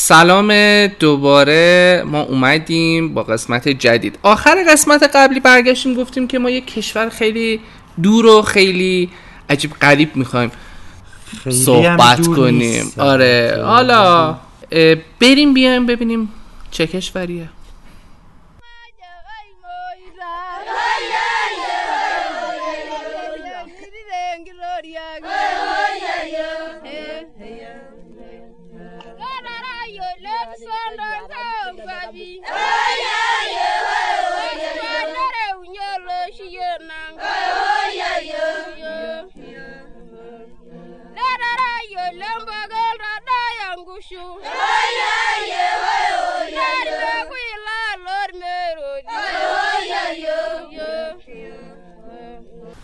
سلام 0.00 0.52
دوباره 0.86 2.02
ما 2.06 2.20
اومدیم 2.20 3.14
با 3.14 3.22
قسمت 3.22 3.68
جدید. 3.68 4.18
آخر 4.22 4.64
قسمت 4.68 5.10
قبلی 5.14 5.40
برگشتیم 5.40 5.94
گفتیم 5.94 6.28
که 6.28 6.38
ما 6.38 6.50
یک 6.50 6.66
کشور 6.74 7.08
خیلی 7.08 7.60
دور 8.02 8.26
و 8.26 8.42
خیلی 8.42 9.10
عجیب 9.50 9.72
غریب 9.80 10.16
می‌خوایم 10.16 10.50
صحبت 11.50 12.26
کنیم. 12.26 12.92
آره 12.98 13.62
حالا 13.64 14.36
بریم 15.20 15.54
بیایم 15.54 15.86
ببینیم 15.86 16.28
چه 16.70 16.86
کشوریه. 16.86 17.48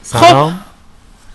سلام 0.02 0.60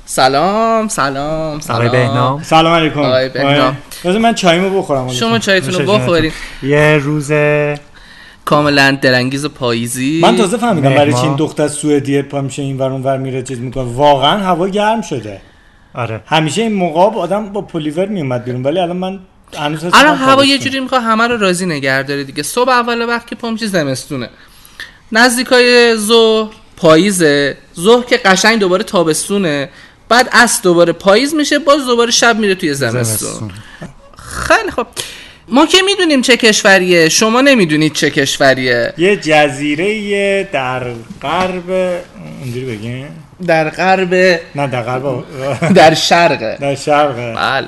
سلام 0.06 0.88
سلام 0.88 1.60
سلام 1.60 1.78
آقای 1.78 1.90
بهنام 1.90 2.44
سلام 2.44 2.74
علیکم 2.74 3.00
آقای 3.00 3.30
بهنام. 3.30 3.78
بذار 4.06 4.18
من 4.18 4.34
چایمو 4.36 4.82
بخورم. 4.82 5.10
شما 5.10 5.40
چایتون 5.40 5.74
رو 5.74 5.80
نوش 5.80 5.90
بخورین 5.90 6.32
یه 6.64 6.98
روز 6.98 7.32
کاملا 8.46 8.98
درنگیز 9.02 9.46
پاییزی. 9.46 10.20
من 10.24 10.38
تازه 10.38 10.58
فهمیدم 10.58 10.96
برای 10.96 11.14
چی. 11.14 11.20
این 11.20 11.36
دختر 11.36 11.68
سوئدیه 11.68 12.22
پا 12.22 12.42
میشه 12.42 12.62
این 12.62 12.78
ور 12.78 12.92
اون 12.92 13.04
ور 13.04 13.18
میره 13.18 13.44
چیز 13.44 13.60
می‌کنه. 13.60 13.84
واقعا 13.84 14.38
هوا 14.38 14.68
گرم 14.68 15.02
شده. 15.02 15.42
آره. 15.94 16.22
همیشه 16.26 16.62
این 16.62 16.74
موقع 16.74 17.20
آدم 17.20 17.50
با 17.50 17.62
پلیور 17.62 18.06
میومد 18.06 18.44
بیرون 18.44 18.64
ولی 18.64 18.80
الان 18.80 18.98
من 18.98 19.20
الان 19.94 20.18
هوا 20.18 20.46
یه. 20.46 20.58
جوری 20.58 20.80
می‌خواد 20.80 21.02
همه 21.02 21.28
رو 21.28 21.38
راضی 21.38 21.66
نگه 21.66 22.04
داره 22.04 22.24
دیگه. 22.24 22.44
صبح 22.44 22.70
اول 22.70 23.02
وقت 23.02 23.28
که 23.28 23.36
پا 23.36 23.52
میشه 23.52 23.68
زمستونه. 23.68 24.30
نزدیکای 25.12 25.96
ظهر 25.96 26.50
پاییزه. 26.78 27.58
ظهر 27.80 28.06
که 28.06 28.18
قشنگ 28.18 28.60
دوباره 28.60 28.84
تابستونه. 28.84 29.70
بعد 30.10 30.30
از 30.32 30.62
دوباره 30.62 30.94
پاییز 30.94 31.34
میشه 31.34 31.60
باز 31.60 31.86
دوباره 31.86 32.12
شب 32.12 32.40
میره 32.40 32.56
توی 32.56 32.74
زمستون. 32.74 33.04
زمستون. 33.04 33.52
خیلی 34.18 34.72
خب. 34.72 34.88
ما 35.48 35.66
که 35.66 35.78
می‌دونیم 35.86 36.22
چه 36.22 36.38
کشوریه 36.38 37.10
شما 37.10 37.42
نمی‌دونید 37.42 37.94
چه 37.94 38.10
کشوریه. 38.10 38.94
یه 38.98 39.18
جزیره 39.18 40.44
در 40.44 40.84
غرب 41.22 41.70
اونجوری 42.42 42.66
بگیم؟ 42.66 43.08
در 43.48 43.70
غرب 43.70 44.14
نه 44.56 44.68
در 44.68 44.82
غرب 44.82 45.24
در 45.80 45.94
شرق. 45.94 46.58
در 46.60 46.76
شرق. 46.76 47.36
بله. 47.36 47.68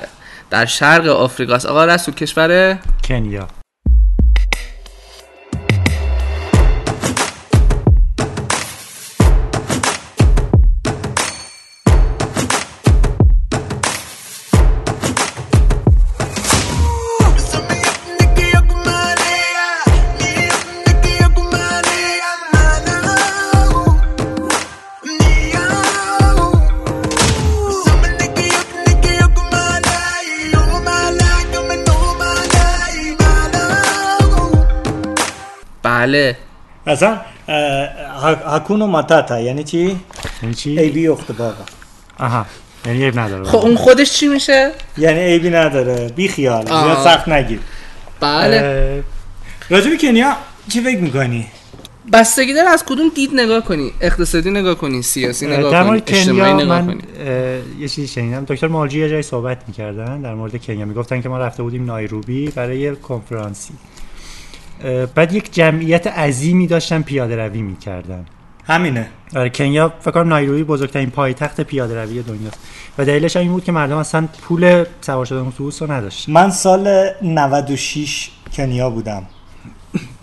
در 0.50 0.66
شرق 0.66 1.06
آفریقاست. 1.06 1.66
آقا 1.66 1.84
رسول 1.84 2.14
کشور؟ 2.14 2.78
کنیا. 3.08 3.61
بله. 36.02 36.36
اصلا 36.86 37.20
هکونو 38.46 38.86
ماتاتا 38.86 39.40
یعنی 39.40 39.64
چی؟ 39.64 40.00
یعنی 40.42 40.54
چی؟ 40.54 41.08
اخت 41.08 41.32
باقا 41.32 41.64
آها 42.18 42.46
یعنی 42.86 43.04
عیب 43.04 43.18
نداره. 43.18 43.44
خب 43.44 43.58
اون 43.58 43.76
خودش 43.76 44.12
چی 44.12 44.28
میشه؟ 44.28 44.70
یعنی 44.98 45.20
عیبی 45.20 45.50
نداره. 45.50 46.08
بی 46.08 46.28
خیال. 46.28 46.66
زیاد 46.66 47.04
سخت 47.04 47.28
نگیر. 47.28 47.60
بله. 48.20 49.04
راجع 49.70 49.90
به 49.90 49.96
کنیا 49.96 50.36
چی 50.72 50.80
فکر 50.80 50.98
می‌کنی؟ 50.98 51.46
بستگی 52.12 52.54
داره 52.54 52.68
از 52.68 52.84
کدوم 52.84 53.08
دید 53.14 53.30
نگاه 53.34 53.60
کنی؟ 53.60 53.92
اقتصادی 54.00 54.50
نگاه 54.50 54.74
کنی؟ 54.74 55.02
سیاسی 55.02 55.46
نگاه 55.46 55.72
کنی؟ 55.72 55.84
مورد 55.84 56.02
اجتماعی 56.06 56.52
کنیا 56.52 56.56
نگاه 56.56 56.80
من 56.80 56.86
کنی؟ 56.86 57.02
یه 57.78 57.88
چیزی 57.88 58.08
شنیدم. 58.08 58.44
دکتر 58.44 58.66
مالجی 58.66 59.00
یه 59.00 59.08
جایی 59.08 59.22
صحبت 59.22 59.58
می‌کردن 59.66 60.20
در 60.20 60.34
مورد 60.34 60.64
کنیا. 60.64 60.84
می‌گفتن 60.84 61.22
که 61.22 61.28
ما 61.28 61.38
رفته 61.38 61.62
بودیم 61.62 61.84
نایروبی 61.84 62.50
برای 62.50 62.78
یه 62.78 62.94
کنفرانسی. 62.94 63.72
بعد 65.14 65.32
یک 65.32 65.52
جمعیت 65.52 66.06
عظیمی 66.06 66.66
داشتن 66.66 67.02
پیاده 67.02 67.36
روی 67.36 67.62
می‌کردن. 67.62 68.26
همینه. 68.66 69.08
آره 69.36 69.50
کنیا 69.50 69.92
فکر 70.00 70.10
کنم 70.10 70.28
نایروبی 70.28 70.64
بزرگترین 70.64 71.10
پایتخت 71.10 71.60
پیاده 71.60 72.02
روی 72.02 72.22
دنیاست. 72.22 72.58
و 72.98 73.04
دلیلش 73.04 73.36
هم 73.36 73.42
این 73.42 73.52
بود 73.52 73.64
که 73.64 73.72
مردم 73.72 73.96
اصلا 73.96 74.28
پول 74.42 74.84
سوار 75.00 75.24
شدن 75.24 75.40
اتوبوس 75.40 75.82
رو 75.82 75.92
نداشتن. 75.92 76.32
من 76.32 76.50
سال 76.50 77.08
96 77.22 78.30
کنیا 78.52 78.90
بودم. 78.90 79.22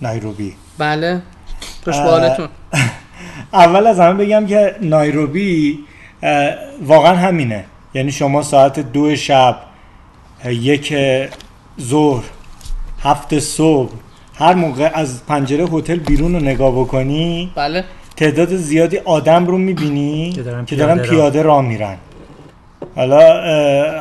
نایروبی. 0.01 0.53
بله. 0.77 1.21
خوش 1.83 1.95
به 1.95 2.01
اه، 2.01 2.09
حالتون 2.09 2.47
اول 3.53 3.87
از 3.87 3.99
همه 3.99 4.25
بگم 4.25 4.45
که 4.45 4.75
نایروبی 4.81 5.79
واقعا 6.81 7.15
همینه. 7.15 7.65
یعنی 7.93 8.11
شما 8.11 8.41
ساعت 8.41 8.79
دو 8.79 9.15
شب 9.15 9.59
یک 10.45 10.93
ظهر 11.81 12.23
هفت 13.03 13.39
صبح 13.39 13.91
هر 14.39 14.53
موقع 14.53 14.91
از 14.93 15.25
پنجره 15.25 15.65
هتل 15.65 15.95
بیرون 15.95 16.33
رو 16.33 16.39
نگاه 16.39 16.71
بکنی 16.71 17.51
بله. 17.55 17.83
تعداد 18.17 18.55
زیادی 18.55 18.97
آدم 18.97 19.45
رو 19.45 19.57
می‌بینی 19.57 20.31
که 20.31 20.41
دارن 20.41 20.65
که 20.65 20.75
دارن 20.75 20.95
پیاده 20.95 21.09
پیاده 21.09 21.41
راه 21.41 21.61
میرن. 21.61 21.97
حالا 22.95 23.19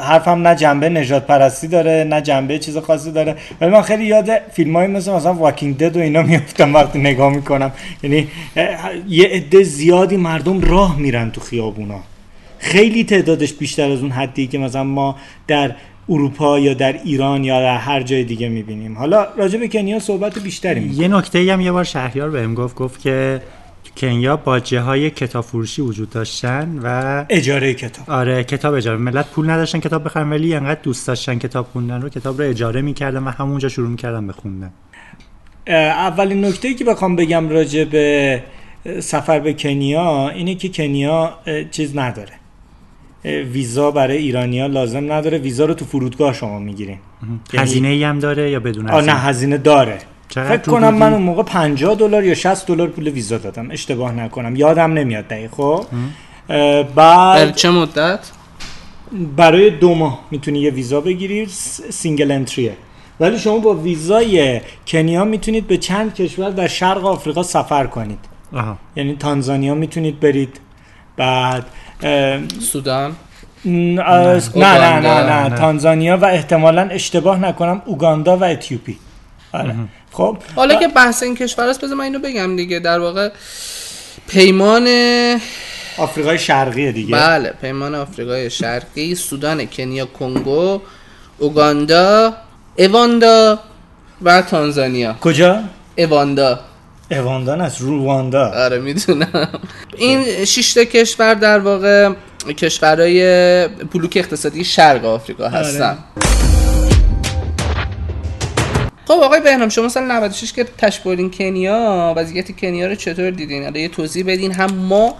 حرفم 0.01 0.49
نه 0.49 0.57
جنبه 0.57 0.89
نجات 0.89 1.27
پرستی 1.27 1.69
داره 1.69 2.07
نه 2.09 2.21
جنبه 2.21 2.59
چیز 2.59 2.77
خاصی 2.77 3.13
داره. 3.13 3.37
ولی 3.61 3.71
من 3.71 3.83
خیلی 3.83 4.05
یاد 4.05 4.31
فیلم 4.53 4.77
های 4.77 4.87
مثل 4.87 5.13
مثلا 5.13 5.35
واکینگ 5.35 5.79
دد 5.79 5.97
و 5.97 6.01
اینا 6.01 6.23
میفتم 6.23 6.75
وقتی 6.75 6.99
نگاه 6.99 7.33
می‌کنم. 7.33 7.73
یعنی 8.03 8.29
یه 9.09 9.29
عده 9.29 9.63
زیادی 9.63 10.17
مردم 10.17 10.61
راه 10.61 10.99
میرن 10.99 11.31
تو 11.31 11.41
خیابونا. 11.41 12.01
خیلی 12.59 13.05
تعدادش 13.05 13.53
بیشتر 13.53 13.91
از 13.91 14.01
اون 14.01 14.11
حدی 14.11 14.47
که 14.47 14.59
مثلا 14.59 14.85
ما 14.85 15.17
در 15.47 15.75
اروپا 16.09 16.59
یا 16.59 16.75
در 16.75 16.93
ایران 17.05 17.45
یا 17.45 17.61
در 17.61 17.77
هر 17.77 18.03
جای 18.03 18.25
دیگه 18.25 18.49
می‌بینیم. 18.49 18.99
حالا 18.99 19.27
راجع 19.37 19.59
به 19.59 19.69
کنیا 19.69 19.99
صحبت 19.99 20.39
بیشتری 20.39 20.81
می‌کنیم. 20.81 21.03
یه 21.03 21.09
نکته 21.09 21.53
هم 21.53 21.61
یه 21.61 21.73
بار 21.73 21.85
شهریار 21.85 22.31
بهم 22.31 22.55
گفت 22.55 22.77
گفت 22.77 23.01
که 23.01 23.43
تو 23.85 23.91
کنیا 24.07 24.37
باجه 24.37 24.81
های 24.81 25.11
کتاب 25.11 25.45
فروشی 25.45 25.83
وجود 25.83 26.11
داشتن 26.11 26.81
و 26.83 27.25
اجاره 27.29 27.75
کتاب. 27.75 28.11
آره 28.11 28.45
کتاب 28.45 28.75
اجاره. 28.75 28.99
ملت 28.99 29.27
پول 29.27 29.51
نداشتن 29.51 29.81
کتاب 29.81 30.05
بخرن 30.05 30.31
ولی 30.31 30.55
انقدر 30.55 30.81
دوست 30.83 31.07
داشتن 31.07 31.39
کتاب 31.39 31.67
خوندن 31.67 32.03
رو 32.03 32.09
کتاب 32.09 32.43
رو 32.43 32.49
اجاره 32.49 32.83
می‌کردن 32.83 33.25
و 33.25 33.31
همونجا 33.31 33.69
شروع 33.69 33.89
می‌کردن 33.89 34.27
به 34.27 34.33
خوندن. 34.33 34.71
اولین 35.67 36.45
نکته 36.45 36.75
که 36.75 36.85
بخوام 36.85 37.17
بگم 37.17 37.49
راجع 37.49 37.85
به 37.85 38.43
سفر 39.01 39.41
به 39.41 39.53
کنیا 39.53 40.29
اینه 40.29 40.55
که 40.55 40.69
کنیا 40.69 41.35
چیز 41.71 41.97
نداره. 41.97 42.33
ویزا 43.25 43.91
برای 43.91 44.17
ایرانیا 44.17 44.67
لازم 44.67 45.13
نداره. 45.13 45.39
ویزا 45.39 45.65
رو 45.65 45.75
تو 45.75 45.85
فرودگاه 45.85 46.33
شما 46.33 46.59
می‌گیرین. 46.59 46.99
هزینه 47.55 47.89
ای 47.89 48.05
هم 48.05 48.19
داره 48.19 48.51
یا 48.51 48.61
بدون 48.61 48.91
آه 48.91 48.95
نه 48.95 49.13
هزینه 49.13 49.21
هزینه 49.21 49.59
داره 49.59 49.99
فکر 50.29 50.57
کنم؟ 50.57 50.95
من 50.95 51.13
اون 51.13 51.23
موقع 51.23 51.43
50 51.43 51.95
دلار 51.95 52.25
یا 52.25 52.35
60 52.35 52.67
دلار 52.67 52.89
پول 52.89 53.09
ویزا 53.09 53.39
دادم. 53.39 53.71
اشتباه 53.71 54.13
نکنم. 54.13 54.57
یادم 54.57 54.93
نمیاد 54.93 55.29
دقیق. 55.29 55.51
خب؟ 55.51 55.85
بعد 56.95 57.55
چه 57.55 57.71
مدت؟ 57.71 58.31
برای 59.37 59.71
دو 59.71 59.95
ماه 59.95 60.21
می‌تونی 60.31 60.61
یه 60.61 60.71
ویزا 60.71 61.01
بگیری. 61.01 61.47
single 61.91 62.31
entry 62.31 62.64
ه. 62.64 62.77
ولی 63.21 63.39
شما 63.39 63.59
با 63.59 63.75
ویزای 63.75 64.61
کنیا 64.87 65.25
می‌تونید 65.25 65.67
به 65.67 65.77
چند 65.77 66.15
کشور 66.15 66.51
در 66.51 66.69
شرق 66.69 67.07
آفریقا 67.07 67.43
سفر 67.43 67.87
کنید. 67.87 68.19
آها. 68.53 68.79
یعنی 68.97 69.17
تانزانیا 69.17 69.75
می‌تونید 69.75 70.21
برید. 70.21 70.61
بعد 71.17 71.67
سودان؟ 72.61 73.17
نه. 73.65 74.43
نه 74.57 75.01
نه. 75.01 75.49
نه. 75.49 75.57
تانزانیا 75.59 76.17
و 76.17 76.25
احتمالا 76.25 76.83
اشتباه 76.83 77.39
نکنم 77.39 77.83
اوگاندا 77.85 78.37
و 78.37 78.45
اتیوپی. 78.45 78.99
آره. 79.53 79.75
خب. 80.13 80.39
حالا 80.57 80.75
که 80.75 80.89
بحث 80.89 81.23
این 81.23 81.37
کشور 81.37 81.69
است 81.69 81.85
بذار 81.85 81.97
من 81.97 82.05
اینو 82.05 82.19
بگم 82.19 82.57
دیگه. 82.57 82.81
در 82.81 82.99
واقع 82.99 83.31
پیمان 84.29 84.89
آفریقای 85.99 86.39
شرقیه 86.39 86.93
دیگه. 86.93 87.17
بله 87.17 87.53
پیمان 87.61 87.95
آفریقای 87.95 88.51
شرقی 88.51 89.15
سودان 89.15 89.67
کنیا 89.67 90.07
کنگو 90.07 90.81
اوگاندا 91.39 92.33
اواندا 92.79 93.59
و 94.23 94.43
تانزانیا. 94.43 95.17
کجا؟ 95.21 95.61
اواندا. 95.99 96.61
اواندان 97.11 97.61
از 97.61 97.81
رواندا. 97.81 98.53
آره 98.65 98.79
می‌دونم. 98.79 99.49
این 99.97 100.45
شش 100.45 100.73
تا 100.75 100.85
کشور 100.85 101.35
در 101.35 101.59
واقع 101.59 102.13
کشورهای 102.57 103.69
بلوک 103.69 104.13
اقتصادی 104.17 104.65
شرق 104.65 105.05
آفریقا 105.05 105.49
هستن. 105.49 105.99
خب 109.05 109.15
آقای 109.23 109.41
بهنام 109.41 109.69
شما 109.69 109.89
سال 109.89 110.03
96 110.03 110.53
که 110.53 110.65
تش 110.65 111.01
بردین 111.01 111.31
کنیا 111.31 112.15
وضعیت 112.17 112.57
کنیا 112.57 112.87
رو 112.87 112.95
چطور 112.95 113.31
دیدین؟ 113.31 113.63
حالا 113.63 113.81
یه 113.81 113.89
توضیح 113.89 114.25
بدین 114.27 114.53
هم 114.53 114.75
ما 114.75 115.15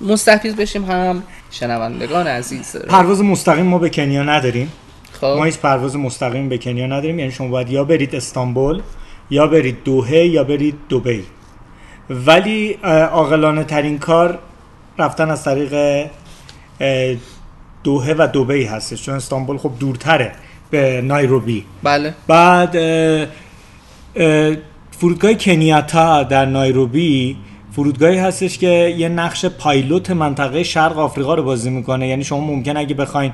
مستفیض 0.00 0.54
بشیم 0.54 0.84
هم 0.84 1.22
شنوندگان 1.50 2.26
عزیز. 2.26 2.76
پرواز 2.76 3.22
مستقیم 3.22 3.66
ما 3.66 3.78
به 3.78 3.90
کنیا 3.90 4.22
نداریم. 4.22 4.72
ما 5.22 5.36
خب 5.36 5.44
هیچ 5.44 5.56
پرواز 5.56 5.96
مستقیم 5.96 6.48
به 6.48 6.58
کنیا 6.58 6.86
نداریم. 6.86 7.18
یعنی 7.18 7.30
شما 7.30 7.48
باید 7.48 7.70
یا 7.70 7.84
برید 7.84 8.14
استانبول 8.14 8.82
یا 9.30 9.46
برید 9.46 9.84
دوحه 9.84 10.26
یا 10.26 10.44
برید 10.44 10.74
دبی 10.90 11.24
ولی 12.10 12.72
عاقلانه 13.12 13.64
ترین 13.64 13.98
کار 13.98 14.38
رفتن 14.98 15.30
از 15.30 15.44
طریق 15.44 15.74
اه، 16.80 17.16
دوحه 17.84 18.14
و 18.14 18.26
دبی 18.34 18.64
هستش. 18.64 19.02
چون 19.02 19.14
استانبول 19.14 19.58
خب 19.58 19.72
دورتره 19.80 20.32
به 20.70 21.00
نایروبی. 21.04 21.64
بله. 21.82 22.14
بعد 22.26 22.76
اه، 22.76 23.26
اه، 24.16 24.56
فرودگاه 24.90 25.34
کنیاتا 25.34 26.22
در 26.22 26.46
نایروبی 26.46 27.36
فرودگاهی 27.72 28.18
هستش 28.18 28.58
که 28.58 28.94
یه 28.98 29.08
نقش 29.08 29.44
پایلوت 29.44 30.10
منطقه 30.10 30.62
شرق 30.62 30.98
آفریقا 30.98 31.34
رو 31.34 31.42
بازی 31.42 31.70
می‌کنه. 31.70 32.08
یعنی 32.08 32.24
شما 32.24 32.40
ممکن 32.40 32.76
اگه 32.76 32.94
بخواین 32.94 33.32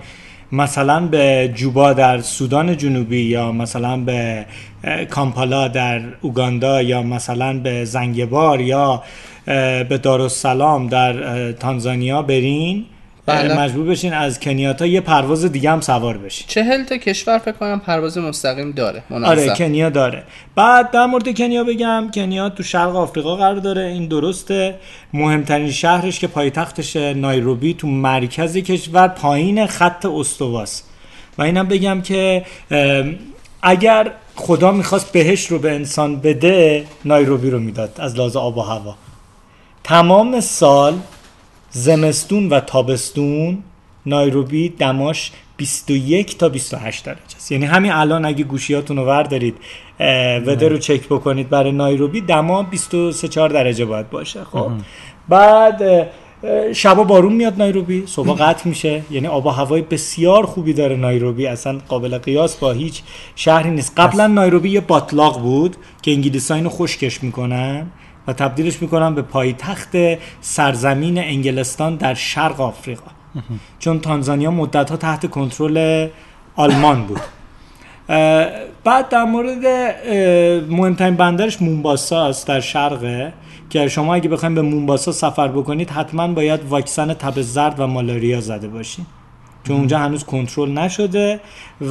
مثلا 0.52 1.06
به 1.06 1.52
جوبا 1.54 1.93
در 1.93 2.20
سودان 2.20 2.76
جنوبی 2.76 3.20
یا 3.20 3.52
مثلا 3.52 3.96
به 3.96 4.46
کامپالا 5.10 5.69
در 5.69 6.02
اوگاندا 6.20 6.82
یا 6.82 7.02
مثلا 7.02 7.58
به 7.58 7.84
زنگبار 7.84 8.60
یا 8.60 9.02
به 9.88 10.00
دارالسلام 10.02 10.87
در 10.87 11.52
تانزانیا 11.52 12.22
برین. 12.22 12.84
مجبور 13.28 13.86
بشین 13.86 14.12
از 14.12 14.40
کنیاتا 14.40 14.86
یه 14.86 15.00
پرواز 15.00 15.44
دیگه 15.44 15.70
هم 15.70 15.80
سوار 15.80 16.19
بشین. 16.19 16.46
چهل 16.48 16.84
تا 16.84 16.96
کشور 16.96 17.38
فکر 17.38 17.52
کنم 17.52 17.80
پرواز 17.80 18.19
مستقیم 18.19 18.70
داره 18.72 19.02
آره 19.10 19.20
مناسب 19.20 19.54
کنیا 19.54 19.90
داره. 19.90 20.22
بعد 20.54 20.90
در 20.90 21.06
مورد 21.06 21.38
کنیا 21.38 21.64
بگم 21.64 22.10
کنیا 22.14 22.48
تو 22.48 22.62
شرق 22.62 22.96
آفریقا 22.96 23.36
قرار 23.36 23.56
داره 23.56 23.82
این 23.82 24.08
درسته. 24.08 24.74
مهمترین 25.12 25.70
شهرش 25.70 26.19
که 26.19 26.26
پایتختش 26.26 26.96
نایروبی 26.96 27.74
تو 27.74 27.86
مرکز 27.86 28.56
کشور 28.56 29.08
پایین 29.08 29.66
خط 29.66 30.06
استواست. 30.06 30.88
و 31.38 31.42
اینم 31.42 31.68
بگم 31.68 32.02
که 32.02 32.44
اگر 33.62 34.10
خدا 34.34 34.72
می‌خواست 34.72 35.12
بهش 35.12 35.46
رو 35.46 35.58
به 35.58 35.72
انسان 35.72 36.20
بده 36.20 36.84
نایروبی 37.04 37.50
رو 37.50 37.58
می‌داد 37.58 37.94
از 37.98 38.16
لحاظ 38.16 38.36
آب 38.36 38.58
و 38.58 38.60
هوا. 38.60 38.94
تمام 39.84 40.40
سال 40.40 40.94
زمستون 41.72 42.48
و 42.48 42.60
تابستون 42.60 43.58
نایروبی 44.06 44.69
دماش 44.69 45.32
21 45.56 46.38
تا 46.38 46.48
28 46.48 47.04
درجه 47.04 47.20
است. 47.36 47.52
یعنی 47.52 47.64
همین 47.64 47.92
الان 47.92 48.24
اگه 48.24 48.44
گوشیاتون 48.44 48.96
رو 48.96 49.04
وردارید 49.04 49.54
وده 50.46 50.69
رو 50.69 50.78
چک 50.78 51.06
بکنید 51.06 51.48
برای 51.48 51.72
نایروبی 51.72 52.20
دما 52.20 52.62
23 52.62 53.28
4 53.28 53.48
درجه 53.48 53.84
باید 53.84 54.10
باشه 54.10 54.44
خب؟ 54.44 54.70
بعد 55.28 56.08
شبا 56.74 57.04
بارون 57.04 57.32
میاد 57.32 57.58
نایروبی 57.58 58.02
صبح 58.06 58.36
قطع 58.42 58.68
میشه. 58.68 59.02
یعنی 59.10 59.26
آب 59.26 59.46
و 59.46 59.50
هوای 59.50 59.82
بسیار 59.82 60.46
خوبی 60.46 60.72
داره 60.72 60.96
نایروبی. 60.96 61.46
اصلا 61.46 61.78
قابل 61.88 62.18
قیاس 62.18 62.56
با 62.56 62.72
هیچ 62.72 63.02
شهری 63.36 63.70
نیست. 63.70 63.92
قبلا 63.96 64.26
نایروبی 64.26 64.70
یه 64.70 64.80
باطلاق 64.80 65.40
بود 65.40 65.76
که 66.02 66.10
انگلیسا 66.10 66.54
اینو 66.54 66.68
خشکش 66.68 67.22
می‌کنن. 67.22 67.86
و 68.26 68.32
تبدیلش 68.32 68.82
می‌کنن 68.82 69.14
به 69.14 69.22
پایتخت 69.22 69.90
سرزمین 70.40 71.19
انگلستان 71.19 71.96
در 71.96 72.14
شرق 72.14 72.60
آفریقا. 72.60 73.10
چون 73.78 74.00
تانزانیا 74.00 74.50
مدت 74.50 74.90
ها 74.90 74.96
تحت 74.96 75.30
کنترل 75.30 76.08
آلمان 76.56 77.04
بود. 77.04 77.20
بعد 78.84 79.08
در 79.08 79.24
مورد 79.24 79.66
مهمترین 80.70 81.14
بندرش 81.14 81.62
مونباسا 81.62 82.26
است 82.26 82.46
در 82.46 82.60
شرقه 82.60 83.32
که 83.70 83.88
شما 83.88 84.14
اگه 84.14 84.28
بخواید 84.28 84.54
به 84.54 84.62
مونباسا 84.62 85.12
سفر 85.12 85.48
بکنید 85.48 85.90
حتما 85.90 86.28
باید 86.28 86.60
واکسن 86.68 87.14
تب 87.14 87.40
زرد 87.40 87.80
و 87.80 87.86
مالاریا 87.86 88.40
زده 88.40 88.68
باشین. 88.68 89.06
چون 89.64 89.76
اونجا 89.76 89.98
هنوز 89.98 90.25
کنترل 90.25 90.70
نشده 90.70 91.40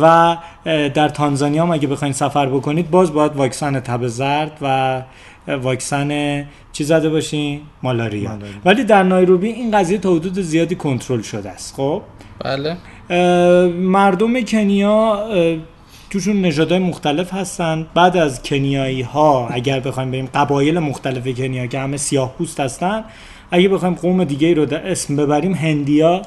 و 0.01 0.37
در 0.65 1.09
تانزانیا 1.09 1.63
هم 1.63 1.71
اگه 1.71 1.87
بخواید 1.87 2.13
سفر 2.13 2.45
بکنید 2.45 2.91
باز 2.91 3.13
باید 3.13 3.35
واکسن 3.35 3.79
تب 3.79 4.07
زرد 4.07 4.57
و 4.61 5.01
واکسن 5.47 6.45
چی 6.71 6.83
زده 6.83 7.09
باشین؟ 7.09 7.61
مالاریا 7.83 8.29
مالاریا. 8.29 8.55
ولی 8.65 8.83
در 8.83 9.03
نایروبی 9.03 9.47
این 9.47 9.77
قضیه 9.77 9.97
تا 9.97 10.15
حدود 10.15 10.39
زیادی 10.39 10.75
کنترل 10.75 11.21
شده 11.21 11.49
است. 11.49 11.75
خب؟ 11.75 12.01
بله. 12.39 12.77
مردم 13.69 14.41
کنیا 14.41 15.27
توشون 16.09 16.41
نژادهای 16.41 16.79
مختلف 16.79 17.33
هستن. 17.33 17.87
بعد 17.93 18.17
از 18.17 18.43
کنیایی 18.43 19.01
ها 19.01 19.47
اگر 19.47 19.79
بخوایم 19.79 20.11
بریم 20.11 20.29
قبایل 20.33 20.79
مختلف 20.79 21.27
کنیا 21.37 21.67
که 21.67 21.79
همه 21.79 21.97
سیاه 21.97 22.33
پوست 22.37 22.59
هستن 22.59 23.03
اگه 23.51 23.69
بخوایم 23.69 23.95
قوم 23.95 24.23
دیگه 24.23 24.53
رو 24.53 24.65
در 24.65 24.91
اسم 24.91 25.15
ببریم 25.15 25.53
هندیا 25.53 26.21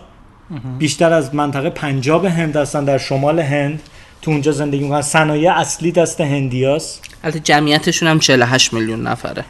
بیشتر 0.78 1.12
از 1.12 1.34
منطقه 1.34 1.70
پنجاب 1.70 2.24
هند 2.24 2.56
هستن 2.56 2.84
در 2.84 2.98
شمال 2.98 3.40
هند. 3.40 3.82
تو 4.22 4.30
اونجا 4.30 4.52
زندگی 4.52 4.82
می‌کنن. 4.82 5.00
صنایع 5.00 5.52
اصلی 5.52 5.92
دست 5.92 6.20
هندیاست. 6.20 7.13
البته 7.24 7.40
جمعیتشون 7.40 8.08
هم 8.08 8.18
48 8.18 8.72
میلیون 8.72 9.06
نفره. 9.06 9.44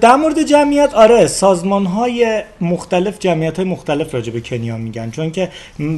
در 0.00 0.16
مورد 0.16 0.42
جمعیت 0.42 0.94
آره 0.94 1.26
سازمان 1.26 1.86
های 1.86 2.42
مختلف 2.60 3.18
جمعیت 3.18 3.56
های 3.58 3.68
مختلف 3.68 4.14
راجع 4.14 4.32
به 4.32 4.40
کنیا 4.40 4.76
میگن 4.76 5.10
چون 5.10 5.30
که 5.30 5.48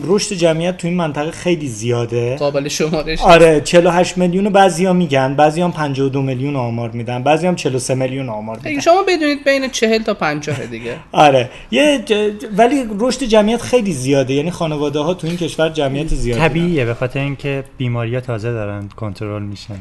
رشد 0.04 0.34
جمعیت 0.34 0.76
تو 0.76 0.88
این 0.88 0.96
منطقه 0.96 1.30
خیلی 1.30 1.68
زیاده. 1.68 2.36
قابل 2.36 2.68
شمارش. 2.68 3.20
آره 3.20 3.60
48 3.60 4.18
میلیون 4.18 4.48
بعضیا 4.48 4.92
میگن 4.92 5.34
بعضی 5.34 5.60
هم 5.60 5.72
52 5.72 6.22
میلیون 6.22 6.56
آمار 6.56 6.90
میدن 6.90 7.22
بعضی 7.22 7.46
هم 7.46 7.54
43 7.56 7.94
میلیون 7.94 8.28
آمار 8.28 8.56
اگه 8.60 8.68
میدن. 8.68 8.80
شما 8.80 9.02
بدونید 9.08 9.44
بین 9.44 9.70
40 9.70 10.02
تا 10.02 10.14
50 10.14 10.66
دیگه. 10.66 10.94
آره 11.12 11.50
یه 11.70 12.02
ج- 12.06 12.12
ولی 12.56 12.84
رشد 12.98 13.22
جمعیت 13.24 13.62
خیلی 13.62 13.92
زیاده 13.92 14.34
یعنی 14.34 14.50
خانواده 14.50 14.98
ها 14.98 15.14
تو 15.14 15.26
این 15.26 15.36
کشور 15.36 15.68
جمعیت 15.68 16.08
زیادی 16.08 16.40
دارن. 16.40 16.48
طبیعیه 16.52 16.84
به 16.84 16.94
خاطر 16.94 17.20
اینکه 17.20 17.64
بیماری 17.78 18.20
تازه 18.20 18.52
دارن 18.52 18.88
کنترل 18.96 19.42
میشن. 19.42 19.74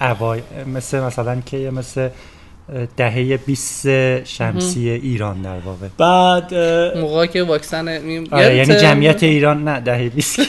اوای 0.00 0.40
مثل 0.66 1.00
مثلا 1.00 1.40
که 1.46 1.70
مثل 1.70 2.08
دهه 2.96 3.36
20 3.36 4.24
شمسی 4.24 4.90
ایران 4.90 5.42
در 5.42 5.58
واقع. 5.58 5.86
بعد 5.98 6.54
اه، 6.54 7.00
موقعی 7.00 7.28
که 7.28 7.42
واکسن 7.42 7.88
آره 8.30 8.56
یعنی؟ 8.56 8.76
جمعیت 8.76 9.22
ایران 9.22 9.68
نه 9.68 9.80
دهه 9.80 10.08
20 10.08 10.40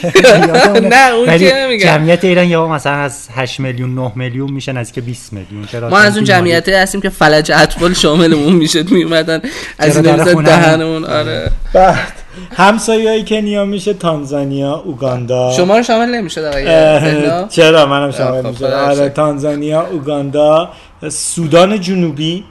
نه 0.92 1.12
اون 1.14 1.38
که 1.38 1.78
جمعیت 1.84 2.26
ایران 2.26 2.48
یا 2.48 2.68
مثلا 2.68 2.94
از 2.94 3.28
8 3.36 3.60
میلیون 3.60 3.96
9 3.96 4.12
میلیون 4.16 4.52
میشه 4.52 4.72
نزدیک 4.72 5.04
20 5.04 5.34
میلیون. 5.34 5.66
چرا 5.66 5.90
ما 5.90 6.00
از 6.00 6.16
اون 6.16 6.26
جمعیت 6.26 6.70
هستیم 6.70 7.02
که 7.02 7.10
فلج 7.10 7.52
اطفال 7.52 7.94
شاملمون 7.94 8.54
می‌شد 8.54 8.92
میومدن 8.92 9.42
از 9.80 9.98
این 9.98 10.44
دهنمون. 10.44 11.06
آره. 11.06 11.52
بعد 11.74 12.27
همسایه 12.52 13.10
های 13.10 13.26
کنیا 13.26 13.66
میشه 13.66 13.94
تانزانیا 13.94 14.76
اوگاندا. 14.76 15.52
شما 15.52 15.78
رو 15.78 15.84
شامل 15.84 16.16
نمی‌شد 16.16 16.42
آقای؟ 16.42 17.48
چرا 17.50 17.86
منم 17.86 18.12
خب، 18.12 18.18
شامل 18.18 18.50
میشه 18.50 18.68
خدا 18.68 18.86
آره. 18.86 19.10
تانزانیا 19.10 19.88
اوگاندا. 19.88 20.70
سودان 21.10 21.80
جنوبی 21.82 22.44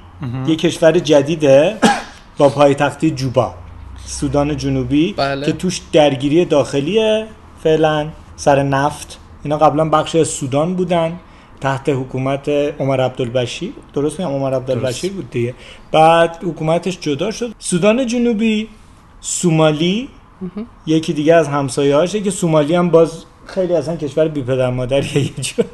یه 0.47 0.57
کشور 0.57 0.99
جدیده 0.99 1.76
با 2.38 2.49
پایتختی 2.49 3.11
جوبا. 3.11 3.55
سودان 4.07 4.57
جنوبی 4.57 5.12
بله. 5.16 5.47
که 5.47 5.52
توش 5.52 5.81
درگیری 5.93 6.45
داخلیه 6.45 7.26
فعلا 7.62 8.09
سر 8.37 8.62
نفت. 8.62 9.19
اینا 9.43 9.59
قبلا 9.59 9.88
بخش 9.88 10.16
از 10.16 10.28
سودان 10.28 10.75
بودن 10.75 11.12
تحت 11.61 11.88
حکومت 11.88 12.49
عمر 12.78 13.00
عبدالبشیر. 13.00 13.73
درست 13.95 14.21
میگم؟ 14.21 14.33
عمر 14.33 14.55
عبدالبشیر 14.55 15.12
بود 15.12 15.31
دیگه. 15.31 15.55
بعد 15.93 16.38
حکومتش 16.43 16.99
جدا 17.00 17.31
شد. 17.31 17.55
سودان 17.59 18.07
جنوبی 18.07 18.69
سومالی 19.20 20.08
یکی 20.87 21.12
دیگه 21.12 21.35
از 21.35 21.49
همسایه 21.49 22.06
که 22.06 22.30
سومالی 22.30 22.75
هم 22.75 22.90
باز 22.90 23.25
خیلی 23.46 23.75
اصلا 23.75 23.96
کشور 23.96 24.28
بی 24.28 24.42
پدر 24.42 24.70
مادریه 24.70 25.18
یه 25.18 25.30
جور 25.42 25.64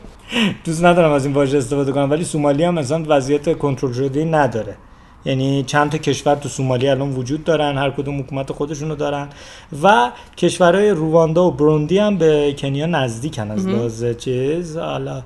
دوست 0.65 0.85
ندارم 0.85 1.13
از 1.13 1.25
این 1.27 1.35
واژه 1.35 1.59
استفاده 1.59 1.93
کنم 1.93 2.11
ولی 2.11 2.25
سومالی 2.25 2.65
هم 2.65 2.75
مثلا 2.75 3.05
وضعیت 3.09 3.59
کنترل 3.59 3.93
شده 3.93 4.25
نداره. 4.25 4.77
یعنی 5.25 5.65
چند 5.67 5.91
تا 5.91 5.99
کشور 5.99 6.35
تو 6.35 6.49
سومالی 6.49 6.89
الان 6.89 7.11
وجود 7.13 7.45
دارن 7.45 7.79
هر 7.79 7.91
کدوم 7.91 8.21
حکومت 8.21 8.53
خودشونو 8.53 8.95
دارن 8.95 9.29
و 9.83 10.11
کشورهای 10.37 10.91
رواندا 10.91 11.45
و 11.45 11.51
بروندی 11.51 11.99
هم 11.99 12.19
به 12.19 12.55
کنیا 12.59 12.87
نزدیکن 12.87 13.51
از 13.51 13.67
لحاظ 13.69 14.05
چیز 14.19 14.77
حالا 14.77 15.23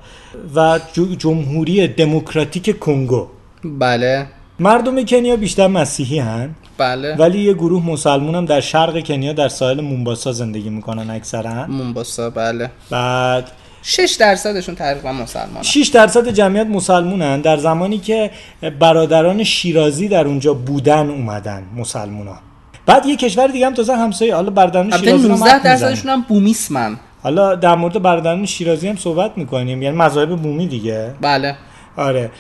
و 0.54 0.80
جو- 0.92 1.14
جمهوری 1.14 1.88
دموکراتیک 1.88 2.78
کنگو. 2.78 3.26
بله. 3.64 4.26
مردم 4.58 5.04
کنیا 5.04 5.36
بیشتر 5.36 5.66
مسیحی 5.66 6.18
هن. 6.18 6.54
بله. 6.78 7.16
ولی 7.16 7.38
یه 7.38 7.52
گروه 7.52 7.86
مسلمون 7.86 8.34
هم 8.34 8.44
در 8.44 8.60
شرق 8.60 9.06
کنیا 9.06 9.32
در 9.32 9.48
ساحل 9.48 9.80
مونباسا 9.80 10.32
زندگی 10.32 10.70
می‌کنن 10.70 11.10
اکثرا. 11.10 11.66
مونباسا 11.66 12.30
بله. 12.30 12.70
بعد 12.90 13.50
6 13.82 14.16
درصدشون 14.20 14.74
تقریبا 14.74 15.12
مسلمان 15.12 15.62
6 15.62 15.88
درصد 15.88 16.28
جمعیت 16.28 16.66
مسلمونن. 16.66 17.40
در 17.40 17.56
زمانی 17.56 17.98
که 17.98 18.30
برادران 18.78 19.44
شیرازی 19.44 20.08
در 20.08 20.26
اونجا 20.26 20.54
بودن 20.54 21.10
اومدن 21.10 21.62
مسلمونا. 21.76 22.38
بعد 22.86 23.06
یه 23.06 23.16
کشور 23.16 23.46
دیگه 23.46 23.66
هم 23.66 23.74
تازه 23.74 23.96
همسایه 23.96 24.34
حالا 24.34 24.50
برادران 24.50 24.90
شیرازی 24.90 25.28
رو 25.28 25.34
هم 25.34 25.38
19 25.38 25.50
حرف 25.50 25.66
می‌زنیم. 25.66 25.88
درصدشون 25.88 26.10
هم 26.10 26.24
بومیسمن. 26.28 26.96
حالا 27.22 27.54
در 27.54 27.74
مورد 27.74 28.02
برادران 28.02 28.46
شیرازی 28.46 28.88
هم 28.88 28.96
صحبت 28.96 29.32
می‌کنیم. 29.36 29.82
یعنی 29.82 29.96
مذاهب 29.96 30.36
بومی 30.36 30.66
دیگه. 30.66 31.14
بله. 31.20 31.56
آره. 31.96 32.30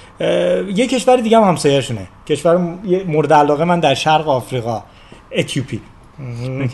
یه 0.74 0.86
کشور 0.86 1.16
دیگه 1.16 1.36
هم 1.36 1.44
همسایه‌شونه. 1.44 2.06
کشور 2.28 2.56
مورد 3.06 3.32
علاقه 3.32 3.64
من 3.64 3.80
در 3.80 3.94
شرق 3.94 4.28
آفریقا. 4.28 4.82
اتیوپی. 5.32 5.80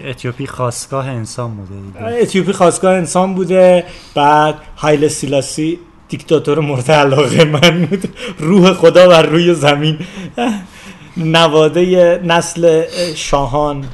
اتیوپی 0.05 0.47
خواستگاه 0.47 1.09
انسان 1.09 1.57
بوده. 1.57 1.75
دیگه. 1.75 2.23
اتیوپی 2.23 2.53
خواستگاه 2.53 2.95
انسان 2.95 3.35
بوده. 3.35 3.85
بعد 4.15 4.55
هایل 4.77 5.09
سیلاسی 5.09 5.79
دیکتاتور 6.09 6.59
مورد 6.61 6.91
علاقه 6.91 7.45
من 7.45 7.87
بود. 7.87 8.09
روح 8.39 8.73
خدا 8.73 9.09
بر 9.09 9.23
روی 9.23 9.55
زمین. 9.55 9.99
نواده 11.17 12.21
نسل 12.25 12.83
شاهان. 13.15 13.85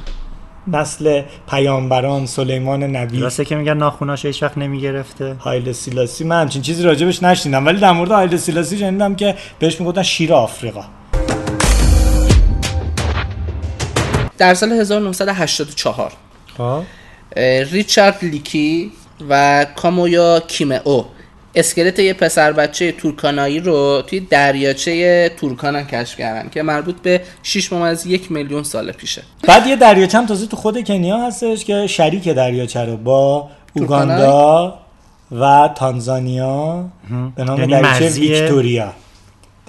نسل 0.73 1.21
پیامبران 1.49 2.25
سلیمان 2.25 2.83
نبی. 2.83 3.19
راسته 3.19 3.45
که 3.45 3.55
میگن 3.55 3.77
ناخوناش 3.77 4.25
هیچ 4.25 4.43
وقت 4.43 4.57
نمی‌گرفته. 4.57 5.33
هایل 5.33 5.71
سیلاسی. 5.71 6.23
من 6.23 6.41
همچین 6.41 6.61
چیزی 6.61 6.83
راجبش 6.83 7.23
نشنیدم 7.23 7.65
ولی 7.65 7.79
در 7.79 7.91
مورد 7.91 8.11
هایل 8.11 8.37
سیلاسی 8.37 8.77
شنیدم 8.77 9.15
که 9.15 9.35
بهش 9.59 9.79
می‌گفتن 9.79 10.03
شیر 10.03 10.33
آفریقا. 10.33 10.83
در 14.37 14.53
سال 14.53 14.71
1984 14.71 16.11
خب. 16.57 16.83
ریچارد 17.71 18.17
لیکی 18.21 18.91
و 19.29 19.65
کامویا 19.75 20.39
کیمئو 20.39 21.03
اسکلت 21.59 21.99
یه 21.99 22.13
پسر 22.13 22.51
بچه 22.51 22.91
تورکانایی 22.91 23.59
رو 23.59 24.01
توی 24.07 24.19
دریاچه 24.19 25.29
تورکانا 25.29 25.83
کشف 25.83 26.17
کردن 26.17 26.49
که 26.49 26.63
مربوط 26.63 26.95
به 26.95 27.21
6 27.43 27.73
از 27.73 28.05
یک 28.05 28.31
میلیون 28.31 28.63
سال 28.63 28.91
پیشه 28.91 29.21
بعد 29.47 29.67
یه 29.67 29.75
دریاچه 29.75 30.17
هم 30.17 30.25
تازه 30.25 30.47
تو 30.47 30.57
خود 30.57 30.87
کنیا 30.87 31.17
هستش 31.17 31.65
که 31.65 31.87
شریک 31.87 32.29
دریاچه 32.29 32.79
رو 32.85 32.97
با؟ 32.97 33.49
اوگاندا 33.73 34.79
و 35.31 35.69
تانزانیا 35.75 36.85
به 37.35 37.43
نام 37.43 37.59
یعنی 37.59 37.71
دریاچه 37.71 38.09
ویکتوریا 38.09 38.93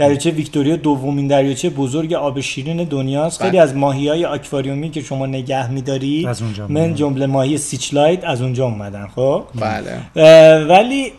دریاچه 0.00 0.30
ویکتوریا 0.30 0.76
دومین 0.76 1.26
دریاچه 1.26 1.70
بزرگ 1.70 2.12
آب 2.12 2.40
شیرین 2.40 2.84
دنیاست. 2.84 3.38
بله. 3.38 3.48
خیلی 3.50 3.60
از 3.60 3.76
ماهی 3.76 4.08
های 4.08 4.24
آکواریومی 4.24 4.90
که 4.90 5.00
شما 5.00 5.26
نگه 5.26 5.70
میداری 5.70 6.26
از 6.26 6.42
اونجا 6.42 6.68
من. 6.68 6.94
جمله 6.94 7.26
ماهی 7.26 7.58
سیچلایت 7.58 8.24
از 8.24 8.42
اونجا 8.42 8.64
اومدن 8.64 9.06
خب؟ 9.06 9.44
بله. 9.54 10.64
ولی 10.64 11.12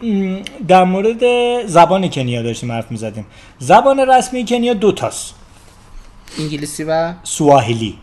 در 0.67 0.83
مورد 0.83 1.23
زبان 1.65 2.09
کنیا 2.09 2.41
داشتیم 2.41 2.71
حرف 2.71 2.91
می‌زدیم. 2.91 3.25
زبان 3.59 3.99
رسمی 3.99 4.45
کنیا 4.45 4.73
دوتاست 4.73 5.35
انگلیسی 6.39 6.83
و؟ 6.83 7.13
سواحیلی 7.23 7.95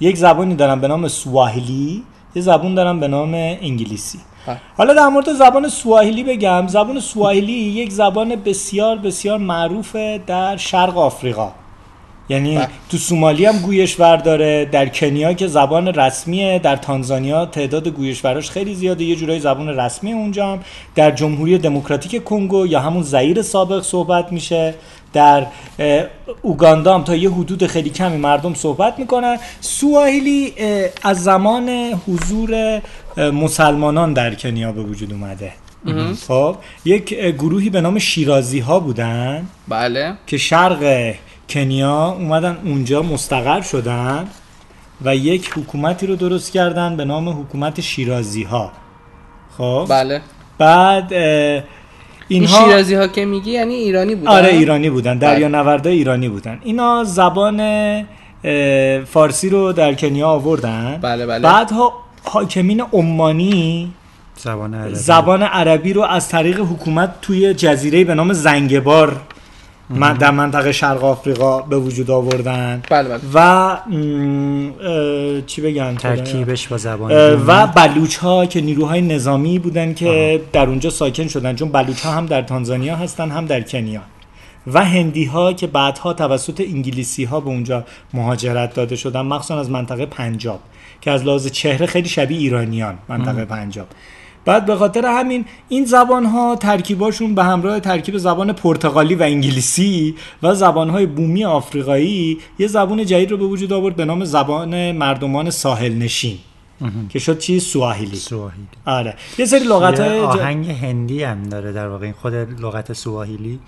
یک 0.00 0.16
زبانی 0.16 0.54
دارن 0.54 0.80
به 0.80 0.88
نام 0.88 1.08
سواحیلی 1.08 2.02
یه 2.34 2.42
زبان 2.42 2.74
دارن 2.74 3.00
به 3.00 3.08
نام 3.08 3.34
انگلیسی. 3.34 4.18
حالا 4.76 4.94
در 4.94 5.08
مورد 5.08 5.32
زبان 5.32 5.68
سواحیلی 5.68 6.24
بگم. 6.24 6.66
زبان 6.66 7.00
سواحیلی 7.00 7.52
یک 7.52 7.92
زبان 7.92 8.36
بسیار 8.36 8.96
بسیار 8.96 9.38
معروفه 9.38 10.20
در 10.26 10.56
شرق 10.56 10.98
آفریقا. 10.98 11.52
یعنی 12.28 12.56
بله. 12.56 12.68
تو 12.90 12.96
سومالی 12.96 13.44
هم 13.44 13.58
گویشور 13.58 14.16
داره 14.16 14.64
در 14.64 14.88
کنیا 14.88 15.32
که 15.32 15.46
زبان 15.46 15.88
رسمیه 15.88 16.58
در 16.58 16.76
تانزانیا 16.76 17.46
تعداد 17.46 17.88
گویشوراش 17.88 18.50
خیلی 18.50 18.74
زیاده 18.74 19.04
یه 19.04 19.16
جورایی 19.16 19.40
زبان 19.40 19.68
رسمی 19.68 20.12
اونجا 20.12 20.52
هم. 20.52 20.60
در 20.94 21.10
جمهوری 21.10 21.58
دموکراتیک 21.58 22.24
کنگو 22.24 22.66
یا 22.66 22.80
همون 22.80 23.02
زئیر 23.02 23.42
سابق 23.42 23.82
صحبت 23.82 24.32
میشه. 24.32 24.74
در 25.12 25.46
اوگاندا 26.42 26.94
هم 26.94 27.04
تا 27.04 27.16
یه 27.16 27.30
حدود 27.30 27.66
خیلی 27.66 27.90
کمی 27.90 28.16
مردم 28.16 28.54
صحبت 28.54 28.98
می‌کنن. 28.98 29.38
سواحیلی 29.60 30.52
اه، 30.56 30.88
از 31.02 31.24
زمان 31.24 31.68
حضور 32.08 32.80
مسلمانان 33.16 34.12
در 34.12 34.34
کنیا 34.34 34.72
به 34.72 34.82
وجود 34.82 35.12
اومده. 35.12 35.52
خب 36.28 36.56
یک 36.84 37.14
گروهی 37.14 37.70
به 37.70 37.80
نام 37.80 37.98
شیرازی 37.98 38.60
ها 38.60 38.80
بودن 38.80 39.46
بله. 39.68 40.14
که 40.26 40.38
شرق 40.38 41.14
کنیا 41.48 42.04
اومدن 42.06 42.58
اونجا 42.64 43.02
مستقر 43.02 43.60
شدن 43.60 44.26
و 45.04 45.16
یک 45.16 45.50
حکومتی 45.56 46.06
رو 46.06 46.16
درست 46.16 46.52
کردن 46.52 46.96
به 46.96 47.04
نام 47.04 47.28
حکومت 47.28 47.80
شیرازی 47.80 48.42
ها 48.42 48.72
خب؟ 49.58 49.86
بله. 49.88 50.20
بعد 50.58 51.12
اه، 51.12 51.20
این 51.20 51.62
اینها 52.28 52.64
شیرازی 52.64 52.94
ها 52.94 53.06
که 53.06 53.24
میگی 53.24 53.50
یعنی 53.50 53.74
ایرانی 53.74 54.14
بودن؟ 54.14 54.30
آره 54.30 54.48
ایرانی 54.48 54.90
بودن. 54.90 55.18
دریا 55.18 55.48
بله. 55.48 55.58
نورده 55.58 55.90
ایرانی 55.90 56.28
بودن. 56.28 56.58
اینا 56.62 57.04
زبان 57.04 57.60
فارسی 59.04 59.48
رو 59.48 59.72
در 59.72 59.94
کنیا 59.94 60.28
آوردن. 60.28 60.98
بله، 61.02 61.26
بله. 61.26 61.42
بعدها 61.42 61.92
حاکمین 62.24 62.82
عمانی 62.92 63.92
زبان 64.36 64.74
عربی. 64.74 64.94
زبان 64.94 65.42
عربی 65.42 65.92
رو 65.92 66.02
از 66.02 66.28
طریق 66.28 66.60
حکومت 66.60 67.20
توی 67.22 67.54
جزیره 67.54 68.04
به 68.04 68.14
نام 68.14 68.32
زنگبار 68.32 69.20
من 69.90 70.14
در 70.14 70.30
منطقه 70.30 70.72
شرق 70.72 71.04
آفریقا 71.04 71.60
به 71.62 71.78
وجود 71.78 72.10
آوردن. 72.10 72.82
بله 72.90 73.08
بله. 73.08 73.20
و 73.34 73.76
چی 75.46 75.62
بگم؟ 75.62 75.94
ترکیبش 75.94 76.68
با 76.68 76.76
زبان. 76.76 77.12
و 77.46 77.66
بلوچ 77.66 78.16
ها 78.16 78.46
که 78.46 78.60
نیروهای 78.60 79.00
نظامی 79.00 79.58
بودن 79.58 79.94
که 79.94 80.40
در 80.52 80.66
اونجا 80.66 80.90
ساکن 80.90 81.28
شدن. 81.28 81.56
چون 81.56 81.68
بلوچ 81.68 82.00
ها 82.00 82.12
هم 82.12 82.26
در 82.26 82.42
تانزانیا 82.42 82.96
هستن 82.96 83.30
هم 83.30 83.46
در 83.46 83.60
کنیا. 83.60 84.00
و 84.66 84.84
هندی 84.84 85.24
ها 85.24 85.52
که 85.52 85.66
بعدها 85.66 86.12
توسط 86.12 86.60
انگلیسی 86.60 87.24
ها 87.24 87.40
به 87.40 87.48
اونجا 87.48 87.84
مهاجرت 88.14 88.74
داده 88.74 88.96
شدن 88.96 89.20
مخصوصا 89.20 89.60
از 89.60 89.70
منطقه 89.70 90.06
پنجاب. 90.06 90.60
که 91.00 91.10
از 91.10 91.24
لحاظ 91.24 91.46
چهره 91.46 91.86
خیلی 91.86 92.08
شبیه 92.08 92.38
ایرانیان 92.38 92.98
منطقه 93.08 93.44
پنجاب. 93.44 93.86
بعد 94.44 94.66
به 94.66 94.76
خاطر 94.76 95.06
همین 95.06 95.44
این 95.68 95.84
زبان 95.84 96.24
ها 96.24 96.56
ترکیباشون 96.56 97.34
به 97.34 97.44
همراه 97.44 97.80
ترکیب 97.80 98.18
زبان 98.18 98.52
پرتغالی 98.52 99.14
و 99.14 99.22
انگلیسی 99.22 100.14
و 100.42 100.54
زبان 100.54 100.90
های 100.90 101.06
بومی 101.06 101.44
آفریقایی 101.44 102.38
یه 102.58 102.66
زبان 102.66 103.06
جدید 103.06 103.30
رو 103.30 103.36
به 103.36 103.44
وجود 103.44 103.72
آورد 103.72 103.96
به 103.96 104.04
نام 104.04 104.24
زبان 104.24 104.92
مردمان 104.92 105.50
ساحل 105.50 105.94
نشین 105.94 106.38
که 107.08 107.18
شد 107.18 107.38
چی؟ 107.38 107.60
سواحیلی. 107.60 108.16
سواحیلی. 108.16 108.66
آره. 108.86 109.14
یه 109.38 109.44
سری 109.44 109.64
لغت 109.64 110.00
های 110.00 110.20
آهنگ 110.20 110.70
هندی 110.70 111.22
هم 111.22 111.42
داره 111.42 111.72
در 111.72 111.88
واقع 111.88 112.04
این 112.04 112.14
خود 112.14 112.34
لغت 112.34 112.92
سواحیلی. 112.92 113.58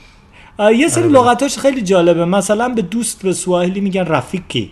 یه 0.77 0.89
سری 0.89 1.05
آره. 1.05 1.13
لغتاش 1.13 1.59
خیلی 1.59 1.83
جالبه. 1.83 2.25
مثلا 2.25 2.69
به 2.69 2.83
دوست 2.83 3.23
به 3.23 3.33
سواحیلی 3.33 3.81
میگن 3.81 4.05
رفیقی. 4.05 4.71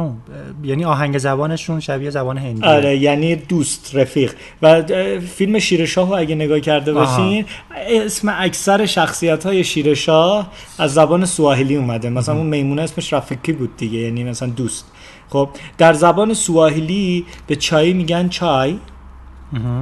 اه، 0.00 0.14
یعنی 0.62 0.84
آهنگ 0.84 1.18
زبانشون 1.18 1.80
شبیه 1.80 2.10
زبان 2.10 2.38
هندی 2.38 2.62
آره 2.64 2.96
یعنی 2.96 3.36
دوست 3.36 3.90
رفیق. 3.94 4.34
و 4.62 4.82
فیلم 5.20 5.58
شیرشاه 5.58 6.08
رو 6.08 6.16
اگه 6.16 6.34
نگاه 6.34 6.60
کرده. 6.60 6.92
باشین 6.92 7.44
اسم 7.88 8.34
اکثر 8.38 8.86
شخصیت 8.86 9.46
های 9.46 9.64
شیرشاه 9.64 10.52
از 10.78 10.94
زبان 10.94 11.24
سواحیلی 11.24 11.76
اومده. 11.76 12.10
مثلا 12.10 12.36
اون 12.36 12.46
میمونه 12.46 12.82
اسمش 12.82 13.12
رفیقی 13.12 13.52
بود 13.52 13.76
دیگه 13.76 13.98
یعنی 13.98 14.24
مثلا 14.24 14.48
دوست. 14.48 14.84
خب 15.30 15.48
در 15.78 15.92
زبان 15.92 16.34
سواحیلی 16.34 17.24
به 17.46 17.56
چای 17.56 17.92
میگن 17.92 18.28
چای 18.28 18.78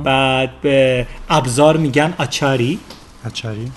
بعد 0.04 0.61
به 0.61 1.07
ابزار 1.31 1.76
میگن 1.76 2.14
آچاری. 2.19 2.78
اچاری 3.25 3.71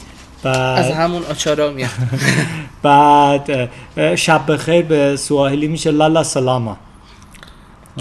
از 0.50 0.92
همون 0.92 1.24
آچارا 1.24 1.72
میاد. 1.72 1.90
بعد 2.84 3.70
شب 4.16 4.52
بخیر 4.52 4.86
به 4.86 5.16
سواحیلی 5.16 5.68
میشه 5.68 5.92
لالا 5.92 6.24
سلاما. 6.24 6.78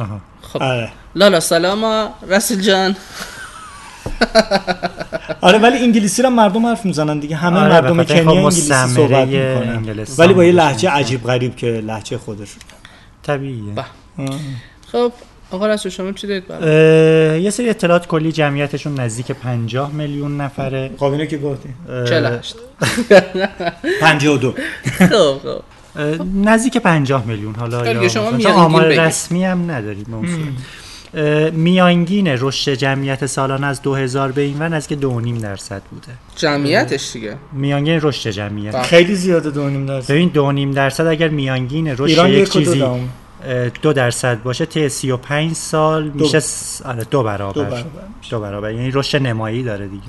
آها. 0.01 0.21
خب. 0.43 0.63
آره. 0.63 0.93
لالا 1.15 1.41
سلاما 1.41 2.15
رسول 2.29 2.61
جان. 2.61 2.97
آره 5.41 5.59
ولی 5.59 5.79
انگلیسی 5.79 6.23
رو 6.23 6.31
مردم 6.31 6.67
حرف 6.67 6.85
می‌زنن 6.85 7.19
دیگه. 7.19 7.37
همه 7.37 7.61
آره، 7.61 7.69
مردم 7.69 8.05
کنیا 8.05 8.23
خب 8.23 8.29
انگلیسی 8.29 8.75
صحبت 8.95 9.29
می‌کنن. 9.29 10.07
ولی 10.19 10.35
با 10.35 10.45
یه 10.45 10.53
لحجه. 10.53 10.91
عجیب 10.91 11.25
غریب 11.25 11.57
که 11.57 11.67
لحجه 11.67 12.19
خودشون 12.19 12.63
طبیعیه. 13.23 13.75
خب 14.93 15.13
آقا 15.54 15.66
رسول 15.66 15.92
شما 15.92 16.12
چی 16.12 16.26
دارید 16.26 16.44
یه 17.44 17.50
سری 17.50 17.68
اطلاعات 17.68 18.06
کلی 18.06 18.32
جمعیتشون 18.32 19.00
نزدیک 19.00 19.32
50 19.32 19.92
میلیون 19.92 20.40
نفره. 20.40 20.90
خب 20.96 21.04
اینو 21.04 21.25
که 21.25 21.38
گفتی 21.38 21.68
اه، 21.88 22.04
48 22.04 22.56
52 24.00 24.54
خب 25.11 25.38
خب. 25.38 25.62
نزدیک 26.44 26.78
50 26.78 27.26
میلیون. 27.26 27.54
حالا 27.54 28.08
شما 28.08 28.52
آمار. 28.52 28.84
رسمی 28.87 29.44
هم 29.44 29.70
نداریم 29.70 30.04
به 30.08 30.14
اون 30.16 30.26
صورت. 30.26 30.49
اه، 31.14 31.50
میانگین 31.50 32.28
رشد 32.28 32.75
جمعیت 32.75 33.26
سالانه 33.26 33.66
از 33.66 33.82
2000 33.82 34.32
به 34.32 34.42
این 34.42 34.58
ور 34.58 34.68
نزدیک 34.68 34.99
2.5 35.00 35.42
درصد 35.42 35.82
بوده. 35.90 36.08
جمعیتش 36.37 37.12
دیگه؟ 37.12 37.37
میانگین 37.52 37.99
رشد 38.02 38.30
جمعیت. 38.30 38.73
بله. 38.75 38.82
خیلی 38.82 39.14
زیاده 39.14 39.50
دو 39.50 39.68
نیم 39.68 39.87
درصد. 39.87 40.12
ببین 40.12 40.30
2.5 40.73 40.76
درصد 40.76 41.06
اگر 41.06 41.28
میانگین 41.28 41.88
رشد 41.88 42.02
ایران 42.02 42.30
یک 42.30 42.50
چیزی 42.50 42.84
دو 43.83 43.93
درصد 43.93 44.43
باشه 44.43 44.67
طی 44.67 44.89
35 44.89 45.53
سال 45.53 46.09
دو- 46.11 46.25
میشه 46.25 46.41
س- 46.41 46.83
آره، 46.85 47.05
دو 47.05 47.23
برابر. 47.23 47.53
دو 47.55 47.65
برابر 47.65 47.85
دو 48.31 48.41
برابر. 48.41 48.73
یعنی 48.73 48.91
رشد 48.91 49.23
نمایی 49.23 49.63
داره 49.63 49.89
دیگه. 49.89 50.03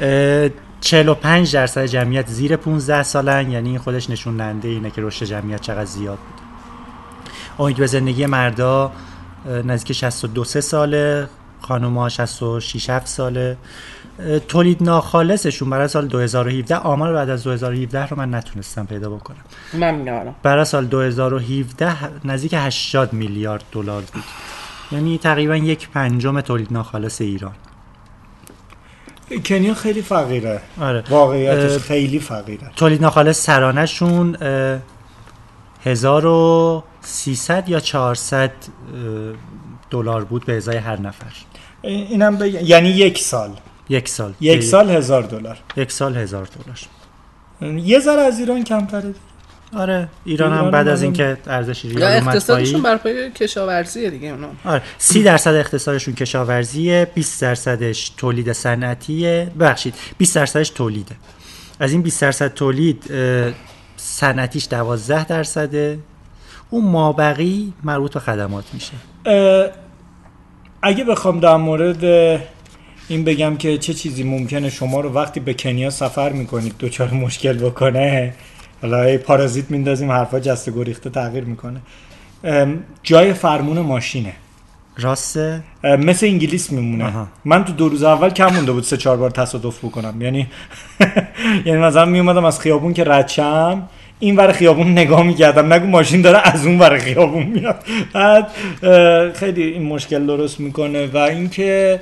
اه، 0.00 0.50
45 0.80 1.54
درصد 1.54 1.84
جمعیت 1.86 2.26
زیر 2.28 2.56
15 2.56 3.02
سالن 3.02 3.50
یعنی 3.50 3.68
این 3.68 3.78
خودش 3.78 4.10
نشون 4.10 4.36
دهنده 4.36 4.68
اینه 4.68 4.90
که 4.90 5.02
رشد 5.02 5.26
جمعیت 5.26 5.60
چقدر 5.60 5.84
زیاد 5.84 6.18
بود 6.18 6.40
امید 7.66 7.76
به 7.76 7.86
زندگی 7.86 8.26
مردا 8.26 8.92
نزدیک 9.64 9.92
62 9.96 10.44
سه 10.44 10.60
ساله 10.60 11.28
خانوما 11.60 12.08
66 12.08 12.90
7 12.90 13.06
ساله. 13.06 13.56
تولید 14.48 14.82
ناخالصشون 14.82 15.70
برای 15.70 15.88
سال 15.88 16.06
2017 16.06 16.76
آمار 16.76 17.12
بعد 17.12 17.30
از 17.30 17.44
2017 17.44 18.06
رو 18.06 18.16
من 18.16 18.34
نتونستم 18.34 18.86
پیدا 18.86 19.10
بکنم. 19.10 19.36
من 19.74 19.94
میارم 19.94 20.34
برای 20.42 20.64
سال 20.64 20.86
2017 20.86 21.96
نزدیک 22.24 22.54
80 22.56 23.12
میلیارد 23.12 23.64
دلار 23.72 24.02
بود. 24.12 24.24
یعنی 24.92 25.18
تقریبا 25.18 25.56
یک 25.56 25.88
پنجم 25.88 26.40
تولید 26.40 26.72
ناخالص 26.72 27.20
ایران. 27.20 27.54
کنیا 29.44 29.74
خیلی 29.74 30.02
فقیره. 30.02 30.60
آره. 30.80 31.04
واقعیتش 31.10 31.78
خیلی 31.78 32.18
فقیره. 32.18 32.70
تولید 32.76 33.02
ناخالص 33.02 33.44
سرانهشون 33.44 34.36
اه، 34.40 34.78
1300 35.84 37.68
یا 37.68 37.80
400 37.80 38.38
اه، 38.40 38.50
دلار 39.90 40.24
بود 40.24 40.44
به 40.44 40.56
ازای 40.56 40.76
هر 40.76 41.00
نفر. 41.00 41.32
اینم 41.82 42.36
بگم 42.36 42.60
یعنی 42.62 42.88
یک 42.88 43.18
سال. 43.18 43.50
یک 43.88 44.08
سال. 44.08 44.34
یک 44.40 44.62
سال 44.62 44.90
هزار 44.90 45.22
دلار. 45.22 45.58
یک 45.76 45.92
سال 45.92 46.16
هزار 46.16 46.48
دلار. 46.64 46.78
یه 47.78 48.00
ذره 48.00 48.22
از 48.22 48.38
ایران 48.38 48.64
کمتره 48.64 49.14
آره 49.76 50.08
ایران 50.24 50.52
هم 50.52 50.70
بعد 50.70 50.88
از 50.88 51.02
اینکه 51.02 51.36
ارزش 51.46 51.84
یا 51.84 51.90
ریال 51.90 52.12
اومد 52.12 52.28
اقتصادشون 52.28 52.82
بر 52.82 52.96
پایه 52.96 53.30
کشاورزیه 53.30 54.10
دیگه 54.10 54.28
اونا. 54.28 54.48
آره 54.64 54.82
30 54.98 55.22
درصد 55.22 55.54
اقتصادشون 55.54 56.14
کشاورزیه 56.14 57.10
20 57.14 57.42
درصدش 57.42 58.08
تولید 58.08 58.52
صنعتیه. 58.52 59.52
ببخشید 59.60 59.94
20 60.18 60.34
درصدش 60.36 60.70
تولیده. 60.70 61.16
از 61.80 61.92
این 61.92 62.02
20 62.02 62.20
درصد 62.20 62.54
تولید 62.54 63.04
صنعتیش 63.96 64.68
12 64.70 65.24
درصده. 65.24 65.98
اون 66.70 66.84
مابقی 66.84 67.72
مربوط 67.84 68.14
به 68.14 68.20
خدمات 68.20 68.64
میشه. 68.72 68.92
اگه 70.82 71.04
بخوام 71.04 71.40
در 71.40 71.56
مورد 71.56 72.04
این 73.08 73.24
بگم 73.24 73.56
که 73.56 73.78
چه 73.78 73.94
چیزی 73.94 74.22
ممکنه 74.22 74.70
شما 74.70 75.00
رو 75.00 75.12
وقتی 75.12 75.40
به 75.40 75.54
کنیا 75.54 75.90
سفر 75.90 76.32
می‌کنید 76.32 76.74
دوچار 76.78 77.10
مشکل 77.10 77.58
بکنه؟ 77.58 78.34
حالا 78.82 79.18
پارازیت 79.18 79.70
میندازیم 79.70 80.12
حرفا 80.12 80.40
جسته 80.40 80.72
گریخته 80.72 81.10
تغییر 81.10 81.44
می‌کنه. 81.44 81.80
جای 83.02 83.32
فرمون 83.32 83.78
ماشینه. 83.78 84.32
راسته؟ 84.98 85.62
مثل 85.84 86.26
انگلیس 86.26 86.72
میمونه. 86.72 87.04
آها. 87.04 87.26
من 87.44 87.64
تو 87.64 87.72
دو 87.72 87.88
روز 87.88 88.02
اول 88.02 88.30
کم 88.30 88.54
مونده 88.54 88.72
بود 88.72 88.82
سه 88.84 88.96
چهار 88.96 89.16
بار 89.16 89.30
تصادف 89.30 89.84
بکنم. 89.84 90.22
یعنی 90.22 90.46
یعنی 91.66 91.78
مثلا 91.78 92.04
میومدم 92.04 92.44
از 92.44 92.60
خیابون 92.60 92.94
که 92.94 93.04
ردشم 93.04 93.88
این 94.18 94.36
ور 94.36 94.52
خیابون 94.52 94.92
نگاه 94.92 95.22
می‌کردم. 95.22 95.72
نگو 95.72 95.86
ماشین 95.86 96.22
داره 96.22 96.40
از 96.44 96.66
اون 96.66 96.78
ور 96.78 96.98
خیابون 96.98 97.42
میاد. 97.42 97.84
بعد 98.12 98.48
خیلی 99.32 99.62
این 99.62 99.82
مشکل 99.82 100.26
درست 100.26 100.60
می‌کنه 100.60 101.06
و 101.06 101.16
اینکه 101.16 102.00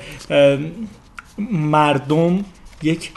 مردم 1.51 2.45
یک 2.83 3.11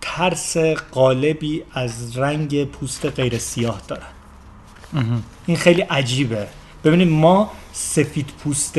ترس 0.00 0.56
قالبی 0.92 1.62
از 1.74 2.18
رنگ 2.18 2.64
پوست 2.64 3.06
غیر 3.06 3.38
سیاه 3.38 3.80
دارن. 3.88 4.02
این 5.46 5.56
خیلی 5.56 5.80
عجیبه. 5.80 6.46
ببینید 6.84 7.08
ما 7.08 7.50
سفید 7.72 8.30
پوست 8.44 8.78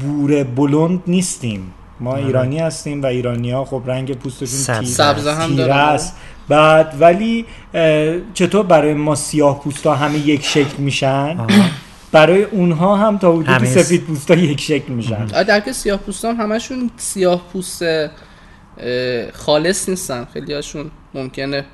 بوره 0.00 0.44
بلند 0.44 1.02
نیستیم. 1.06 1.72
ما 2.00 2.16
ایرانی 2.16 2.58
هستیم 2.58 3.02
و 3.02 3.06
ایرانی 3.06 3.50
ها 3.50 3.64
خب 3.64 3.82
رنگ 3.86 4.14
پوستشون 4.14 4.46
سبز. 4.46 4.78
تیره 4.78 4.90
سبز 4.90 5.26
هم 5.26 5.48
تیره 5.48 5.56
دارن. 5.56 5.78
است. 5.78 6.16
بعد 6.48 6.94
ولی 7.00 7.46
چطور 8.34 8.62
برای 8.62 8.94
ما 8.94 9.14
سیاه 9.14 9.60
پوستا 9.60 9.94
همه 9.94 10.18
یک 10.18 10.44
شکل 10.44 10.76
میشن. 10.78 11.46
برای 12.12 12.42
اونها 12.42 12.96
هم 12.96 13.18
تا 13.18 13.32
حدودی 13.32 13.66
سفید 13.66 14.04
پوستا 14.04 14.34
یک 14.34 14.60
شکل 14.60 14.92
میشن. 14.92 15.24
در 15.24 15.60
که 15.60 15.72
سیاه 15.72 15.98
پوستان 15.98 16.36
همشون 16.36 16.90
سیاه 16.96 17.42
پوست 17.52 17.82
خالص 19.32 19.88
نیستن. 19.88 20.26
خیلی 20.32 20.54
هاشون 20.54 20.90
ممکنه 21.14 21.64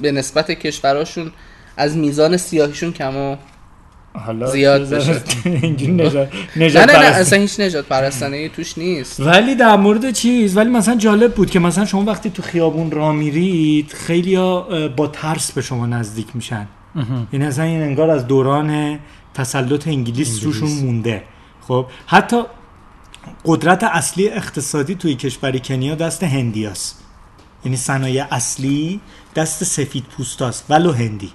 به 0.00 0.12
نسبت 0.12 0.50
کشوراشون 0.50 1.32
از 1.76 1.96
میزان 1.96 2.36
سیاهیشون 2.36 2.92
کم 2.92 3.16
و 3.16 3.36
حالا 4.14 4.46
زیاد 4.50 4.88
بشه. 4.88 5.22
اینجوری 5.62 5.92
نژاد- 5.92 6.28
نه 6.56 6.68
نه. 6.86 6.92
اصلا 6.98 7.38
هیچ 7.38 7.60
نجات 7.60 7.86
پرستانه 7.86 8.48
توش 8.48 8.78
نیست. 8.78 9.20
ولی 9.20 9.54
در 9.54 9.76
مورد 9.76 10.10
چیز 10.10 10.56
ولی 10.56 10.70
مثلا 10.70 10.96
جالب 10.96 11.34
بود 11.34 11.50
که 11.50 11.58
مثلا 11.58 11.84
شما 11.84 12.04
وقتی 12.04 12.30
تو 12.30 12.42
خیابون 12.42 12.90
را 12.90 13.12
میرید 13.12 13.92
خیلی 13.92 14.36
با 14.96 15.06
ترس 15.12 15.52
به 15.52 15.62
شما 15.62 15.86
نزدیک 15.86 16.26
میشن. 16.34 16.66
یعنی 17.32 17.46
اصلا 17.46 17.64
این 17.64 17.82
انگار 17.82 18.10
از 18.10 18.26
دوران 18.26 18.98
تسلط 19.34 19.88
انگلیس, 19.88 20.44
روشون 20.44 20.68
مونده. 20.70 21.22
خب 21.68 21.86
حتی 22.06 22.42
قدرت 23.44 23.84
اصلی 23.84 24.28
اقتصادی 24.28 24.94
توی 24.94 25.14
کشور 25.14 25.58
کنیا 25.58 25.94
دست 25.94 26.22
هندیاست 26.24 27.04
یعنی 27.64 27.76
صنایع 27.76 28.34
اصلی 28.34 29.00
دست 29.36 29.64
سفید 29.64 30.04
پوستاست 30.04 30.64
ولو 30.70 30.92
هندی. 30.92 31.32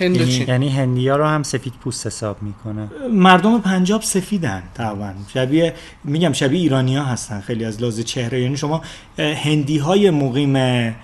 یعنی-. 0.00 0.44
یعنی 0.48 0.68
هندی 0.68 1.08
ها 1.08 1.16
رو 1.16 1.24
هم 1.24 1.42
سفید 1.42 1.72
پوست 1.80 2.06
حساب 2.06 2.42
می‌کنه. 2.42 2.88
مردم 3.12 3.60
پنجاب 3.60 4.02
سفیدن 4.02 4.62
تقریبا 4.74 5.12
شبیه 5.34 5.74
میگم 6.04 6.32
شبیه 6.32 6.60
ایرانی 6.60 6.96
ها 6.96 7.04
هستن 7.04 7.40
خیلی 7.40 7.64
از 7.64 7.80
لحاظ 7.80 8.00
چهره. 8.00 8.40
یعنی 8.40 8.56
شما 8.56 8.82
هندی 9.18 9.78
های 9.78 10.10
مقیم 10.10 10.94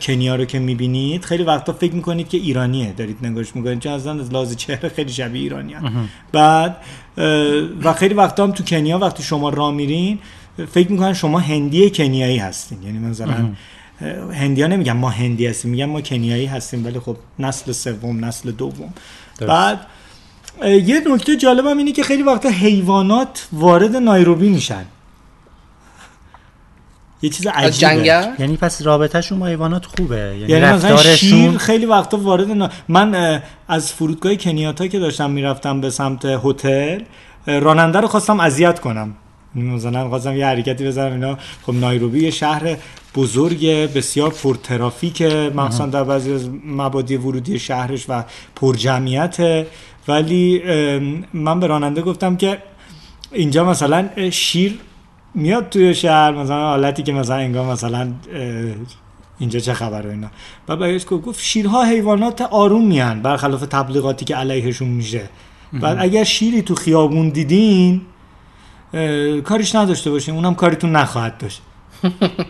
کنیا 0.00 0.36
رو 0.36 0.44
که 0.44 0.58
می‌بینید 0.58 1.24
خیلی 1.24 1.42
وقتا 1.42 1.72
فکر 1.72 1.94
می‌کنید 1.94 2.28
که 2.28 2.38
ایرانیه 2.38 2.92
دارید 2.92 3.16
نگاش 3.22 3.56
می‌کنید. 3.56 3.78
چون 3.78 3.92
اصلا 3.92 4.20
از 4.20 4.32
لحاظ 4.32 4.56
چهره 4.56 4.88
خیلی 4.88 5.12
شبیه 5.12 5.42
ایرانی 5.42 5.74
بعد 6.32 6.76
و 7.82 7.92
خیلی 7.96 8.14
وقتا 8.14 8.44
هم 8.44 8.52
تو 8.52 8.64
کنیا 8.64 8.98
وقتی 8.98 9.22
شما 9.22 9.48
راه 9.48 9.72
میرین 9.72 10.18
فکر 10.72 10.92
می‌کنن 10.92 11.12
شما 11.12 11.38
هندی 11.38 11.90
کنیایی 11.90 12.38
هستین. 12.38 12.82
یعنی 12.82 12.98
مثلا 12.98 13.50
هندی 14.32 14.62
ها 14.62 14.68
نمیگن 14.68 14.92
ما 14.92 15.10
هندی 15.10 15.46
هستیم 15.46 15.70
میگن 15.70 15.84
ما 15.84 16.00
کنیایی 16.00 16.46
هستیم 16.46 16.84
ولی 16.86 17.00
خب 17.00 17.16
نسل 17.38 17.72
سوم 17.72 18.24
نسل 18.24 18.50
دوم. 18.50 18.94
بعد 19.40 19.80
یه 20.64 21.02
نکته 21.14 21.36
جالبم 21.36 21.78
اینه 21.78 21.92
که 21.92 22.02
خیلی 22.02 22.22
وقتا 22.22 22.48
حیوانات 22.48 23.48
وارد 23.52 23.96
نایروبی 23.96 24.48
میشن. 24.48 24.84
یه 27.22 27.30
چیز 27.30 27.46
عجیبه. 27.46 28.28
یعنی 28.38 28.56
پس 28.56 28.82
رابطهشون 28.82 29.38
با 29.38 29.46
حیوانات 29.46 29.86
خوبه؟ 29.86 30.16
یعنی, 30.16 30.52
یعنی 30.52 30.76
مثلا 30.76 30.96
شیر 30.96 31.58
خیلی 31.58 31.86
وقتا 31.86 32.16
وارد 32.16 32.50
نا... 32.50 32.70
من 32.88 33.42
از 33.68 33.92
فرودگاه 33.92 34.34
کنیاتا 34.34 34.86
که 34.86 34.98
داشتم 34.98 35.30
می‌رفتم 35.30 35.80
به 35.80 35.90
سمت 35.90 36.24
هتل 36.24 37.00
راننده 37.46 38.00
رو 38.00 38.08
خواستم 38.08 38.40
اذیت 38.40 38.80
کنم. 38.80 39.14
مثلا 39.56 40.08
خواستم 40.08 40.36
یه 40.36 40.46
حرکتی 40.46 40.86
بزنم 40.86 41.12
اینا. 41.12 41.38
خب 41.62 41.74
نایروبی 41.74 42.20
یه 42.20 42.30
شهر 42.30 42.76
بزرگ 43.14 43.66
بسیار 43.66 44.30
پر 44.30 44.56
ترافیک 44.62 45.22
مخصوصا 45.22 45.86
در 45.86 46.04
بعضی 46.04 46.32
از 46.32 46.48
مبادی 46.64 47.16
ورودی 47.16 47.58
شهرش 47.58 48.04
و 48.08 48.24
پر 48.56 48.74
جمعیته 48.74 49.66
ولی 50.08 50.62
من 51.34 51.60
به 51.60 51.66
راننده 51.66 52.02
گفتم 52.02 52.36
که 52.36 52.58
اینجا 53.32 53.64
مثلا 53.64 54.08
شیر 54.30 54.78
میاد 55.34 55.68
توی 55.68 55.94
شهر 55.94 56.30
مثلا 56.30 56.66
حالتی 56.66 57.02
که 57.02 57.12
مثلا 57.12 57.36
انگار 57.36 57.72
مثلا 57.72 58.12
اینجا 59.38 59.60
چه 59.60 59.74
خبره 59.74 60.10
اینا. 60.10 60.28
و 60.68 60.76
برگشت 60.76 61.06
گفت 61.06 61.40
شیرها 61.40 61.84
حیوانات 61.84 62.42
آروم 62.42 62.86
میان 62.86 63.22
برخلاف 63.22 63.60
تبلیغاتی 63.60 64.24
که 64.24 64.36
علیهشون 64.36 64.88
میشه. 64.88 65.28
بعد 65.72 65.96
اگر 66.00 66.24
شیری 66.24 66.62
تو 66.62 66.74
خیابون 66.74 67.28
دیدین 67.28 68.00
کاریش 69.44 69.74
نداشته 69.74 70.10
باشین 70.10 70.34
اونم 70.34 70.54
کاریتون 70.54 70.92
نخواهد 70.92 71.38
داشت. 71.38 71.62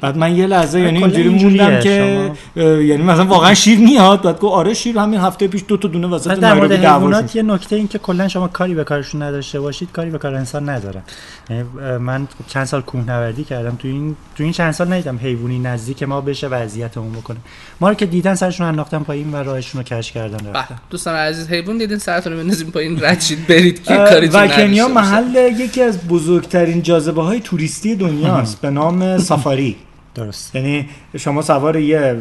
بعد 0.00 0.16
من 0.16 0.36
یه 0.36 0.46
لحظه 0.46 0.80
یعنی 0.80 1.04
اینجوری 1.04 1.28
موندم 1.28 1.80
که 1.80 2.30
یعنی 2.56 3.02
مثلا 3.02 3.24
واقعا 3.24 3.54
شیر 3.54 3.78
میاد 3.78 4.22
بعد 4.22 4.38
گفت 4.38 4.54
آره 4.54 4.74
شیر 4.74 4.98
همین 4.98 5.20
هفته 5.20 5.48
پیش 5.48 5.64
دو 5.68 5.76
تا 5.76 5.88
دونه 5.88 6.06
وسط 6.06 6.38
نایروبی 6.38 6.76
دعوا 6.76 7.22
یه 7.34 7.42
نکته 7.42 7.76
این 7.76 7.88
که 7.88 7.98
کلا 7.98 8.28
شما 8.28 8.48
کاری 8.48 8.74
به 8.74 8.84
کارشون 8.84 9.22
نداشته 9.22 9.60
باشید 9.60 9.88
کاری 9.92 10.10
به 10.10 10.18
کار 10.18 10.34
انسان 10.34 10.68
ندارن 10.68 11.02
یعنی 11.50 11.62
من 11.98 12.28
چند 12.48 12.64
سال 12.64 12.82
کوهنوردی 12.82 13.44
کردم 13.44 13.76
تو 13.76 13.88
این 13.88 14.16
تو 14.36 14.42
این 14.42 14.52
چند 14.52 14.72
سال 14.72 14.92
ندیدم 14.92 15.18
حیوانی 15.22 15.58
نزدیک 15.58 16.02
ما 16.02 16.20
بشه 16.20 16.48
و 16.48 16.54
اذیتمون 16.54 17.12
بکنه. 17.12 17.36
ما 17.80 17.88
رو 17.88 17.94
که 17.94 18.06
دیدن 18.06 18.34
سرشون 18.34 18.66
انداختن 18.66 18.98
پایین 18.98 19.32
و 19.32 19.36
راهشون 19.36 19.80
رو 19.80 19.84
کش 19.84 20.12
کردن 20.12 20.36
به، 20.36 20.58
رفتن. 20.58 20.76
دوستان 20.90 21.14
عزیز 21.14 21.48
حیوان 21.48 21.78
دیدین 21.78 21.98
سرتون 21.98 22.32
رو 22.32 22.38
بندازیم 22.38 22.70
پایین 22.70 23.04
رد 23.04 23.20
شید 23.20 23.46
برید 23.46 23.84
که 23.84 23.96
کاریتون 23.96 24.42
و 24.42 24.48
کنیا. 24.48 24.88
محل 24.88 25.34
یکی 25.58 25.82
از 25.82 26.08
بزرگترین 26.08 26.82
جاذبه 26.82 27.22
های 27.22 27.40
توریستی 27.40 27.94
دنیاست 27.96 28.60
به 28.60 28.70
نام 28.70 29.18
سافاری 29.46 29.76
درست. 30.14 30.54
یعنی 30.54 30.88
شما 31.18 31.42
سوار 31.42 31.76
یه 31.76 32.16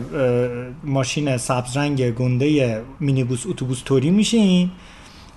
ماشین 0.83 1.37
سبز 1.37 1.77
رنگ 1.77 2.11
گنده 2.11 2.81
مینیبوس 2.99 3.45
اتوبوس 3.47 3.81
توری 3.85 4.09
میشین 4.09 4.71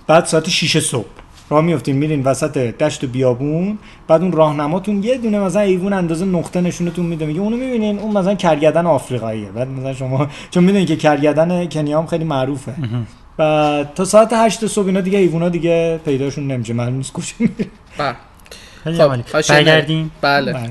بعد 0.07 0.25
ساعت 0.25 0.49
6 0.49 0.79
صبح. 0.79 1.05
راه 1.49 1.61
میفتین 1.61 1.95
میرین 1.95 2.23
وسط 2.23 2.57
دشت 2.57 3.03
و 3.03 3.07
بیابون 3.07 3.77
بعد 4.07 4.21
اون 4.21 4.31
راهنماتون 4.31 5.03
یه 5.03 5.17
دونه 5.17 5.39
مثلا 5.39 5.61
ایوون 5.61 5.93
اندازه 5.93 6.25
نقطه 6.25 6.61
نشونتون 6.61 7.05
میده 7.05 7.25
میگه 7.25 7.39
اونو 7.39 7.57
می‌بینین 7.57 7.99
اون 7.99 8.17
مثلا 8.17 8.35
کرگدن 8.35 8.85
آفریقاییه. 8.85 9.49
بعد 9.49 9.67
مثلا 9.67 9.93
شما 9.93 10.27
چون 10.51 10.63
می‌دونین 10.63 10.85
که 10.85 10.95
کرگدن 10.95 11.65
کنیا 11.65 11.99
هم 11.99 12.07
خیلی 12.07 12.23
معروفه. 12.23 12.73
و 13.39 13.85
تا 13.95 14.05
ساعت 14.05 14.33
8 14.33 14.67
صبح 14.67 14.85
اینا 14.85 15.01
دیگه 15.01 15.19
ایوونا 15.19 15.49
دیگه 15.49 15.99
پیداشون 16.05 16.47
نمیشه 16.47 16.73
معلوم 16.73 16.95
نیست 16.95 17.13
کجا 17.13 17.47
خب، 18.83 19.41
برگردیم. 19.49 20.11
بله. 20.21 20.69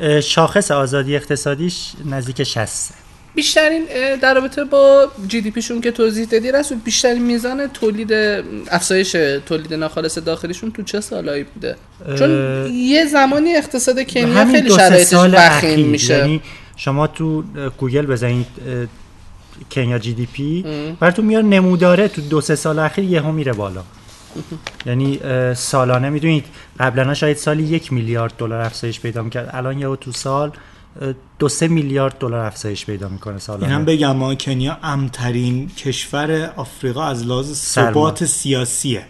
اه، 0.00 0.20
شاخص 0.20 0.70
آزادی 0.70 1.16
اقتصادیش 1.16 1.92
نزدیک 2.04 2.42
60 2.42 2.94
بیشترین 3.34 3.84
در 4.22 4.34
رابطه 4.34 4.64
با 4.64 5.08
جی 5.28 5.40
دی 5.40 5.50
پیشون 5.50 5.80
که 5.80 5.90
توضیح 5.90 6.26
دادی 6.26 6.52
رسول 6.52 6.78
بیشترین 6.78 7.22
میزان 7.22 7.66
تولید 7.66 8.12
افزایش 8.70 9.16
تولید 9.46 9.74
ناخالص 9.74 10.18
داخلیشون 10.18 10.72
تو 10.72 10.82
چه 10.82 11.00
سالایی 11.00 11.44
بوده؟ 11.44 11.76
چون 12.18 12.30
یه 12.72 13.04
زمانی 13.06 13.56
اقتصاد 13.56 14.02
کنیا 14.02 14.44
خیلی 14.44 14.70
شرایطش 14.70 15.06
سال 15.06 15.34
وخیم 15.36 15.88
میشه. 15.88 16.18
یعنی 16.18 16.42
شما 16.76 17.06
تو 17.06 17.44
گوگل 17.78 18.06
بزنید 18.06 18.46
کنیا 19.70 19.98
GDP. 19.98 20.64
براتون 21.00 21.24
میاد 21.24 21.44
نموداره 21.44 22.08
تو 22.08 22.20
دو 22.20 22.40
سه 22.40 22.56
سال 22.56 22.78
اخیر 22.78 23.04
یهو 23.04 23.32
میره 23.32 23.52
بالا. 23.52 23.82
یعنی 24.86 25.18
سالانه 25.54 26.10
می‌دونید 26.10 26.44
قبلا 26.80 27.14
شاید 27.14 27.36
سالی 27.36 27.62
یک 27.62 27.92
میلیارد 27.92 28.32
دلار 28.38 28.60
افزایش 28.60 29.00
پیدا 29.00 29.22
می‌کرد. 29.22 29.50
الان 29.52 29.78
یهو 29.78 29.96
تو 29.96 30.12
سال 30.12 30.52
دو 31.38 31.48
سه 31.48 31.68
میلیارد 31.68 32.18
دلار 32.18 32.46
افزایش 32.46 32.86
پیدا 32.86 33.08
می‌کنه 33.08 33.32
این 33.32 33.34
هم 33.34 33.40
سالانه 33.40 33.84
بگم 33.84 34.16
ما 34.16 34.34
کنیا 34.34 34.78
امن‌ترین 34.82 35.68
کشور 35.68 36.52
آفریقا 36.56 37.04
از 37.04 37.26
لحاظ. 37.26 37.52
ثبات 37.52 38.24
سیاسیه. 38.24 39.02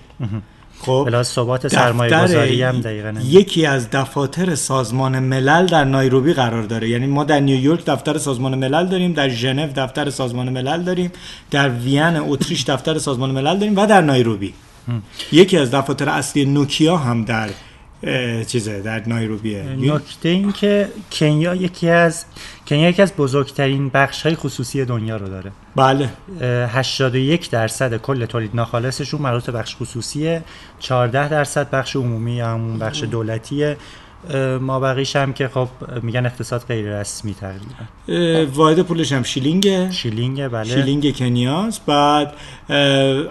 خب 0.80 1.02
بله 1.06 1.22
ثبات 1.22 1.68
سرمایه 1.68 2.24
گذاری 2.24 2.62
هم 2.62 2.80
دقیقا. 2.80 3.14
یکی 3.24 3.66
از 3.66 3.90
دفاتر 3.90 4.54
سازمان 4.54 5.18
ملل 5.18 5.66
در 5.66 5.84
نایروبی 5.84 6.32
قرار 6.32 6.62
داره. 6.62 6.88
یعنی 6.88 7.06
ما 7.06 7.24
در 7.24 7.40
نیویورک 7.40 7.84
دفتر 7.84 8.18
سازمان 8.18 8.54
ملل 8.54 8.86
داریم 8.86 9.12
در 9.12 9.28
ژنو 9.28 9.66
دفتر 9.76 10.10
سازمان 10.10 10.48
ملل 10.48 10.82
داریم 10.82 11.12
در 11.50 11.68
وین 11.68 12.16
اتریش 12.16 12.64
دفتر 12.64 12.98
سازمان 12.98 13.30
ملل 13.30 13.58
داریم 13.58 13.76
و 13.76 13.86
در 13.86 14.00
نایروبی. 14.00 14.54
یکی 15.33 15.59
از 15.59 15.70
دفاتر 15.70 16.09
اصلی 16.09 16.44
نوکیا 16.44 16.96
هم 16.96 17.25
در 17.25 17.51
چیزه 18.46 18.81
در 18.81 19.09
نایروبیه. 19.09 19.62
نکته 19.62 20.29
این 20.29 20.53
که 20.53 20.88
کنیا 21.12 21.55
یکی 21.55 21.90
از 21.90 22.25
کنیا 22.66 22.88
یکی 22.88 23.03
از 23.03 23.12
بزرگترین 23.16 23.88
بخش 23.88 24.22
های 24.22 24.35
خصوصی 24.35 24.85
دنیا 24.85 25.16
رو 25.16 25.29
داره. 25.29 25.53
بله. 25.77 26.11
اه، 26.40 26.79
81 26.79 27.51
درصد 27.51 27.96
کل 27.96 28.27
تولید 28.27 28.51
ناخالصشون 28.55 29.22
مربوط 29.22 29.46
به 29.46 29.53
بخش 29.53 29.77
خصوصیه 29.77 30.42
14 30.79 31.29
درصد 31.29 31.70
بخش 31.70 31.96
عمومی 31.96 32.33
یا 32.33 32.49
همون 32.49 32.79
بخش 32.79 33.03
دولتیه. 33.03 33.77
ما 34.60 34.80
بقیش 34.80 35.16
هم 35.16 35.32
که 35.32 35.48
خب 35.48 35.68
میگن 36.02 36.26
اقتصاد 36.26 36.64
غیر 36.68 37.00
رسمی 37.00 37.34
تقریبا. 37.34 38.50
واحد 38.54 38.82
پولش 38.82 39.12
هم 39.12 39.22
شیلینگه. 39.22 39.90
شیلینگ 39.92 40.48
بله. 40.48 40.64
شیلینگ 40.64 41.16
کنیاست. 41.16 41.86
بعد 41.86 42.32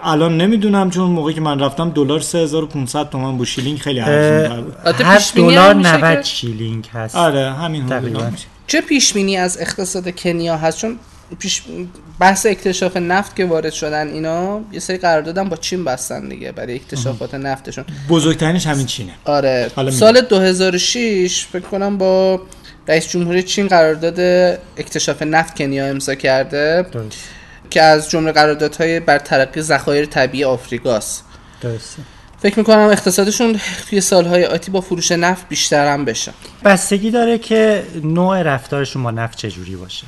الان 0.02 0.36
نمی‌دونم 0.36 0.90
چون 0.90 1.10
موقعی 1.10 1.34
که 1.34 1.40
من 1.40 1.60
رفتم 1.60 1.90
دلار 1.90 2.20
3500 2.20 3.10
تومان 3.10 3.36
بود. 3.36 3.46
شیلینگ 3.46 3.78
خیلی 3.78 4.00
ارزون 4.00 4.62
بود 4.62 4.74
البته 4.84 5.04
هر 5.04 5.18
پیش 5.18 5.32
بینی 5.32 5.48
دلار 5.48 5.70
هم 5.70 5.76
میشه 5.78 5.96
90 5.96 6.16
که- 6.16 6.22
شیلینگ 6.22 6.88
هست. 6.92 7.16
آره 7.16 7.52
همین 7.52 7.86
تقریباً. 7.86 8.30
چه 8.66 8.80
پیش 8.80 9.12
بینی 9.12 9.36
از 9.36 9.58
اقتصاد 9.60 10.16
کنیا 10.16 10.56
هست؟ 10.56 10.78
چون 10.80 10.98
پیش 11.38 11.62
بحث 12.20 12.46
اکتشاف 12.46 12.96
نفت 12.96 13.36
که 13.36 13.44
وارد 13.44 13.72
شدن 13.72 14.08
اینا 14.08 14.60
یه 14.72 14.80
سری 14.80 14.98
قراردادم 14.98 15.48
با 15.48 15.56
چین 15.56 15.84
بستن 15.84 16.28
دیگه 16.28 16.52
برای 16.52 16.74
اکتشافات 16.74 17.34
نفتشون. 17.34 17.84
بزرگترینش 18.08 18.66
همین 18.66 18.86
چینه. 18.86 19.12
آره. 19.24 19.70
سال 19.90 20.20
2006 20.20 21.46
فکر 21.52 21.60
کنم 21.60 21.98
با 21.98 22.40
رئیس 22.88 23.08
جمهوری 23.08 23.42
چین 23.42 23.68
قرارداد 23.68 24.20
اکتشاف 24.76 25.22
نفت 25.22 25.56
کنیا 25.56 25.86
امضا 25.86 26.14
کرده 26.14 26.86
درست. 26.92 27.18
که 27.70 27.82
از 27.82 28.10
جمله 28.10 28.32
قراردادهای 28.32 29.00
بر 29.00 29.18
ترقی 29.18 29.62
ذخایر 29.62 30.06
طبیعی 30.06 30.44
آفریقاست. 30.44 31.24
درسته. 31.60 32.02
فکر 32.42 32.58
می‌کنم 32.58 32.78
اقتصادشون 32.78 33.60
توی 33.90 34.00
سالهای 34.00 34.44
آتی 34.44 34.70
با 34.70 34.80
فروش 34.80 35.12
نفت 35.12 35.48
بیشتر 35.48 35.92
هم 35.92 36.04
بشه. 36.04 36.32
بستگی 36.64 37.10
داره 37.10 37.38
که 37.38 37.84
نوع 38.04 38.42
رفتارشون 38.42 39.02
با 39.02 39.10
نفت 39.10 39.38
چجوری 39.38 39.76
باشه. 39.76 40.04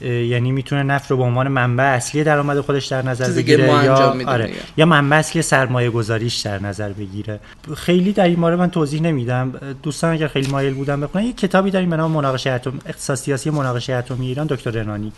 یعنی 0.00 0.52
می‌تونه 0.52 0.82
نفت 0.82 1.10
رو 1.10 1.16
به 1.16 1.22
عنوان 1.22 1.48
منبع 1.48 1.84
اصلی 1.84 2.24
درآمد 2.24 2.60
خودش 2.60 2.86
در 2.86 3.02
نظر 3.02 3.30
بگیره 3.30 3.64
یا 3.64 3.94
آره 4.26 4.46
دیگه. 4.46 4.58
یا 4.76 4.86
منبع 4.86 5.16
اصلی 5.16 5.42
سرمایه 5.42 5.90
گذاریش 5.90 6.36
در 6.36 6.62
نظر 6.62 6.92
بگیره. 6.92 7.40
خیلی 7.76 8.12
در 8.12 8.24
این 8.24 8.40
مورد 8.40 8.58
من 8.58 8.70
توضیح 8.70 9.02
نمیدم. 9.02 9.52
دوستان 9.82 10.12
اگر 10.12 10.28
خیلی 10.28 10.50
مایل 10.50 10.74
بودن 10.74 11.00
بخونن 11.00 11.24
یه 11.24 11.32
کتابی 11.32 11.70
داریم 11.70 11.90
به 11.90 11.96
نام 11.96 12.10
مناقشه 12.10 12.50
اتم 12.50 12.72
اقتصاد 12.86 13.16
سیاسی 13.16 13.50
مناقشه 13.50 13.94
اتمی 13.94 14.26
ایران 14.26 14.46
دکتر 14.46 14.70
رنانی. 14.70 15.12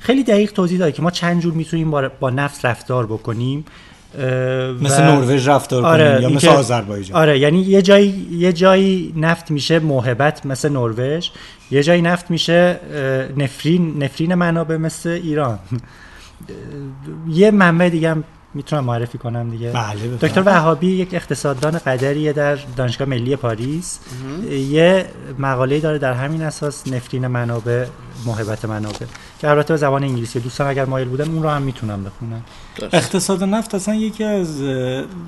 خیلی 0.00 0.22
دقیق 0.24 0.52
توضیح 0.52 0.78
داده 0.78 0.92
که 0.92 1.02
ما 1.02 1.10
چند 1.10 1.42
جور 1.42 1.54
می‌تونیم 1.54 1.90
با, 1.90 2.08
با 2.20 2.30
نفت 2.30 2.64
رفتار 2.64 3.06
بکنیم. 3.06 3.64
مثل 4.82 5.02
نروژ 5.02 5.48
رفتار 5.48 5.86
آره 5.86 6.10
کنیم 6.10 6.22
یا 6.22 6.36
مثل 6.36 6.48
آذربایجان. 6.48 7.16
آره 7.22 7.38
یعنی 7.38 7.62
یه 7.62 7.82
جایی 7.82 8.26
یه 8.30 8.52
جایی 8.52 9.14
نفت 9.16 9.50
میشه 9.50 9.78
موهبت 9.78 10.46
مثل 10.46 10.68
نروژ 10.68 11.28
یه 11.70 11.82
جایی 11.82 12.02
نفت 12.02 12.30
میشه 12.30 12.80
نفرین 13.36 14.02
نفرین 14.02 14.34
منابع 14.34 14.76
مثل 14.76 15.08
ایران. 15.08 15.58
یه 17.28 17.50
منبع 17.50 17.88
دیگه 17.88 18.10
هم 18.10 18.24
می‌تونم 18.54 18.84
معرفی 18.84 19.18
کنم 19.18 19.50
دیگه. 19.50 19.70
بله. 19.70 20.16
دکتر 20.20 20.42
وهابی 20.46 20.86
یک 20.86 21.14
اقتصاددان 21.14 21.78
قدریه 21.78 22.32
در 22.32 22.58
دانشگاه 22.76 23.08
ملی 23.08 23.36
پاریس. 23.36 23.98
یه 24.50 25.06
مقاله 25.38 25.80
داره 25.80 25.98
در 25.98 26.12
همین 26.12 26.42
اساس 26.42 26.88
نفرین 26.88 27.26
منابع 27.26 27.86
موهبت 28.26 28.64
منابع 28.64 29.06
که 29.40 29.50
البته 29.50 29.74
به 29.74 29.76
زبان 29.76 30.04
انگلیسی. 30.04 30.40
دوستان 30.40 30.66
اگر 30.66 30.84
مایل 30.84 31.08
بودن 31.08 31.30
اون 31.30 31.42
رو 31.42 31.48
هم 31.48 31.62
می‌تونم 31.62 32.04
بخونم 32.04 32.44
اقتصاد 32.92 33.44
نفت 33.44 33.74
اصلا 33.74 33.94
یکی 33.94 34.24
از 34.24 34.62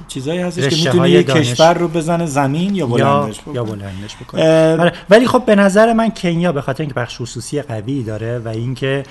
چیزایی 0.08 0.40
هستش 0.40 0.68
که 0.68 0.76
می‌تونه 0.76 1.10
یه. 1.10 1.22
کشور 1.22 1.74
رو 1.74 1.88
بزنه 1.88 2.26
زمین 2.26 2.74
یا 2.74 2.88
یا 2.98 3.20
بلندش 3.20 3.40
یا 3.54 3.64
بکنه 3.64 3.76
بلندش 3.76 4.16
بکنه. 4.16 4.42
اه، 4.42 4.80
آره، 4.80 4.92
ولی 5.10 5.26
خب 5.26 5.42
به 5.46 5.54
نظر 5.54 5.92
من 5.92 6.10
کنیا 6.10 6.52
به 6.52 6.60
خاطر 6.60 6.82
اینکه 6.82 6.94
بخش 6.94 7.20
خصوصی 7.20 7.62
قوی 7.62 8.02
داره 8.02 8.38
و 8.38 8.48
اینکه 8.48 9.02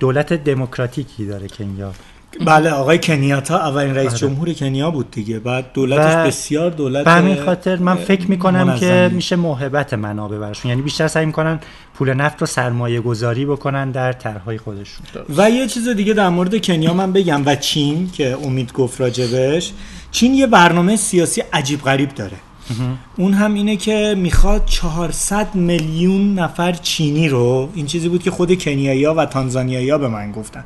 دولت 0.00 0.32
دموکراتیکی 0.32 1.26
داره 1.26 1.48
کنیا. 1.48 1.92
بله 2.40 2.70
آقای 2.70 2.98
کنیاتا 2.98 3.58
اولین 3.58 3.94
رئیس 3.94 4.10
آره. 4.10 4.18
جمهور 4.18 4.52
کنیا 4.52 4.90
بود 4.90 5.10
دیگه. 5.10 5.38
بعد 5.38 5.72
دولتش 5.72 6.14
و 6.14 6.26
بسیار 6.26 6.70
دولت 6.70 7.04
به 7.04 7.10
همین 7.10 7.44
خاطر 7.44 7.76
من 7.76 7.94
فکر 7.94 8.30
می‌کنم 8.30 8.76
که 8.78 8.86
منظمی. 8.86 9.16
میشه 9.16 9.36
موهبت 9.36 9.94
منابع 9.94 10.38
برشون 10.38 10.68
یعنی 10.68 10.82
بیشتر 10.82 11.08
سعی 11.08 11.26
می‌کنن 11.26 11.60
پول 11.94 12.14
نفت 12.14 12.40
رو 12.40 12.46
سرمایه 12.46 13.00
گذاری 13.00 13.46
بکنن 13.46 13.90
در 13.90 14.12
طرحهای 14.12 14.58
خودشون. 14.58 15.06
و 15.36 15.50
یه 15.50 15.66
چیز 15.66 15.88
دیگه 15.88 16.12
در 16.12 16.28
مورد 16.28 16.64
کنیا 16.64 16.94
من 16.94 17.12
بگم 17.12 17.42
و 17.46 17.56
چین 17.56 18.10
که 18.12 18.36
امید 18.44 18.72
گفت 18.72 19.00
راجبش. 19.00 19.72
چین 20.10 20.34
یه 20.34 20.46
برنامه 20.46 20.96
سیاسی 20.96 21.42
عجیب 21.52 21.82
غریب 21.82 22.14
داره. 22.14 22.36
اون 23.16 23.32
هم 23.32 23.54
اینه 23.54 23.76
که 23.76 24.14
می‌خواد 24.18 24.66
400 24.66 25.54
میلیون 25.54 26.34
نفر 26.38 26.72
چینی 26.72 27.28
رو 27.28 27.68
این 27.74 27.86
چیزی 27.86 28.08
بود 28.08 28.22
که 28.22 28.30
خود 28.30 28.62
کنیایی 28.62 29.06
و 29.06 29.24
تانزانیایی 29.26 29.98
به 29.98 30.08
من 30.08 30.32
گفتن. 30.32 30.64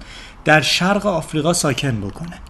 در 0.48 0.60
شرق 0.60 1.06
آفریقا 1.06 1.52
ساکن 1.52 2.00
بکنه. 2.00 2.40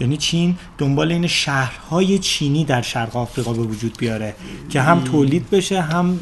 یعنی 0.00 0.16
چین 0.16 0.56
دنبال 0.78 1.12
این 1.12 1.26
شهرهای 1.26 2.18
چینی 2.18 2.64
در 2.64 2.82
شرق 2.82 3.16
آفریقا 3.16 3.52
به 3.52 3.62
وجود 3.62 3.96
بیاره 3.98 4.34
که 4.68 4.80
هم 4.80 5.04
تولید 5.04 5.50
بشه 5.50 5.80
هم 5.80 6.18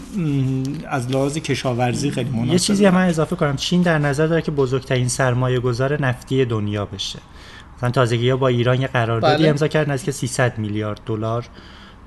از 0.89 1.11
لحاظ 1.11 1.39
کشاورزی 1.39 2.11
خیلی 2.11 2.31
مناسب. 2.31 2.53
یه 2.53 2.59
چیزی 2.59 2.87
هم 2.87 2.95
من 2.95 3.09
اضافه 3.09 3.37
کنم. 3.37 3.57
چین 3.57 3.83
در 3.83 3.99
نظر 3.99 4.27
داره 4.27 4.43
که 4.43 4.51
بزرگترین 4.51 5.09
سرمایه 5.09 5.61
گذار 5.61 6.03
نفتی 6.03 6.45
دنیا 6.45 6.85
بشه. 6.85 7.19
مثلا 7.77 7.91
تازگی 7.91 8.31
ها 8.31 8.37
با 8.37 8.49
ایران 8.49 8.81
یه 8.81 8.87
قراردادی 8.87 9.43
بله. 9.43 9.49
امضا 9.49 9.69
کردن 9.69 9.93
نزدیک 9.93 10.15
300 10.15 10.59
میلیارد 10.59 11.01
دلار 11.07 11.49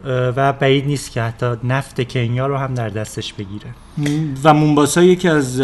و 0.05 0.53
بعید 0.53 0.85
نیست 0.85 1.11
که 1.11 1.21
حتی 1.21 1.45
نفت 1.63 2.07
کنیا 2.07 2.47
رو 2.47 2.57
هم 2.57 2.73
در 2.73 2.89
دستش 2.89 3.33
بگیره. 3.33 3.65
و 4.43 4.53
مونباسا 4.53 5.03
یکی 5.03 5.29
از 5.29 5.57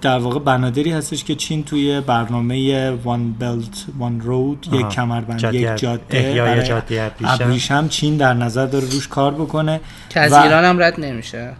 در 0.00 0.18
واقع 0.18 0.38
بنادری 0.38 0.92
هستش 0.92 1.24
که 1.24 1.34
چین 1.34 1.64
توی 1.64 2.00
برنامه 2.00 2.90
وان 2.90 3.32
بلت 3.32 3.84
وان 3.98 4.20
رود 4.20 4.66
یک. 4.72 4.88
کمربند 4.88 5.54
یک 5.54 5.76
جاده 5.76 6.02
احیای 6.10 6.40
برای 6.40 6.68
جاده 6.68 7.12
ابریشم. 7.24 7.88
چین 7.88 8.16
در 8.16 8.34
نظر 8.34 8.66
داره 8.66 8.84
روش 8.84 9.08
کار 9.08 9.34
بکنه 9.34 9.80
که 10.08 10.20
از 10.20 10.32
و- 10.32 10.36
ایران 10.36 10.64
هم 10.64 10.82
رد 10.82 11.00
نمیشه. 11.00 11.52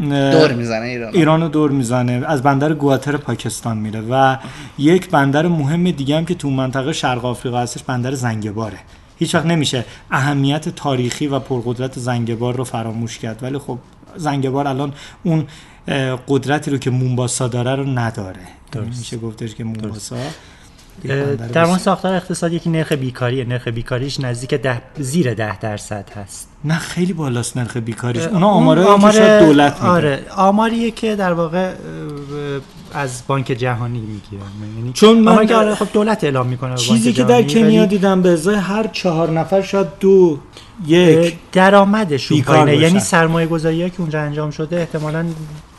دور 0.00 0.52
می‌زنه 0.52 0.86
ایران. 0.86 1.14
ایران 1.14 1.42
رو 1.42 1.48
دور 1.48 1.70
می‌زنه. 1.70 2.22
از 2.26 2.42
بندر 2.42 2.72
گواتر 2.72 3.16
پاکستان 3.16 3.78
میره 3.78 4.00
و 4.10 4.36
یک 4.78 5.10
بندر 5.10 5.48
مهم 5.48 5.90
دیگه 5.90 6.16
هم 6.16 6.24
که 6.24 6.34
تو 6.34 6.50
منطقه 6.50 6.92
شرق 6.92 7.24
آفریقا 7.24 7.58
هستش 7.58 7.82
بندر 7.82 8.14
زنگباره. 8.14 8.78
هیچ 9.20 9.34
وقت 9.34 9.46
نمیشه 9.46 9.84
اهمیت 10.10 10.68
تاریخی 10.68 11.26
و 11.26 11.38
پرقدرت 11.38 11.98
زنگبار 11.98 12.56
رو 12.56 12.64
فراموش 12.64 13.18
کرد. 13.18 13.42
ولی 13.42 13.58
خب 13.58 13.78
زنگبار 14.16 14.68
الان 14.68 14.92
اون 15.22 15.46
قدرتی 16.28 16.70
رو 16.70 16.78
که 16.78 16.90
مونباسا 16.90 17.48
داره 17.48 17.74
رو 17.74 17.84
نداره. 17.84 18.40
یعنی 18.40 18.86
درست. 18.86 18.98
میشه 18.98 19.16
گفتش 19.16 19.54
که 19.54 19.64
مونباسا 19.64 20.16
در 21.52 21.66
مورد. 21.66 21.78
ساختار 21.78 22.14
اقتصادی 22.14 22.56
یکی 22.56 22.70
نرخ 22.70 22.92
بیکاریه 22.92 23.44
نرخ 23.44 23.68
بیکاریش 23.68 24.20
نزدیک 24.20 24.54
ده 24.54 24.82
زیر 24.98 25.34
ده 25.34 25.58
درصد 25.58 26.08
هست 26.16 26.48
نه 26.64 26.78
خیلی 26.78 27.12
بالاست 27.12 27.56
نرخ 27.56 27.76
بیکاریش 27.76 28.22
اونا 28.22 28.50
اون 28.54 28.78
آماره 28.78 29.12
که 29.12 29.18
شاید 29.18 29.44
دولت 29.46 29.74
میده 29.74 29.86
آره 29.86 30.20
آماریه 30.36 30.90
که 30.90 31.16
در 31.16 31.32
واقع 31.32 31.72
از 32.94 33.22
بانک 33.26 33.46
جهانی 33.46 34.00
می‌گیرن 34.00 34.76
یعنی 34.76 34.92
چون 34.92 35.18
من- 35.18 35.46
که 35.46 35.54
آره 35.54 35.74
خب 35.74 35.86
دولت 35.92 36.24
اعلام 36.24 36.46
می‌کنه 36.46 36.74
چیزی 36.76 37.12
که 37.12 37.24
در 37.24 37.42
کنیا 37.42 37.84
دیدم 37.86 38.22
به 38.22 38.28
ازای 38.28 38.54
هر 38.54 38.86
چهار 38.86 39.30
نفر 39.30 39.62
شاید 39.62 39.86
دو 40.00 40.38
یک 40.86 41.36
درآمدشون 41.52 42.42
پایینه. 42.42 42.76
یعنی 42.76 43.00
سرمایه 43.00 43.46
گذاری 43.46 43.90
که 43.90 44.00
اونجا 44.00 44.20
انجام 44.20 44.50
شده 44.50 44.76
احتمالاً 44.76 45.26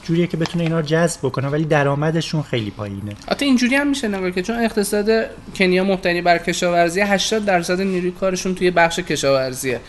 جوریه 0.04 0.28
که 0.28 0.38
بتونه 0.38 0.64
اینا 0.64 0.80
رو 0.80 0.86
جذب 0.86 1.20
بکنه 1.24 1.48
ولی 1.48 1.66
درآمدشون 1.66 2.42
خیلی 2.42 2.72
پایینه. 2.72 3.16
حتی 3.32 3.46
اینجوری 3.46 3.76
هم 3.76 3.88
میشه 3.88 4.08
نگاه 4.08 4.32
که 4.32 4.42
چون 4.42 4.64
اقتصاد 4.64 5.10
کنیا 5.56 5.84
مبتنی 5.84 6.22
بر 6.22 6.38
کشاورزی 6.38 7.02
80 7.02 7.46
درصد 7.46 7.82
نیروی 7.82 8.12
کارشون 8.12 8.56
توی 8.56 8.72
بخش 8.72 9.00
کشاورزیه. 9.00 9.80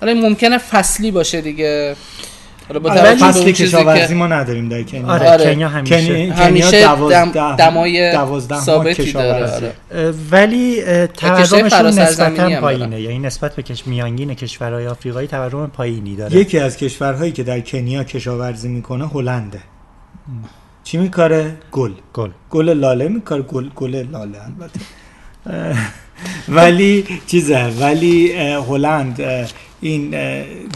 حالا 0.00 0.14
ممکنه 0.14 0.58
فصلی 0.58 1.10
باشه 1.10 1.40
دیگه. 1.40 1.96
حالا 2.68 2.80
با 2.80 2.88
توجه 2.90 3.10
به 3.10 3.14
فصل 3.14 3.50
کشاورزی 3.50 4.08
که 4.08 4.14
ما 4.14 4.26
نداریم 4.26 4.68
در 4.68 4.82
کنیا. 4.82 5.06
آره, 5.06 5.30
آره. 5.30 5.44
کنیا 5.44 5.68
همیشه. 5.68 6.32
همیشه 6.36 6.96
دم- 6.96 7.56
دمای 7.56 8.12
دوازده 8.12 8.60
ثابتی 8.60 9.12
داره. 9.12 9.50
آره. 9.52 9.72
ولی 10.30 10.82
تورمشون 11.06 11.86
نسبتا. 11.98 12.60
پایینه. 12.60 13.00
یعنی 13.00 13.18
نسبت 13.18 13.56
به 13.56 13.62
کش 13.62 13.86
میانگین 13.86 14.34
کشورهای 14.34 14.86
آفریقایی 14.86 15.28
تورم 15.28 15.70
پایینی 15.70 16.16
داره. 16.16 16.36
یکی 16.36 16.58
از 16.58 16.76
کشورهایی 16.76 17.32
که 17.32 17.42
در 17.42 17.60
کنیا 17.60 18.04
کشاورزی 18.04 18.68
می‌کنه 18.68 19.08
هلنده. 19.08 19.60
چی 20.84 20.98
میکاره؟ 20.98 21.54
گل. 21.72 21.92
گل. 22.12 22.30
گل 22.50 22.68
لاله 22.68 23.08
میکاره. 23.08 23.42
گل 23.42 23.68
گل 23.76 23.94
لاله 24.12 24.38
البته. 24.44 24.80
ولی 26.48 27.04
چیزه 27.26 27.64
ولی 27.80 28.32
هلند 28.68 29.20
این 29.82 30.14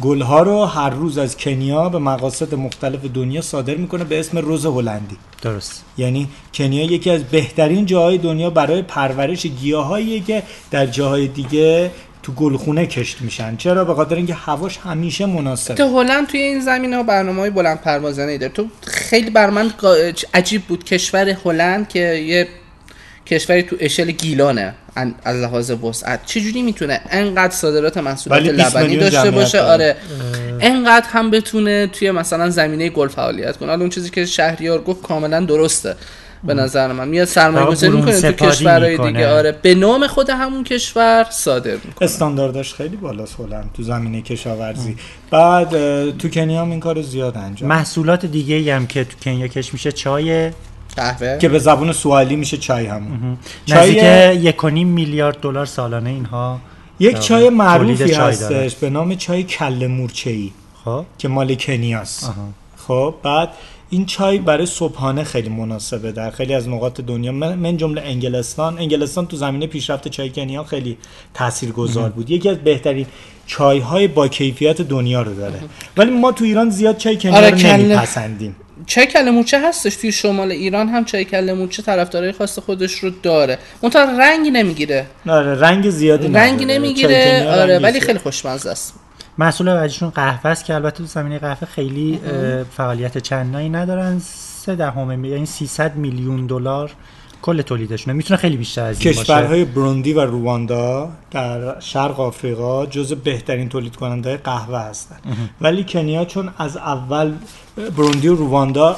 گل 0.02 0.20
ها 0.22 0.42
رو 0.42 0.64
هر 0.64 0.90
روز 0.90 1.18
از 1.18 1.36
کنیا 1.36 1.88
به 1.88 1.98
مقاصد 1.98 2.54
مختلف 2.54 3.00
دنیا 3.14 3.40
صادر 3.40 3.74
می‌کنه 3.74 4.04
به 4.04 4.20
اسم 4.20 4.38
روز 4.38 4.66
هلندی. 4.66 5.16
درست. 5.42 5.84
یعنی 5.98 6.28
کنیا 6.54 6.84
یکی 6.84 7.10
از 7.10 7.24
بهترین 7.24 7.86
جاهای 7.86 8.18
دنیا 8.18 8.50
برای 8.50 8.82
پرورش 8.82 9.46
گیاهایی 9.46 10.20
که 10.20 10.42
در 10.70 10.86
جاهای 10.86 11.28
دیگه 11.28 11.90
تو 12.22 12.32
گلخونه 12.32 12.86
کشت 12.86 13.20
میشن. 13.20 13.56
چرا؟ 13.56 13.84
به 13.84 13.94
خاطر 13.94 14.14
اینکه 14.14 14.34
هواش 14.34 14.78
همیشه 14.78 15.26
مناسبه 15.26 15.74
تو 15.74 15.98
هلند 16.00 16.26
توی 16.26 16.40
این 16.40 16.60
زمینه 16.60 16.96
ها 16.96 17.02
برنامه 17.02 17.40
های 17.40 17.50
بلند 17.50 17.80
پروازانه 17.80 18.32
ای 18.32 18.38
داره. 18.38 18.52
تو 18.52 18.66
خیلی 18.82 19.30
بر 19.30 19.50
من 19.50 19.72
عجیب 20.34 20.62
بود. 20.62 20.84
کشور 20.84 21.28
هلند 21.28 21.88
که 21.88 21.98
یه 21.98 22.48
کشوری 23.26 23.62
تو 23.62 23.76
اشل 23.80 24.10
گیلانه. 24.10 24.60
ان- 24.60 24.74
از 25.24 25.36
لحاظ 25.36 25.70
وسعت. 25.70 26.26
چجوری 26.26 26.62
می‌تونه 26.62 27.00
انقدر 27.10 27.54
صادرات 27.54 27.98
محصولات 27.98 28.40
ولی 28.40 28.52
20 28.52 28.76
لبنی 28.76 28.96
داشته 28.96 29.30
باشه. 29.30 29.60
آره. 29.60 29.96
انقدر 30.60 31.06
هم 31.08 31.30
بتونه 31.30 31.86
توی 31.86 32.10
مثلا 32.10 32.50
زمینه 32.50 32.88
گل 32.88 33.08
فعالیت 33.08 33.56
کنه. 33.56 33.68
حالا 33.68 33.80
اون 33.80 33.90
چیزی 33.90 34.10
که 34.10 34.26
شهریار 34.26 34.82
گفت 34.82 35.02
کاملا 35.02 35.40
درسته. 35.40 35.96
به 36.44 36.54
نظر 36.54 36.92
من. 36.92 37.08
میاد 37.08 37.28
سرمایه 37.28 37.66
گذاری 37.66 37.96
می‌کنه 37.96 38.20
تو 38.20 38.46
کشورهای. 38.46 38.98
دیگه. 38.98 39.28
آره. 39.28 39.52
به 39.52 39.74
نام 39.74 40.06
خود 40.06 40.30
همون 40.30 40.64
کشور 40.64 41.26
صادر 41.30 41.72
می‌کنه. 41.72 41.94
استانداردش 42.00 42.74
خیلی 42.74 42.96
بالاست 42.96 43.40
هلند 43.40 43.70
تو 43.76 43.82
زمینه 43.82 44.22
کشاورزی. 44.22 44.96
بعد 45.30 45.74
اه، 45.74 46.12
تو 46.12 46.28
کنیا 46.28 46.60
هم 46.60 46.70
این 46.70 46.80
کار 46.80 47.02
زیاد 47.02 47.36
انجام. 47.36 47.68
محصولات 47.68 48.26
دیگه 48.26 48.74
هم 48.74 48.86
که 48.86 49.04
تو 49.04 49.16
کنیا 49.22 49.48
کش 49.48 49.72
میشه 49.72 49.92
چای 49.92 50.50
قهوه. 50.96 51.38
که 51.38 51.48
به 51.48 51.58
زبون 51.58 51.92
سوالی 51.92 52.36
میشه 52.36 52.56
چای 52.56 52.86
همون. 52.86 53.38
نزدیک 53.68 53.98
چای 54.00 54.36
یک 54.36 54.64
و 54.64 54.68
نیم 54.68 54.88
میلیارد 54.88 55.40
دلار 55.40 55.66
سالانه 55.66 56.10
اینها 56.10 56.60
یک 57.00 57.18
چای 57.18 57.50
معروفی 57.50 58.12
هستش 58.12 58.74
به 58.74 58.90
نام 58.90 59.14
چای 59.14 59.42
کله 59.42 59.86
مورچه‌ای 59.86 60.50
خب. 60.84 61.04
که 61.18 61.28
مال 61.28 61.54
کنیاست. 61.54 62.32
خب 62.76 63.14
بعد 63.22 63.48
این 63.90 64.06
چای 64.06 64.38
برای 64.38 64.66
صبحانه 64.66 65.24
خیلی 65.24 65.48
مناسبه 65.48 66.12
در 66.12 66.30
خیلی 66.30 66.54
از 66.54 66.68
نقاط 66.68 67.00
دنیا. 67.00 67.32
من 67.32 67.76
جمله 67.76 68.02
انگلستان 68.02 68.78
انگلستان 68.78 69.26
تو 69.26 69.36
زمینه 69.36 69.66
پیشرفت 69.66 70.08
چای 70.08 70.30
کنیا 70.30 70.64
خیلی 70.64 70.96
تاثیرگذار 71.34 72.10
بود. 72.10 72.30
یکی 72.30 72.48
از 72.48 72.58
بهترین 72.58 73.06
چای 73.46 73.78
های 73.78 74.08
با 74.08 74.28
کیفیت 74.28 74.82
دنیا 74.82 75.22
رو 75.22 75.34
داره. 75.34 75.60
ولی 75.96 76.10
ما 76.10 76.32
تو 76.32 76.44
ایران 76.44 76.70
زیاد 76.70 76.96
چای 76.96 77.16
کنیا 77.16 77.36
آره، 77.36 77.50
رو. 77.50 77.56
نمیپسندیم. 77.56 78.56
چای 78.86 79.06
کله 79.06 79.30
مورچه 79.30 79.68
هستش 79.68 79.96
توی 79.96 80.12
شمال 80.12 80.50
ایران 80.52 80.88
هم 80.88 81.04
چای 81.04 81.24
کله 81.24 81.54
مورچه 81.54 81.82
طرفدارای 81.82 82.32
خاص 82.32 82.58
خودش 82.58 82.92
رو 82.98 83.10
داره. 83.22 83.58
منتها 83.82 84.02
رنگی 84.18 84.50
نمی‌گیره. 84.50 85.06
آره 85.28 85.60
رنگ 85.60 85.90
زیادی. 85.90 86.28
چای 86.28 86.64
نمی‌گیره 86.64 87.50
آره 87.50 87.78
ولی. 87.78 88.00
خیلی 88.00 88.18
خوشمزه 88.18 88.70
است. 88.70 88.94
محصول 89.38 89.74
بعدیشون 89.74 90.10
قهوه 90.10 90.46
است 90.50 90.64
که 90.64 90.74
البته 90.74 90.96
تو 90.98 91.04
زمینه 91.06 91.38
قهوه 91.38 91.68
خیلی 91.68 92.20
فعالیت 92.76 93.18
چندانی 93.18 93.68
ندارن. 93.68 94.18
سه 94.64 94.74
دهم 94.74 95.24
یعنی 95.24 95.46
300 95.46 95.96
میلیون 95.96 96.46
دلار 96.46 96.92
کل 97.42 97.62
تولیدشونه. 97.62 98.16
می‌تونه 98.16 98.40
خیلی 98.40 98.56
بیشتر 98.56 98.84
از 98.84 99.00
این 99.00 99.14
باشه. 99.14 99.22
کشورهای 99.22 99.64
بروندی 99.64 100.12
و 100.12 100.20
رواندا 100.20 101.10
در 101.30 101.80
شرق 101.80 102.20
آفریقا 102.20 102.86
جز 102.86 103.12
بهترین 103.12 103.68
تولید 103.68 103.96
کننده 103.96 104.36
قهوه 104.36 104.78
هستند 104.78 105.50
ولی 105.60 105.84
کنیا 105.88 106.24
چون 106.24 106.50
از 106.58 106.76
اول 106.76 107.32
بروندی 107.96 108.28
و 108.28 108.34
رواندا 108.34 108.96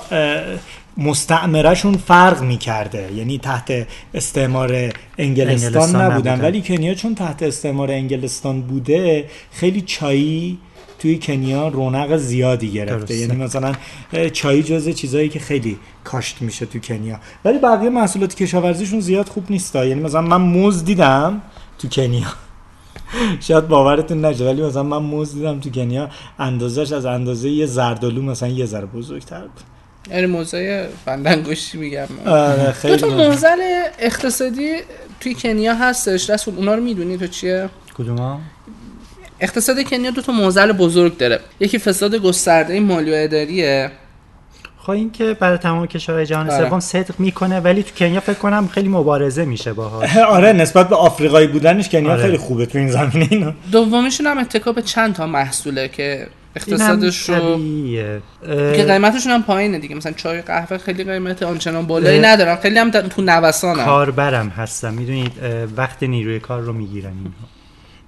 مستعمرهشون 0.97 1.97
فرق 1.97 2.43
می‌کرده. 2.43 3.13
یعنی 3.13 3.39
تحت 3.39 3.87
استعمار 4.15 4.73
انگلستان, 4.73 5.19
انگلستان 5.19 6.03
نبودن. 6.03 6.33
نبودن. 6.33 6.41
ولی 6.41 6.63
کنیا 6.63 6.95
چون 6.95 7.15
تحت 7.15 7.43
استعمار 7.43 7.91
انگلستان 7.91 8.61
بوده 8.61 9.25
خیلی 9.53 9.81
چایی 9.81 10.59
توی 10.99 11.19
کنیا 11.19 11.69
رونق 11.69 12.17
زیادی 12.17 12.73
گرفته. 12.73 12.97
درسته. 12.97 13.15
یعنی 13.15 13.37
مثلا 13.45 13.73
چای 14.33 14.63
جزء 14.63 14.93
چیزایی 14.93 15.29
که 15.29 15.39
خیلی 15.39 15.79
کاشت 16.05 16.43
میشه 16.43 16.67
تو 16.67 16.79
کنیا. 16.79 17.21
ولی 17.45 17.59
بقیه 17.59 17.91
محصولات 17.91 18.35
کشاورزیشون 18.35 19.01
زیاد 19.01 19.29
خوب 19.29 19.45
نیست 19.51 19.75
یعنی 19.75 19.95
مثلا 19.95 20.21
من 20.21 20.37
موز 20.41 20.85
دیدم 20.85 21.43
تو 21.79 21.89
کنیا. 21.89 22.27
شاید 23.41 23.69
باورتون 23.69 24.25
نشه 24.25 24.45
ولی 24.45 24.63
مثلا 24.63 24.83
من 24.83 24.99
موز 24.99 25.35
دیدم 25.35 25.61
تو 25.61 25.71
کنیا. 25.71 26.09
اندازش 26.39 26.93
از 26.93 27.07
اندازه 27.07 27.49
یه 27.51 27.67
زردالو 27.67 28.23
مثلا 28.23 28.49
یه 28.49 28.67
ذره 28.67 28.87
بزرگتر 28.87 29.41
بود. 29.41 29.61
یعنی 30.11 30.27
موزه 30.27 30.89
فندنگوشی 31.05 31.79
میگم. 31.79 32.07
آره 32.27 32.67
دو 32.67 32.73
خیلی 32.73 32.97
تا 32.97 33.07
مزه. 33.07 33.29
موزل 33.29 33.59
اقتصادی 33.99 34.77
توی 35.21 35.35
کنیا 35.35 35.75
هستش. 35.75 36.31
رسول 36.31 36.55
اونا 36.57 36.75
رو 36.75 36.83
می‌دونی 36.83 37.17
تو 37.17 37.27
چیه؟ 37.27 37.69
کدوما 37.99 38.41
اقتصاد 39.41 39.83
کنیا 39.83 40.11
دو 40.11 40.23
تا 40.23 40.33
موزل 40.33 40.73
بزرگ 40.73 41.17
داره. 41.17 41.41
یکی 41.61 41.79
فساد 41.79 42.15
گسترده 42.15 42.81
مالی 42.81 43.11
و 43.11 43.15
اداریه. 43.17 43.91
خب 44.79 44.91
این 44.91 45.11
که 45.11 45.37
برای 45.41 45.59
تمام 45.59 45.87
کشورهای 45.87 46.27
جهان 46.27 46.51
آره. 46.51 46.69
سوم 46.69 46.81
صدق 46.81 47.15
می‌کنه 47.19 47.61
ولی 47.61 47.83
تو 47.83 47.95
کنیا 47.95 48.21
فکر 48.21 48.39
کنم 48.39 48.69
خیلی 48.69 48.89
مبارزه 48.89 49.45
میشه 49.45 49.73
باهاش. 49.73 50.17
آره 50.37 50.53
نسبت 50.53 50.89
به 50.89 50.97
آفریقایی 50.97 51.47
بودنش 51.47 51.89
کنیا 51.89 52.13
آره. 52.13 52.23
خیلی 52.23 52.37
خوبه 52.37 52.67
تو 52.67 52.79
این 52.79 52.91
زمینه 52.91 53.29
اینا. 53.31 53.55
دومیشون 53.73 54.27
هم 54.27 54.39
اتکا 54.39 54.73
به 54.73 54.83
چند 54.83 55.15
تا 55.15 55.27
محصوله 55.27 55.89
که 55.89 56.27
اقتصادش 56.57 57.29
رو 57.29 57.61
که 58.47 58.85
قیمتشون 58.85 59.33
هم 59.33 59.43
پایینه 59.43 59.79
دیگه. 59.79 59.95
مثلا 59.95 60.13
چای 60.13 60.43
قهوه 60.43 60.79
خیلی 60.79 61.05
قیمت 61.05 61.43
آنچنان 61.43 61.87
بالایی 61.87 62.19
اه، 62.19 62.25
ندارن. 62.25 62.57
خیلی 62.57 62.79
هم 62.79 62.91
تو 62.91 63.23
نوسانن. 63.23 63.85
کاربرم 63.85 64.49
هستم. 64.49 64.95
می‌دونید 64.95 65.33
وقت 65.77 66.03
نیروی 66.03 66.41
کار 66.41 66.61
رو 66.61 66.73
می‌گیرن 66.73 67.13
اینها. 67.13 67.58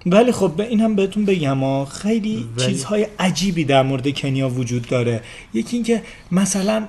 ولی 0.05 0.31
خب 0.31 0.51
به 0.57 0.63
این 0.67 0.81
هم 0.81 0.95
بهتون 0.95 1.25
بگم 1.25 1.57
ها 1.63 1.85
خیلی 1.85 2.47
ولی- 2.57 2.65
چیزهای 2.67 3.07
عجیبی 3.19 3.63
در 3.65 3.83
مورد 3.83 4.13
کنیا 4.19 4.49
وجود 4.49 4.87
داره. 4.87 5.21
یکی 5.53 5.77
اینکه 5.77 6.01
مثلا 6.31 6.83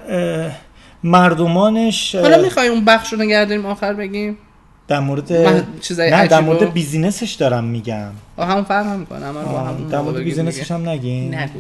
مردمانش 1.05 2.14
حالا 2.14 2.42
می‌خوای 2.42 2.68
اون 2.68 2.85
بخش 2.85 3.12
رو 3.12 3.18
نگه 3.18 3.44
داریم 3.44 3.66
آخر 3.66 3.92
بگیم؟ 3.92 4.38
در 4.88 5.01
مورد 5.01 5.33
نه 5.33 5.64
در 5.88 6.03
عجیب 6.14 6.38
و- 6.38 6.40
مورد 6.40 6.72
بیزینسش 6.72 7.33
دارم 7.33 7.64
میگم. 7.64 8.11
آه، 8.37 8.48
هم 8.48 8.57
آه، 8.70 8.77
همون 9.68 9.88
در 9.90 10.01
مورد 10.01 10.16
بیزینسش. 10.16 10.70
هم 10.70 10.88
نگین. 10.88 11.35
نگو 11.35 11.59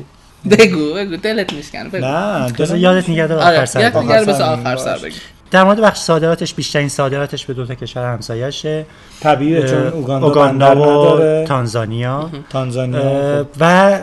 بگو. 0.50 0.94
بگو 0.94 1.16
دلت 1.16 1.52
میشکنه 1.52 1.88
بگو. 1.88 2.04
نه 2.06 2.78
یادت 2.80 3.10
نگه 3.10 3.24
آره 3.24 3.34
آخر 3.36 3.64
سر 3.66 3.80
یادت. 3.80 3.96
نگه 3.96 4.32
آخر 4.44 4.76
سر 4.76 5.10
در 5.52 5.64
مورد 5.64 5.80
بخش 5.80 5.98
صادراتش 5.98 6.54
بیشترین 6.54 6.88
صادراتش 6.88 7.46
به 7.46 7.54
دو 7.54 7.66
تا 7.66 7.74
کشور 7.74 8.12
همسایشه 8.12 8.86
طبیعیه 9.20 9.68
چون 9.68 9.86
اوگاندا, 9.86 10.30
و 10.30 10.44
نداره. 10.44 11.44
تانزانیا. 11.48 12.30
تانزانیا 12.50 13.00
خب. 13.00 13.46
و 13.60 13.98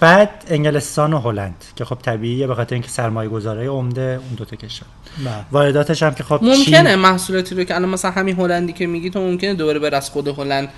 بعد 0.00 0.30
انگلستان 0.48 1.12
و 1.12 1.18
هلند 1.18 1.64
که 1.76 1.84
خب 1.84 1.98
طبیعیه 2.02 2.46
به 2.46 2.54
خاطر 2.54 2.74
اینکه 2.74 2.88
سرمایه 2.88 3.28
گذاره 3.28 3.68
عمده 3.68 4.20
اون 4.22 4.34
دو 4.36 4.44
تا 4.44 4.56
کشور. 4.56 4.86
بله. 5.18 5.34
وارداتش 5.52 6.02
هم 6.02 6.14
که 6.14 6.24
خب 6.24 6.38
ممکنه 6.42 6.64
چین 6.64 6.94
محصولاتی 6.94 7.54
رو 7.54 7.64
که 7.64 7.74
الان 7.74 7.88
مثلا 7.88 8.10
همین 8.10 8.36
هلندی 8.36 8.72
که 8.72 8.86
میگی 8.86 9.10
تو 9.10 9.20
ممکنه 9.20 9.54
دوباره 9.54 9.78
بر 9.78 9.94
از 9.94 10.10
خود 10.10 10.28
هلند 10.28 10.68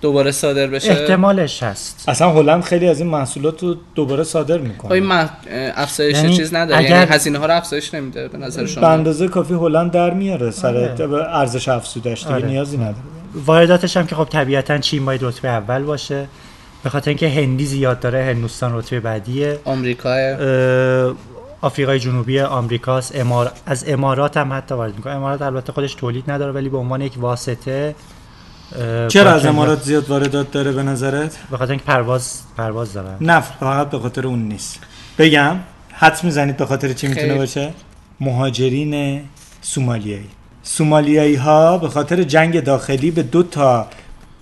دوباره 0.00 0.30
صادر 0.30 0.66
بشه؟ 0.66 0.92
احتمالش 0.92 1.62
هست. 1.62 2.04
اصلا 2.08 2.30
هلند 2.30 2.62
خیلی 2.62 2.88
از 2.88 3.00
این 3.00 3.08
محصولات 3.08 3.62
رو 3.62 3.76
دوباره 3.94 4.24
صادر 4.24 4.58
می‌کنه. 4.58 4.92
این 4.92 5.02
من 5.02 5.28
افزایش 5.76 6.16
یعنی 6.16 6.36
چیز 6.36 6.54
نداره. 6.54 6.78
اگر- 6.78 6.90
یعنی 6.90 7.06
هزینه 7.10 7.38
ها 7.38 7.46
رو 7.46 7.56
افزایش 7.56 7.94
نمیده 7.94 8.28
به 8.28 8.38
نظر 8.38 8.60
به 8.62 8.68
شما 8.68 8.88
اندازه 8.88 9.28
کافی 9.28 9.54
هلند 9.54 9.90
در 9.90 10.14
میاره 10.14 10.50
سر 10.50 10.68
آره. 10.76 11.28
ارزش 11.36 11.68
افزودش 11.68 12.22
دیگه 12.22 12.34
آره. 12.34 12.46
نیازی 12.46 12.76
نداره. 12.76 12.96
وارداتش 13.46 13.96
هم 13.96 14.06
که 14.06 14.14
خب 14.14 14.24
طبیعتا 14.24 14.78
چین 14.78 15.04
باید 15.04 15.24
رتبه 15.24 15.48
اول 15.48 15.82
باشه. 15.82 16.28
به 16.84 16.90
خاطر 16.90 17.10
اینکه 17.10 17.28
هندی 17.28 17.66
زیاد 17.66 18.00
داره 18.00 18.24
هندوستان 18.24 18.78
رتبه 18.78 19.00
بعدیه. 19.00 19.58
آمریکا 19.64 20.36
آفریقای 21.60 21.98
جنوبی 21.98 22.40
آمریکاست. 22.40 23.16
امار... 23.16 23.52
از 23.66 23.84
امارات 23.88 24.36
هم 24.36 24.52
حتی 24.52 24.74
وارد 24.74 24.96
می‌کنه. 24.96 25.12
امارات 25.12 25.42
البته 25.42 25.72
خودش 25.72 25.94
تولید 25.94 26.30
نداره 26.30 26.52
ولی 26.52 26.68
به 26.68 26.76
عنوان 26.78 27.00
یک 27.00 27.12
واسطه 27.16 27.94
چرا 29.08 29.32
از 29.32 29.46
امارات 29.46 29.82
زیاد 29.82 30.10
واردات 30.10 30.50
داره 30.50 30.72
به 30.72 30.82
نظرت؟ 30.82 31.36
به 31.50 31.56
خاطر 31.56 31.70
اینکه 31.70 31.84
پرواز 31.84 32.42
پرواز 32.56 32.92
دارن 32.92 33.16
نه 33.20 33.40
فقط 33.40 33.90
به 33.90 33.98
خاطر 33.98 34.26
اون 34.26 34.38
نیست. 34.38 34.78
بگم 35.18 35.56
حدس 35.92 36.24
می‌زنید 36.24 36.56
به 36.56 36.66
خاطر 36.66 36.92
چی 36.92 37.08
می‌تونه. 37.08 37.34
باشه؟ 37.34 37.72
مهاجرین 38.20 39.20
سومالیایی. 39.62 40.28
سومالیایی 40.62 41.34
ها 41.34 41.78
به 41.78 41.88
خاطر 41.88 42.22
جنگ 42.22 42.64
داخلی 42.64 43.10
به 43.10 43.22
دو 43.22 43.42
تا 43.42 43.86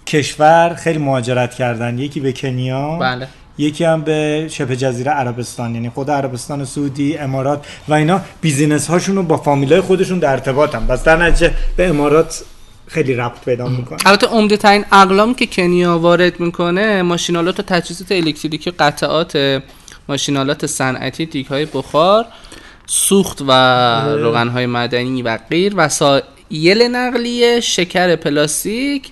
کشور 0.06 0.74
خیلی 0.74 0.98
مهاجرت 0.98 1.54
کردن. 1.54 1.98
یکی 1.98 2.20
به 2.20 2.32
کنیا 2.32 2.96
بله. 2.96 3.28
یکی 3.58 3.84
هم 3.84 4.02
به 4.02 4.48
شبه 4.50 4.76
جزیره 4.76 5.12
عربستان 5.12 5.74
یعنی 5.74 5.90
خود 5.90 6.10
عربستان 6.10 6.64
سعودی 6.64 7.18
امارات 7.18 7.66
و 7.88 7.94
اینا. 7.94 8.20
بیزینس 8.40 8.86
هاشون 8.86 9.16
رو 9.16 9.22
با 9.22 9.36
فامیلای 9.36 9.80
خودشون 9.80 10.18
در 10.18 10.30
ارتباطن. 10.30 10.86
بس 10.86 11.04
در 11.04 11.16
نتیجه 11.16 11.54
به 11.76 11.88
امارات 11.88 12.42
خیلی 12.88 13.14
ربط 13.14 13.44
پیدا 13.44 13.68
می‌کنه. 13.68 13.98
البته 14.06 14.26
عمده 14.26 14.56
ترین 14.56 14.84
اقلام 14.92 15.34
که 15.34 15.46
کنیا 15.46 15.98
وارد 15.98 16.40
می‌کنه 16.40 17.02
ماشینالات 17.02 17.60
و 17.60 17.62
تجهیزات 17.62 18.12
الکتریکی 18.12 18.70
و 18.70 18.72
قطعات 18.78 19.62
ماشینالات 20.08 20.66
صنعتی 20.66 21.26
دیگ 21.26 21.46
های 21.46 21.66
بخار 21.66 22.26
سوخت 22.86 23.42
و 23.48 23.52
روغن 24.16 24.48
های 24.48 24.66
مدنی 24.66 25.22
و 25.22 25.38
غیر 25.50 25.74
وسایل 25.76 26.82
نقلیه 26.92 27.60
شکر 27.60 28.16
پلاستیک 28.16 29.10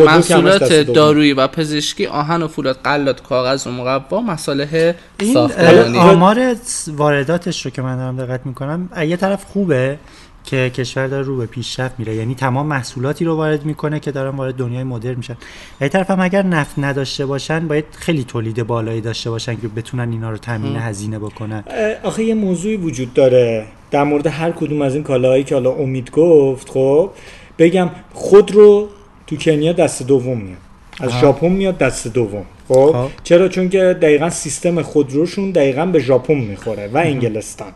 محصولات. 0.00 0.72
دارویی 0.72 1.32
و 1.32 1.46
پزشکی 1.46 2.06
آهن 2.06 2.42
و 2.42 2.48
فولاد 2.48 2.78
قلات 2.84 3.22
کاغذ 3.22 3.66
و 3.66 3.70
مقوا 3.70 4.20
مصالح 4.20 4.92
این 5.20 5.34
ساختمانی. 5.34 5.98
آمار 5.98 6.56
وارداتش 6.88 7.64
رو 7.64 7.70
که 7.70 7.82
من 7.82 7.96
دارم 7.96 8.16
دقت 8.16 8.46
می‌کنم 8.46 8.88
از 8.92 9.08
یه 9.08 9.16
طرف 9.16 9.44
خوبه 9.44 9.98
که 10.44 10.70
کشور 10.70 11.06
داره 11.06 11.22
رو 11.22 11.36
به 11.36 11.46
پیشرفت 11.46 11.94
میره. 11.98 12.14
یعنی 12.14 12.34
تمام 12.34 12.66
محصولاتی 12.66 13.24
رو 13.24 13.36
وارد 13.36 13.64
می‌کنه 13.64 14.00
که 14.00 14.12
دارن 14.12 14.36
وارد 14.36 14.54
دنیای 14.54 14.84
مدرن 14.84 15.14
میشن. 15.14 15.36
از 15.80 15.90
طرف 15.90 16.10
هم 16.10 16.20
اگر 16.20 16.42
نفت 16.42 16.78
نداشته 16.78 17.26
باشن 17.26 17.68
باید 17.68 17.84
خیلی 17.92 18.24
تولید 18.24 18.62
بالایی 18.66 19.00
داشته 19.00 19.30
باشن 19.30 19.56
که 19.56 19.68
بتونن 19.68 20.12
اینا 20.12 20.30
رو 20.30 20.36
تامین 20.36 20.76
هزینه 20.76 21.18
بکنن. 21.18 21.64
آخه 22.02 22.24
یه 22.24 22.34
موضوعی 22.34 22.76
وجود 22.76 23.14
داره. 23.14 23.66
در 23.90 24.04
مورد 24.04 24.26
هر 24.26 24.50
کدوم 24.50 24.82
از 24.82 24.94
این 24.94 25.02
کالاهایی 25.02 25.44
که 25.44 25.54
حالا 25.54 25.72
امید 25.72 26.10
گفت 26.10 26.70
خب 26.70 27.10
بگم 27.58 27.90
خود 28.12 28.52
رو 28.52 28.88
تو 29.26 29.36
کنیا 29.36 29.72
دست 29.72 30.02
دوم 30.02 30.38
میاد. 30.38 30.63
از 31.00 31.10
ژاپن 31.20 31.48
میاد 31.48 31.78
دست 31.78 32.08
دوم. 32.08 32.44
خب؟ 32.68 32.92
خب. 32.92 33.08
چرا؟ 33.24 33.48
چون 33.48 33.68
که 33.68 33.78
دقیقا 33.78 34.30
سیستم 34.30 34.82
خودروشون 34.82 35.50
دقیقا 35.50 35.86
به 35.86 35.98
ژاپن 35.98 36.34
می‌خوره 36.34 36.90
و 36.92 36.96
انگلستان. 36.96 37.72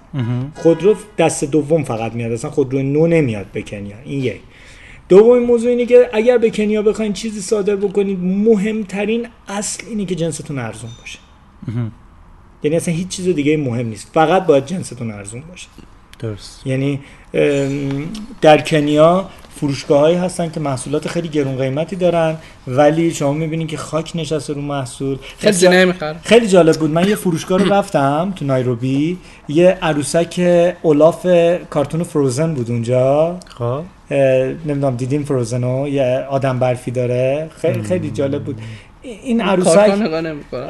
خودرو 0.54 0.94
دست 1.18 1.44
دوم 1.44 1.84
فقط 1.84 2.12
میاد. 2.12 2.32
اصلا 2.32 2.50
خودرو 2.50 2.82
نو 2.82 3.06
نمیاد 3.06 3.46
به 3.52 3.62
کنیا. 3.62 3.96
این 4.04 4.24
یک. 4.24 4.40
دومین 5.08 5.42
موضوع 5.46 5.70
اینه 5.70 5.86
که 5.86 6.10
اگر 6.12 6.38
به 6.38 6.50
کنیا 6.50 6.82
بخواین 6.82 7.12
چیزی 7.12 7.40
صادر 7.40 7.76
بکنید 7.76 8.18
مهمترین 8.22 9.26
اصل 9.48 9.84
اینه 9.88 10.04
که 10.04 10.14
جنستون 10.14 10.58
ارزون 10.58 10.90
باشه. 11.00 11.18
یعنی 12.62 12.76
اصلا 12.76 12.94
هیچ 12.94 13.08
چیز 13.08 13.28
دیگه 13.28 13.56
مهم 13.56 13.86
نیست. 13.86 14.10
فقط 14.14 14.46
باید 14.46 14.66
جنستون 14.66 15.10
ارزون 15.10 15.42
باشه. 15.50 15.66
درست. 16.18 16.66
یعنی 16.66 17.00
در 18.40 18.60
کنیا 18.60 19.28
فروشگاه 19.60 20.00
هایی 20.00 20.16
هستن 20.16 20.50
که 20.50 20.60
محصولات 20.60 21.08
خیلی 21.08 21.28
گرون 21.28 21.56
قیمتی 21.56 21.96
دارن 21.96 22.36
ولی 22.68 23.10
شما 23.14 23.32
می‌بینید 23.32 23.68
که 23.68 23.76
خاک 23.76 24.12
نشسته 24.14 24.52
رو 24.52 24.60
محصول. 24.60 25.18
خیلی 25.38 25.56
جا- 25.56 25.70
نمی‌خره 25.70 26.16
خیلی 26.24 26.48
جالب 26.48 26.76
بود. 26.76 26.90
من 26.90 27.08
یه 27.08 27.14
فروشگاه 27.14 27.58
رو 27.58 27.72
رفتم 27.72 28.32
تو 28.36 28.44
نایروبی. 28.44 29.18
یه 29.48 29.78
عروسک 29.82 30.40
اولاف 30.82 31.26
کارتون 31.70 32.02
فروزن 32.02 32.54
بود 32.54 32.70
اونجا. 32.70 33.36
خب. 33.58 33.80
نمی‌دونم 34.66 34.96
دیدین 34.96 35.24
فروزنو 35.24 35.88
یه 35.88 36.26
آدم 36.30 36.58
برفی 36.58 36.90
داره. 36.90 37.50
خیلی 37.60 37.82
خیلی 37.82 38.10
جالب 38.10 38.42
بود. 38.44 38.60
این 39.02 39.40
عروسک 39.40 39.90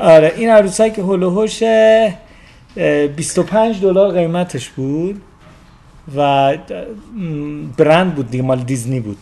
آره 0.00 0.32
این 0.36 0.50
عروسک 0.50 0.98
هلوهوش 0.98 1.62
اه، 1.62 3.06
25 3.06 3.82
دلار 3.82 4.12
قیمتش 4.12 4.68
بود. 4.68 5.20
و 6.16 6.56
برند 7.76 8.14
بود 8.14 8.30
دیگه 8.30 8.42
مال 8.44 8.58
دیزنی 8.58 9.00
بود. 9.00 9.18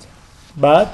بعد 0.60 0.86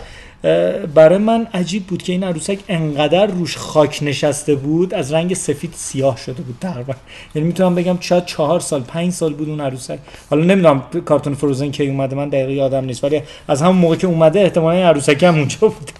برای 0.94 1.18
من 1.18 1.46
عجیب 1.54 1.86
بود 1.86 2.02
که 2.02 2.12
این 2.12 2.24
عروسک 2.24 2.58
انقدر 2.68 3.26
روش 3.26 3.56
خاک 3.56 3.98
نشسته 4.02 4.54
بود 4.54 4.94
از 4.94 5.12
رنگ 5.12 5.34
سفید 5.34 5.72
سیاه 5.76 6.16
شده 6.16 6.42
بود 6.42 6.56
تقریبا. 6.60 6.94
یعنی 7.34 7.48
می‌تونم 7.48 7.74
بگم 7.74 7.96
شاید 8.00 8.24
چهار 8.24 8.60
سال 8.60 8.80
پنج 8.80 9.12
سال 9.12 9.34
بود 9.34 9.48
اون 9.48 9.60
عروسک. 9.60 9.98
حالا 10.30 10.44
نمی‌دونم 10.44 10.82
کارتون 11.04 11.34
فروزن 11.34 11.70
کی 11.70 11.88
اومده 11.88 12.16
من 12.16 12.28
دقیقه 12.28 12.52
یادم 12.52 12.84
نیست 12.84 13.04
ولی 13.04 13.22
از 13.48 13.62
همون 13.62 13.76
موقع 13.76 13.96
که 13.96 14.06
اومده 14.06 14.40
احتمالا 14.40 14.88
عروسک 14.88 15.22
هم 15.22 15.34
اونجا 15.34 15.58
بوده 15.60 15.92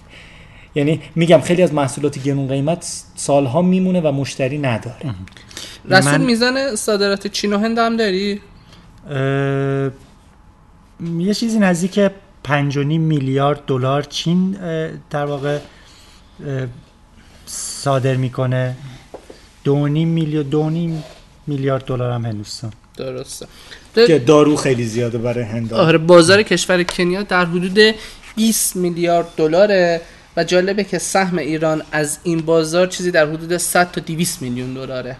یعنی 0.75 1.01
میگم 1.15 1.41
خیلی 1.41 1.61
از 1.61 1.73
محصولات 1.73 2.23
گرون 2.23 2.47
قیمت 2.47 3.03
سالها 3.15 3.61
میمونه 3.61 4.01
و 4.01 4.11
مشتری 4.11 4.57
نداره. 4.57 5.15
رسول 5.89 6.17
میزان 6.17 6.75
صادرات 6.75 7.27
چین 7.27 7.53
و 7.53 7.57
هند 7.57 7.77
هم 7.77 7.97
داری؟ 7.97 8.41
یه 11.17 11.33
چیزی 11.33 11.59
نزدیک 11.59 11.99
5.5 12.47 12.75
میلیارد 12.83 13.65
دلار 13.65 14.03
چین 14.03 14.57
در 15.09 15.25
واقع 15.25 15.59
صادر 17.45 18.15
می‌کنه. 18.15 18.75
2.5 19.65 19.69
میلیارد 19.69 20.51
2.5 20.51 21.03
میلیارد 21.47 21.85
دلار 21.85 22.11
هم 22.11 22.25
هندوستان. 22.25 22.73
درسته. 22.97 23.47
که 23.95 24.19
دارو 24.19 24.55
خیلی 24.55 24.83
زیاده 24.83 25.17
برای 25.17 25.43
هند 25.43 25.73
آره 25.73 25.97
بازار 25.97 26.43
کشور 26.43 26.83
کنیا 26.83 27.23
در 27.23 27.45
حدود 27.45 27.79
20 28.35 28.75
میلیارد 28.75 29.27
دلاره 29.37 30.01
و 30.37 30.43
جالبه 30.43 30.83
که 30.83 30.99
سهم 30.99 31.37
ایران 31.37 31.83
از 31.91 32.17
این 32.23 32.41
بازار 32.41 32.87
چیزی 32.87 33.11
در 33.11 33.25
حدود 33.25 33.57
100 33.57 33.91
تا 33.91 34.01
200 34.01 34.41
میلیون 34.41 34.73
دلاره. 34.73 35.17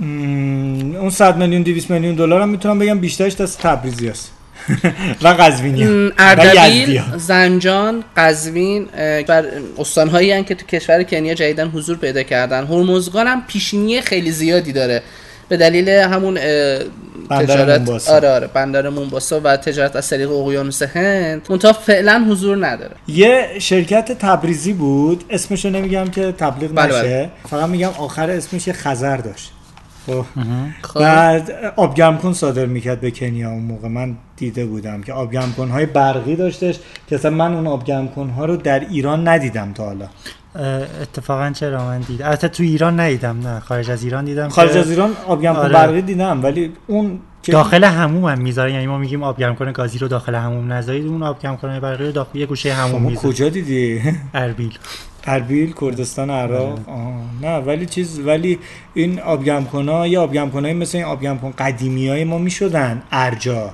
اون 0.00 1.10
100 1.10 1.36
میلیون 1.36 1.62
200 1.62 1.90
میلیون 1.90 2.14
دلار 2.14 2.40
هم 2.40 2.48
می‌تونم 2.48 2.78
بگم 2.78 2.98
بیشترش 2.98 3.36
دست 3.36 3.58
تبریزی 3.58 4.08
است 4.08 4.32
و 5.22 5.28
قزوینی 5.40 6.10
اردبیل. 6.18 7.02
زنجان 7.16 8.04
قزوین 8.16 8.86
استانهایی 9.78 10.30
هستند 10.30 10.46
که 10.46 10.54
تو 10.54 10.66
کشور 10.66 11.02
کنیا 11.02 11.34
جدیدن 11.34 11.68
حضور 11.68 11.96
پیدا 11.96 12.22
کردن. 12.22 12.66
هرمزگان 12.66 13.26
هم 13.26 13.42
پیشینی 13.46 14.00
خیلی 14.00 14.30
زیادی 14.30 14.72
داره. 14.72 15.02
به 15.48 15.56
دلیل 15.56 15.88
همون 15.88 16.38
تجارت. 17.30 18.08
آره 18.08 18.28
آره 18.28 18.46
بندر 18.46 18.88
مونباسا 18.88 19.40
و 19.44 19.56
تجارت 19.56 19.96
از 19.96 20.10
طریق 20.10 20.30
اقیانوس 20.30 20.82
هند. 20.82 21.46
منتها 21.50 21.72
فعلا 21.72 22.26
حضور 22.30 22.66
نداره. 22.66 22.92
یه 23.08 23.46
شرکت 23.58 24.18
تبریزی 24.18 24.72
بود. 24.72 25.24
اسمشو 25.30 25.70
نمیگم 25.70 26.08
که 26.08 26.32
تبلیغ 26.32 26.74
بله، 26.74 26.86
نشه. 26.86 27.02
بله. 27.02 27.30
فقط 27.50 27.68
میگم 27.68 27.90
آخر 27.98 28.30
اسمش 28.30 28.66
یه 28.66 28.72
خزر 28.72 29.16
داشت. 29.16 29.52
خب. 30.06 30.24
خب. 30.82 31.00
بعد 31.00 31.72
آبگرمکن 31.76 32.32
صادر 32.32 32.66
می‌کرد 32.66 33.00
به 33.00 33.10
کنیا 33.10 33.50
اون 33.50 33.62
موقع. 33.62 33.88
من 33.88 34.16
دیده 34.36 34.66
بودم 34.66 35.02
که 35.02 35.12
آبگرمکن 35.12 35.68
های 35.68 35.86
برقی 35.86 36.36
داشتش 36.36 36.78
که 37.08 37.14
اصلا 37.14 37.30
من 37.30 37.54
اون 37.54 37.66
آبگرمکن 37.66 38.28
ها 38.28 38.44
رو 38.44 38.56
در 38.56 38.80
ایران 38.80 39.28
ندیدم 39.28 39.72
تا 39.72 39.84
حالا. 39.84 40.08
اتفاقا 41.02 41.50
چرا 41.50 41.84
من 41.84 42.00
دیدم 42.00 42.26
البته 42.26 42.48
تو 42.48 42.62
ایران 42.62 43.00
ندیدم 43.00 43.40
نه. 43.40 43.60
خارج 43.60 43.90
از 43.90 44.04
ایران 44.04 44.24
دیدم 44.24 44.48
خارج 44.48 44.76
از 44.76 44.90
ایران 44.90 45.10
آبگرمکن 45.26 45.60
آره. 45.60 45.72
برقی 45.72 46.02
دیدم 46.02 46.42
ولی 46.42 46.72
اون 46.86 47.18
داخل 47.44 47.84
هموم 47.84 48.24
هم 48.24 48.38
می‌ذارن. 48.38 48.72
یعنی 48.72 48.86
ما 48.86 48.98
میگیم 48.98 49.22
آبگرم 49.22 49.54
کنه 49.54 49.72
گازی 49.72 49.98
رو 49.98 50.08
داخل 50.08 50.34
هموم 50.34 50.72
نذارید 50.72 51.06
اون 51.06 51.22
آبگرم 51.22 51.56
کنه 51.56 51.80
برقی 51.80 52.04
رو 52.04 52.12
داخل 52.12 52.38
یه 52.38 52.46
گوشه 52.46 52.72
هموم 52.72 52.90
شما 52.90 53.08
می‌ذارن 53.08 53.32
کجا 53.32 53.48
دیدی؟ 53.48 54.02
اربیل. 54.34 54.78
اربیل 55.24 55.74
کردستان 55.80 56.30
عراق. 56.30 56.88
آه. 56.88 57.12
نه 57.42 57.58
ولی 57.58 57.86
چیز 57.86 58.20
ولی 58.20 58.58
این 58.94 59.18
ها 59.88 60.06
یه 60.06 60.18
آبگرمکن 60.18 60.66
مثل 60.66 60.98
این 60.98 61.06
آبگرمکن 61.06 61.50
قدیمی 61.58 62.08
های 62.08 62.24
ما 62.24 62.38
می‌شدن 62.38 63.02
ارجا. 63.12 63.70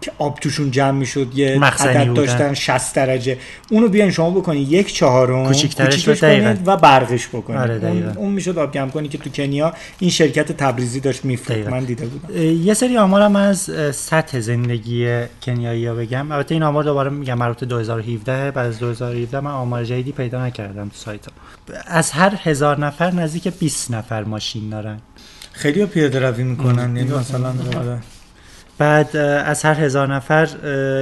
که 0.00 0.12
آب 0.18 0.38
توشون 0.40 0.70
جمع 0.70 0.98
می‌شد 0.98 1.38
یه 1.38 1.60
عدد. 1.60 2.14
داشتن 2.14 2.54
60 2.54 2.94
درجه. 2.94 3.38
اونو 3.70 3.88
بیاین 3.88 4.10
شما 4.10 4.30
بکنید 4.30 4.72
یک 4.72 4.94
چهارم 4.94 5.46
کوچیک‌ترش. 5.46 6.08
کنید 6.08 6.68
و 6.68 6.76
برقش 6.76 7.28
بکنید 7.28 7.60
آره، 7.60 7.80
اون. 7.82 8.02
اون 8.16 8.32
می‌شد 8.32 8.58
آب 8.58 8.74
جمع 8.74 8.90
کنی 8.90 9.08
که 9.08 9.18
تو 9.18 9.30
کنیا 9.30 9.72
این 9.98 10.10
شرکت 10.10 10.52
تبریزی 10.52 11.00
داشت 11.00 11.24
میفروخت. 11.24 11.68
من 11.68 11.84
دیده 11.84 12.06
بودم. 12.06 12.42
یه 12.42 12.74
سری 12.74 12.96
آمارم 12.96 13.36
از 13.36 13.70
اه، 13.70 13.92
سطح 13.92 14.40
زندگی 14.40 15.20
کنیایی 15.42 15.86
ها 15.86 15.94
بگم. 15.94 16.32
البته 16.32 16.54
این 16.54 16.62
آمار 16.62 16.84
دوباره 16.84 17.10
میگم 17.10 17.38
مربوط 17.38 17.60
به 17.60 17.66
2017 17.66 18.50
بعد 18.50 18.66
از 18.66 18.78
2017 18.78 19.40
من 19.40 19.50
آمار 19.50 19.84
جدیدی 19.84 20.12
پیدا 20.12 20.46
نکردم 20.46 20.88
تو 20.88 20.94
سایت 20.94 21.26
ها. 21.26 21.32
از 21.86 22.10
هر 22.10 22.40
هزار 22.42 22.80
نفر 22.80 23.10
نزدیک 23.10 23.48
20 23.48 23.90
نفر 23.90 24.24
ماشین 24.24 24.70
دارن. 24.70 24.98
خیلی 25.52 25.86
پیاده 25.86 26.18
روی 26.18 26.44
می‌کنن 26.44 26.96
یعنی 26.96 27.10
مثلا 27.10 27.52
بعد 28.78 29.16
از 29.16 29.64
هر 29.64 29.74
هزار 29.74 30.14
نفر 30.14 30.46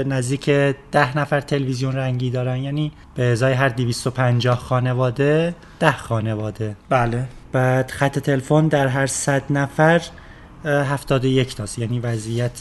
نزدیک 0.06 0.50
ده 0.92 1.18
نفر 1.18 1.40
تلویزیون 1.40 1.96
رنگی 1.96 2.30
دارن. 2.30 2.56
یعنی 2.56 2.92
به 3.14 3.22
ازای 3.24 3.52
هر 3.52 3.68
250 3.68 4.58
خانواده 4.58 5.54
ده 5.80 5.92
خانواده. 5.92 6.76
بله. 6.88 7.24
بعد 7.52 7.90
خط 7.90 8.18
تلفن 8.18 8.68
در 8.68 8.86
هر 8.86 9.06
100 9.06 9.42
نفر 9.50 10.00
اه، 10.64 10.92
71 10.92 11.56
تاست. 11.56 11.78
یعنی 11.78 12.00
وضعیت 12.00 12.60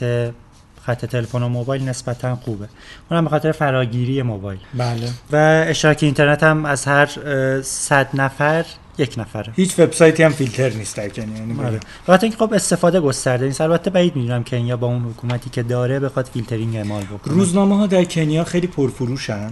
خط 0.86 1.05
تلفن 1.05 1.43
و 1.43 1.49
موبایل 1.49 1.89
نسبتا 1.89 2.36
خوبه. 2.36 2.68
اونم 3.11 3.24
به 3.24 3.30
خاطر 3.30 3.51
فراگیری 3.51 4.22
موبایل. 4.22 4.59
بله. 4.74 5.09
و 5.32 5.66
اشتراک 5.68 5.99
اینترنت 6.01 6.43
هم 6.43 6.66
از 6.66 6.86
هر 6.86 7.09
اه، 7.26 7.61
100 7.61 8.07
نفر 8.14 8.66
یک 8.97 9.15
نفره. 9.17 9.53
هیچ 9.55 9.79
وبسایتی 9.79 10.23
هم 10.23 10.31
فیلتر 10.31 10.69
نیست 10.69 10.97
در 10.97 11.17
یعنی 11.17 11.59
آره. 11.59 11.79
البته 12.07 12.23
اینکه 12.23 12.37
خب 12.37 12.53
استفاده 12.53 12.99
گسترده 12.99 13.45
نیست. 13.45 13.61
البته 13.61 13.89
بعید 13.89 14.15
می‌دونم 14.15 14.43
کنیا 14.43 14.77
با 14.77 14.87
اون 14.87 15.01
حکومتی 15.01 15.49
که 15.49 15.63
داره 15.63 15.99
بخواد 15.99 16.25
فیلترینگ 16.25 16.75
اعمال 16.75 17.03
بکنه. 17.03 17.33
روزنامه 17.33 17.77
ها 17.77 17.87
در 17.87 18.03
کنیا 18.03 18.43
خیلی 18.43 18.67
پرفروشن. 18.67 19.51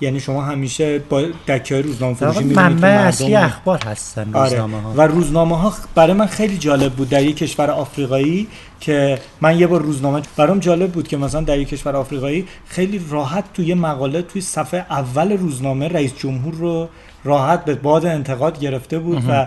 یعنی 0.00 0.20
شما 0.20 0.42
همیشه 0.42 0.98
با 0.98 1.22
دکه 1.48 1.74
های 1.74 1.82
روزنامه 1.82 2.14
فروشی 2.14 2.38
می‌بینید 2.38 2.58
منبع 2.58 2.88
اصلی 2.88 3.34
اخبار 3.34 3.82
هستن 3.84 4.34
آره. 4.34 4.50
روزنامه 4.50 4.80
ها 4.80 4.92
و 4.96 5.00
روزنامه 5.00 5.58
ها 5.58 5.74
برای 5.94 6.12
من 6.12 6.26
خیلی 6.26 6.58
جالب 6.58 6.92
بود 6.92 7.08
در 7.08 7.22
یک 7.22 7.36
کشور 7.36 7.70
آفریقایی 7.70 8.48
که 8.80 9.18
من 9.40 9.58
یه 9.58 9.66
بار 9.66 9.82
روزنامه 9.82 10.22
برام 10.36 10.58
جالب 10.58 10.92
بود 10.92 11.08
که 11.08 11.16
مثلا 11.16 11.40
در 11.40 11.58
یک 11.58 11.68
کشور 11.68 11.96
آفریقایی 11.96 12.46
خیلی 12.68 13.00
راحت 13.10 13.44
توی 13.54 13.74
مقاله 13.74 14.22
توی 14.22 14.40
صفحه 14.42 14.86
اول 14.90 15.32
روزنامه 15.32 15.88
رئیس 15.88 16.12
جمهور 16.16 16.54
رو 16.54 16.88
راحت 17.26 17.64
به 17.64 17.74
باد 17.74 18.06
انتقاد 18.06 18.60
گرفته 18.60 18.98
بود 18.98 19.22
و 19.28 19.46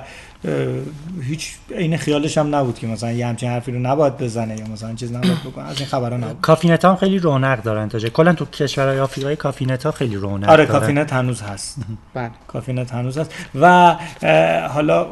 هیچ 1.22 1.56
عین 1.76 1.98
خیالش 1.98 2.38
هم 2.38 2.56
نبود 2.56 2.80
که 2.80 2.88
مثلا 2.88 3.12
یه 3.12 3.28
همچین 3.28 3.50
حرفی 3.50 3.72
رو 3.72 3.80
نباید 3.80 4.18
بزنه 4.18 4.60
یا 4.60 4.66
مثلا 4.74 4.94
چیز 4.94 5.12
نباید 5.12 5.38
بکنه. 5.52 5.66
از 5.68 5.78
این 5.80 5.88
خبرها 5.88 6.18
نبود. 6.18 6.42
کافینت 6.42 6.86
هم 6.86 6.96
خیلی 6.96 7.20
رونق 7.20 7.62
دارن 7.64 7.90
تا 7.90 8.00
کلا 8.00 8.34
تو 8.34 8.46
کشورهای 8.46 9.00
آفریقایی 9.00 9.36
کافینت 9.36 9.86
ها 9.86 9.92
خیلی 9.92 10.16
رونق 10.16 10.50
آره 10.50 10.66
دارن. 10.66 10.80
کافینت 10.80 11.14
هنوز 11.14 11.42
هست. 11.42 11.78
بله. 12.14 12.32
کافینت 12.48 12.94
هنوز 12.94 13.18
هست. 13.18 13.34
و 13.62 13.96
حالا 14.70 15.08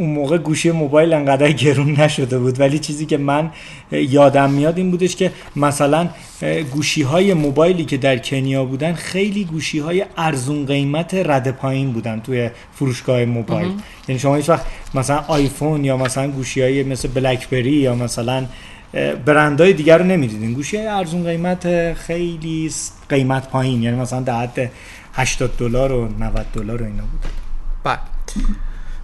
اون 0.00 0.10
موقع 0.10 0.38
گوشی 0.38 0.70
موبایل 0.70 1.12
انقدر 1.12 1.52
گرون 1.52 2.00
نشده 2.00 2.38
بود. 2.38 2.60
ولی 2.60 2.78
چیزی 2.78 3.06
که 3.06 3.16
من 3.16 3.50
یادم 3.92 4.50
میاد 4.50 4.78
این 4.78 4.90
بودش 4.90 5.16
که 5.16 5.32
مثلا 5.56 6.08
گوشی 6.72 7.02
های 7.02 7.34
موبایلی 7.34 7.84
که 7.84 7.96
در 7.96 8.18
کنیا 8.18 8.64
بودن 8.64 8.92
خیلی 8.92 9.44
گوشی 9.44 9.78
های 9.78 10.04
ارزون 10.16 10.66
قیمت 10.66 11.14
رده 11.14 11.50
پایین 11.50 11.92
بودن 11.92 12.20
توی 12.20 12.50
فروشگاه 12.74 13.24
موبایل. 13.24 13.72
یعنی 14.08 14.18
شما 14.18 14.36
هیچ 14.36 14.48
وقت 14.48 14.66
مثلا 14.94 15.24
آیفون 15.28 15.84
یا 15.84 15.96
مثلا 15.96 16.28
گوشی 16.30 16.62
های 16.62 16.82
مثل 16.82 17.08
بلکبری 17.08 17.72
یا 17.72 17.94
مثلا 17.94 18.46
برندهای 19.24 19.72
دیگر 19.72 19.98
رو 19.98 20.04
نمی‌دیدین. 20.04 20.52
گوشی 20.52 20.76
های 20.76 20.86
ارزون 20.86 21.24
قیمت 21.24 21.92
خیلی 21.94 22.70
قیمت 23.08 23.50
پایین. 23.50 23.82
یعنی 23.82 23.96
مثلا 23.96 24.20
در 24.20 24.42
حد 24.42 24.70
80 25.14 25.56
دلار 25.58 25.92
و 25.92 26.08
90 26.18 26.46
دلار 26.54 26.82
و 26.82 26.84
اینا 26.84 27.02
بود. 27.02 27.32
بله. 27.84 27.98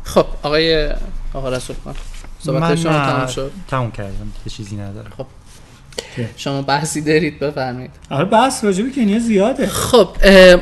خب 0.06 0.26
آقای 0.42 0.90
آقا 1.34 1.48
رسول 1.48 1.76
خان 1.84 1.94
صحبت 2.38 2.74
شما 2.74 2.92
نه، 2.92 3.06
تمام 3.06 3.26
شد؟ 3.26 3.50
تموم 3.68 3.90
کردم 3.90 4.32
یه 4.46 4.52
چیزی 4.52 4.76
ندارم. 4.76 5.10
شما 6.36 6.62
بحثی 6.62 7.00
دارید 7.00 7.38
بفرمایید. 7.38 7.90
آره 8.10 8.24
بس 8.24 8.64
راجع 8.64 8.82
به 8.84 8.90
کنیا 8.90 9.18
زیاده. 9.18 9.66
خب 9.66 10.08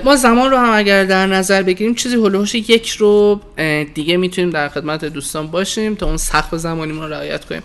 ما 0.05 0.17
زمان 0.17 0.51
رو 0.51 0.57
هم 0.57 0.79
اگر 0.79 1.05
در 1.05 1.27
نظر 1.27 1.63
بگیریم 1.63 1.95
چیزی 1.95 2.17
هلوهوش 2.17 2.55
یک 2.55 2.89
رو 2.89 3.41
دیگه 3.95 4.17
می‌تونیم 4.17 4.51
در 4.51 4.69
خدمت 4.69 5.05
دوستان 5.05 5.47
باشیم 5.47 5.95
تا 5.95 6.07
اون 6.07 6.17
سقف 6.17 6.55
زمانی 6.55 6.93
رو 6.93 7.09
رعایت 7.09 7.45
کنیم. 7.45 7.63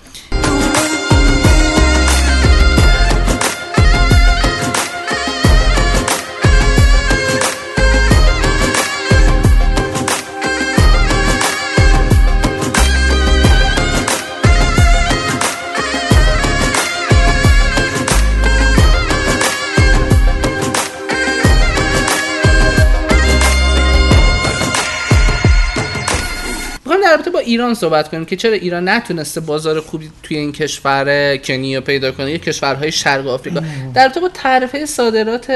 ایران 27.49 27.73
صحبت 27.73 28.09
کنیم 28.09 28.25
که 28.25 28.35
چرا 28.35 28.53
ایران 28.53 28.89
نتونسته 28.89 29.39
بازار 29.41 29.81
خوبی 29.81 30.09
توی 30.23 30.37
این 30.37 30.51
کشور 30.51 31.37
کنیا 31.37 31.81
پیدا 31.81 32.11
کنه؟ 32.11 32.31
یا 32.31 32.37
کشورهای 32.37 32.91
شرق 32.91 33.27
آفریقا. 33.27 33.61
در 33.93 34.03
رابطه 34.03 34.19
با 34.19 34.29
تعرفه 34.29 34.85
صادرات 34.85 35.47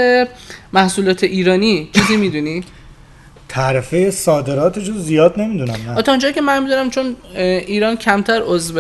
محصولات 0.74 1.24
ایرانی 1.24 1.90
چیزی 1.94 2.18
می‌دونی؟ 2.18 2.64
تعرفه 3.50 4.12
صادراتش 4.12 4.88
رو 4.88 4.98
زیاد 4.98 5.34
نمی‌دونم 5.38 5.78
نه. 5.88 6.02
تا 6.02 6.12
اونجایی 6.12 6.34
که 6.34 6.42
من 6.42 6.64
می‌دونم 6.64 6.90
چون 6.90 7.16
ایران 7.36 7.96
کمتر 7.96 8.42
عضو 8.46 8.74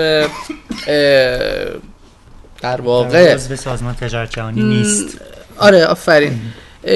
در 2.61 2.81
واقع 2.81 3.33
عضو 3.33 3.55
سازمان 3.55 3.93
تجارت 3.93 4.31
جهانی 4.31 4.63
نیست. 4.63 5.17
آره 5.57 5.85
آفرین. 5.85 6.39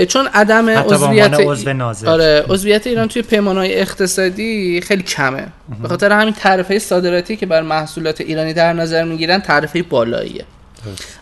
چون 0.09 0.27
عدم 0.33 0.69
عضویت 0.69 1.33
عضو. 1.33 2.09
آره 2.09 2.45
عضویت 2.49 2.88
ایران 2.88 3.07
توی 3.07 3.21
پیمانهای 3.21 3.79
اقتصادی 3.79 4.81
خیلی 4.81 5.03
کمه. 5.03 5.47
به 5.81 5.88
خاطر 5.88 6.11
همین 6.11 6.33
تعرفه 6.33 6.79
صادراتی 6.79 7.38
که 7.38 7.45
بر 7.45 7.61
محصولات 7.61 8.21
ایرانی 8.21 8.53
در 8.53 8.73
نظر 8.73 9.03
می‌گیرن 9.03 9.39
تعرفه 9.39 9.83
بالاییه. 9.83 10.45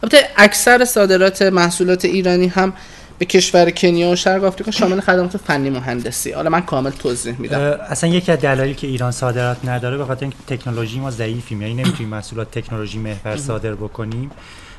البته 0.03 0.18
اکثر 0.38 0.86
صادرات 0.86 1.41
محصولات 1.41 2.05
ایرانی 2.05 2.47
هم 2.47 2.74
به 3.20 3.26
کشور 3.26 3.70
کنیا 3.70 4.09
و 4.09 4.16
شرق 4.16 4.43
آفریقا 4.43 4.72
شامل 4.72 4.99
خدمات 4.99 5.38
فنی 5.38 5.70
مهندسی. 5.70 6.32
حالا 6.32 6.49
من 6.49 6.61
کامل 6.61 6.89
توضیح 6.89 7.36
میدم. 7.39 7.59
اصلا 7.89 8.09
یکی 8.09 8.32
از 8.32 8.39
دلایلی 8.39 8.74
که 8.74 8.88
ایران 8.88 9.11
صادرات 9.11 9.57
نداره 9.66 9.97
به 9.97 10.05
خاطر 10.05 10.22
اینکه 10.22 10.38
تکنولوژی 10.57 10.99
ما 10.99 11.11
ضعیفیم. 11.11 11.61
یعنی 11.61 11.74
نمی‌تونیم 11.74 12.09
محصولات 12.09 12.51
تکنولوژی 12.51 12.99
محور 12.99 13.38
صادر 13.38 13.74
بکنیم. 13.74 14.32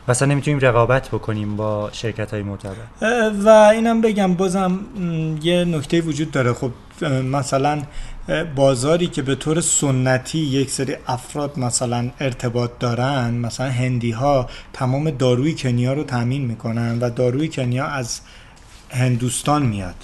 اصلا 0.08 0.28
نمی‌تونیم 0.28 0.60
رقابت 0.60 1.08
بکنیم 1.08 1.56
با 1.56 1.90
شرکت 1.92 2.30
های 2.30 2.42
معتبر 2.42 2.74
و 3.44 3.48
اینم 3.48 4.00
بگم 4.00 4.34
بازم 4.34 4.78
یه 5.42 5.64
نکته 5.64 6.00
وجود 6.00 6.30
داره. 6.30 6.52
خب 6.52 6.70
مثلا 7.32 7.82
بازاری 8.56 9.06
که 9.06 9.22
به 9.22 9.34
طور 9.34 9.60
سنتی 9.60 10.38
یک 10.38 10.70
سری 10.70 10.96
افراد 11.06 11.58
مثلا 11.58 12.10
ارتباط 12.20 12.70
دارن 12.80 13.34
مثلا 13.34 13.70
هندی 13.70 14.10
ها 14.10 14.48
تمام 14.72 15.10
داروی 15.10 15.54
کنیا 15.54 15.92
رو 15.92 16.04
تامین 16.04 16.44
می‌کنن 16.44 16.98
و 16.98 17.10
داروی 17.10 17.48
کنیا 17.48 17.86
از 17.86 18.20
هندوستان 18.90 19.62
میاد. 19.62 19.94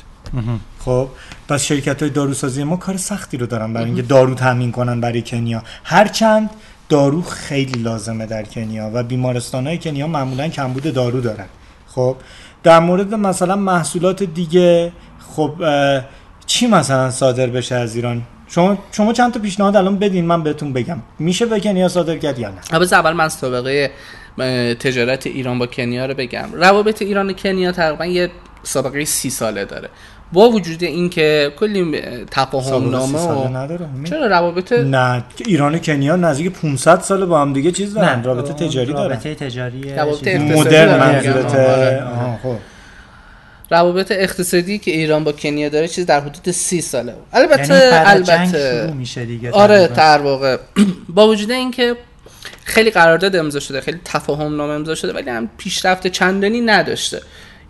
خب 0.79 1.09
پس 1.49 1.65
شرکت 1.65 2.03
های 2.03 2.11
داروسازی 2.11 2.65
ما 2.65 2.77
کار 2.77 2.97
سختی 2.97 3.37
رو 3.37 3.47
دارن 3.47 3.73
برای 3.73 3.87
اینکه 3.87 4.03
دارو 4.03 4.35
تامین 4.35 4.73
کنن 4.73 5.01
برای 5.01 5.23
کنیا. 5.23 5.63
هرچند 5.85 6.51
دارو 6.93 7.23
خیلی 7.23 7.83
لازمه 7.83 8.27
در 8.27 8.43
کنیا 8.43 8.91
و 8.95 9.03
بیمارستان 9.03 9.67
های 9.67 9.79
کنیا 9.79 10.07
معمولا 10.07 10.49
کمبود 10.49 10.95
دارو 10.95 11.21
دارن. 11.21 11.47
خب 11.87 12.17
در 12.63 12.79
مورد 12.79 13.15
مثلا 13.15 13.57
محصولات 13.57 14.23
دیگه 14.23 14.93
خب 15.37 15.53
چی 16.47 16.67
مثلا 16.67 17.11
صادر 17.11 17.47
بشه 17.47 17.75
از 17.75 17.97
ایران؟ 17.97 18.23
شما 18.49 18.79
شما 18.93 19.13
چند 19.13 19.33
تا 19.33 19.41
پیشنهاد 19.41 19.77
الان 19.77 19.99
بدین 19.99 20.25
من 20.25 20.43
بهتون 20.43 20.73
بگم. 20.73 21.03
میشه 21.19 21.47
به 21.47 21.61
کنیا 21.61 21.89
صادر 21.89 22.19
کرد 22.19 22.39
یا 22.39 22.49
نه؟ 22.49 22.61
اول 22.73 22.87
اول 22.93 23.13
من 23.13 23.29
سابقه 23.29 23.91
تجارت 24.81 25.27
ایران 25.27 25.59
با 25.59 25.67
کنیا 25.67 26.07
رو 26.07 26.15
بگم. 26.15 26.49
روابط 26.53 27.03
ایران 27.03 27.31
و 27.31 27.33
کنیا 27.33 27.73
تقریبا 27.73 28.07
یه 28.07 28.31
سابقه 28.63 29.05
سی 29.05 29.31
ساله 29.31 29.65
داره. 29.65 29.89
با 30.33 30.49
وجود 30.49 30.83
اینکه 30.83 31.53
کلی 31.59 31.99
اه، 31.99 32.25
تفاهم 32.31 32.91
نامه 32.91 33.19
ساله 33.19 33.41
و 33.41 33.57
نداره؟ 33.57 33.89
چرا 34.05 34.27
روابط 34.27 34.73
نه 34.73 35.25
ایران 35.47 35.75
و 35.75 35.79
کنیا 35.79 36.17
نزدیک 36.17 36.53
500 36.53 37.01
سال 37.01 37.27
با 37.27 37.41
هم 37.41 37.53
دیگه 37.53 37.73
چیز 37.73 37.95
دارن 37.95 38.23
رابطه 38.23 38.53
تجاری 38.53 38.93
دارن 38.93 39.11
رابطه 39.11 39.35
تجاری 39.35 39.95
روابط 39.95 40.29
مدرن. 40.29 40.99
منظورته 40.99 41.59
آره. 41.59 42.39
خب 42.43 42.57
روابط 43.71 44.13
اقتصادی 44.13 44.79
که 44.79 44.91
ایران 44.91 45.25
با 45.25 45.33
کنیا 45.33 45.69
داره 45.69 45.89
چیز 45.89 46.07
در 46.07 46.21
حدود 46.21 46.51
سی 46.51 46.81
ساله 46.81 47.15
البته 47.33 47.75
یعنی 47.75 48.07
البته 48.07 48.81
شروع 48.83 48.97
میشه 48.97 49.25
دیگه 49.25 49.51
آره. 49.51 49.89
در 49.89 50.19
واقع 50.19 50.57
با 51.17 51.29
وجود 51.29 51.51
اینکه 51.51 51.97
خیلی 52.65 52.91
قرارداد 52.91 53.37
امضا 53.37 53.61
شده 53.61 53.81
خیلی 53.81 54.01
تفاهم 54.05 54.57
نامه 54.57 54.73
امضا 54.73 54.95
شده 54.95 55.13
ولی 55.13 55.31
هم 55.31 55.49
پیشرفت 55.59 56.07
چندانی 56.07 56.61
نداشته 56.61 57.21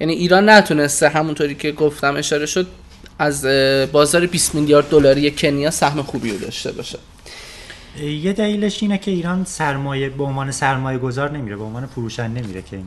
یعنی 0.03 0.15
ایران 0.15 0.49
نتونسته 0.49 1.09
همونطوری 1.09 1.55
که 1.55 1.73
گفتم 1.73 2.17
اشاره 2.17 2.47
شد 2.47 2.67
از 3.19 3.45
بازار 3.93 4.27
20 4.27 4.55
میلیارد 4.55 4.89
دلاری 4.89 5.31
کنیا 5.31 5.71
سهم 5.71 6.03
خوبی 6.03 6.31
رو 6.31 6.39
داشته 6.39 6.73
باشه. 6.73 6.99
یه 8.03 8.33
دلیلش 8.33 8.83
اینه 8.83 8.99
که 8.99 9.11
ایران 9.11 9.45
سرمایه 9.45 10.09
به 10.09 10.25
عنوان 10.25 10.51
سرمایه 10.51 10.99
گذار 10.99 11.31
نمیره 11.31 11.57
به 11.57 11.63
عنوان 11.63 11.87
فروشنده 11.87 12.41
نمیره 12.41 12.63
کنیا. 12.63 12.83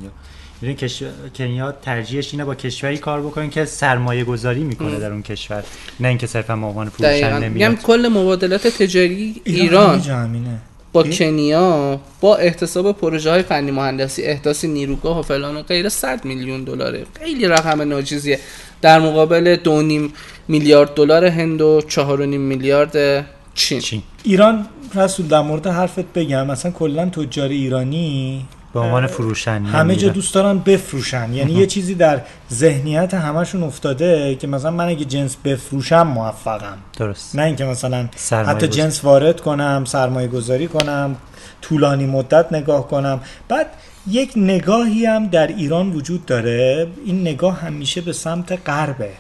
یعنی 0.62 0.76
کش... 0.76 1.04
کنیا 1.36 1.72
ترجیحش 1.72 2.34
اینه 2.34 2.46
با 2.46 2.56
کشوری 2.56 2.98
کار 2.98 3.22
بکنه 3.22 3.50
که 3.50 3.66
سرمایه 3.66 4.24
گذاری 4.24 4.64
می‌کنه 4.64 5.00
در 5.00 5.12
اون 5.12 5.22
کشور. 5.24 5.64
نه 6.00 6.08
اینکه 6.08 6.28
صرفا 6.28 6.56
به 6.56 6.66
عنوان 6.66 6.90
فروشنده 6.90 7.50
میاد. 7.50 7.76
کل 7.76 8.08
مبادلات 8.08 8.68
تجاری 8.68 9.42
ایران, 9.44 10.02
ایران. 10.02 10.60
با 10.96 11.04
کنیا 11.04 12.00
با 12.22 12.36
احتساب 12.36 12.98
پروژه 12.98 13.30
های 13.30 13.42
فنی 13.42 13.72
مهندسی 13.72 14.24
احداث 14.24 14.66
نیروگاه 14.66 15.20
و 15.20 15.22
فلان 15.22 15.58
و 15.58 15.62
غیره 15.62 15.90
100 15.90 16.26
میلیون 16.26 16.64
دلاره. 16.64 17.06
خیلی 17.20 17.48
رقم 17.48 17.82
ناجیزیه. 17.82 18.40
در 18.82 19.00
مقابل 19.00 19.56
2.5 19.56 20.12
میلیارد 20.48 20.94
دلار 20.94 21.26
هند 21.26 21.62
و 21.62 21.82
4.5 21.90 21.98
میلیارد 22.22 23.26
چین. 23.56 23.80
چین. 23.80 24.02
ایران 24.24 24.68
رسول 24.96 25.28
در 25.28 25.42
مورد 25.42 25.68
حرفت 25.68 26.14
بگم 26.14 26.48
مثلا 26.48 26.72
کلا 26.72 27.10
تجار 27.10 27.50
ایرانی 27.50 28.46
به 28.76 28.82
عنوان 28.82 29.08
فروشن 29.08 29.64
همه 29.64 29.96
جا 29.96 30.10
دوست 30.10 30.34
دارن 30.34 30.60
بفروشن. 30.60 31.34
یعنی 31.34 31.52
یه 31.52 31.66
چیزی 31.66 31.96
در 31.96 32.22
ذهنیت 32.54 33.14
همشون 33.14 33.64
افتاده 33.64 34.36
که 34.36 34.48
مثلا 34.48 34.72
من 34.72 34.88
اگه 34.88 35.06
جنس 35.06 35.36
بفروشم 35.44 36.08
موفقم. 36.08 36.78
درست. 36.98 37.36
نه 37.36 37.44
اینکه 37.44 37.66
مثلا 37.66 38.10
حتی 38.32 38.68
جنس 38.68 39.04
وارد 39.04 39.42
کنم 39.42 39.84
سرمایه 39.86 40.28
گذاری 40.28 40.68
کنم 40.68 41.16
طولانی 41.62 42.06
مدت 42.06 42.54
نگاه 42.54 42.88
کنم. 42.88 43.20
بعد 43.48 43.68
یک 44.08 44.34
نگاهی 44.36 45.06
هم 45.06 45.28
در 45.28 45.48
ایران 45.48 45.92
وجود 45.92 46.26
داره. 46.26 46.88
این 47.06 47.22
نگاه 47.22 47.60
همیشه 47.60 48.02
به 48.02 48.14
سمت 48.14 48.70
غربه 48.70 49.12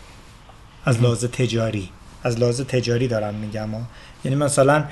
از 0.85 1.01
لحاظ 1.01 1.25
تجاری. 1.25 1.89
از 2.23 2.39
لحاظ 2.39 2.61
تجاری 2.61 3.07
دارم 3.07 3.33
میگم. 3.33 3.69
یعنی 4.25 4.37
مثلا 4.37 4.83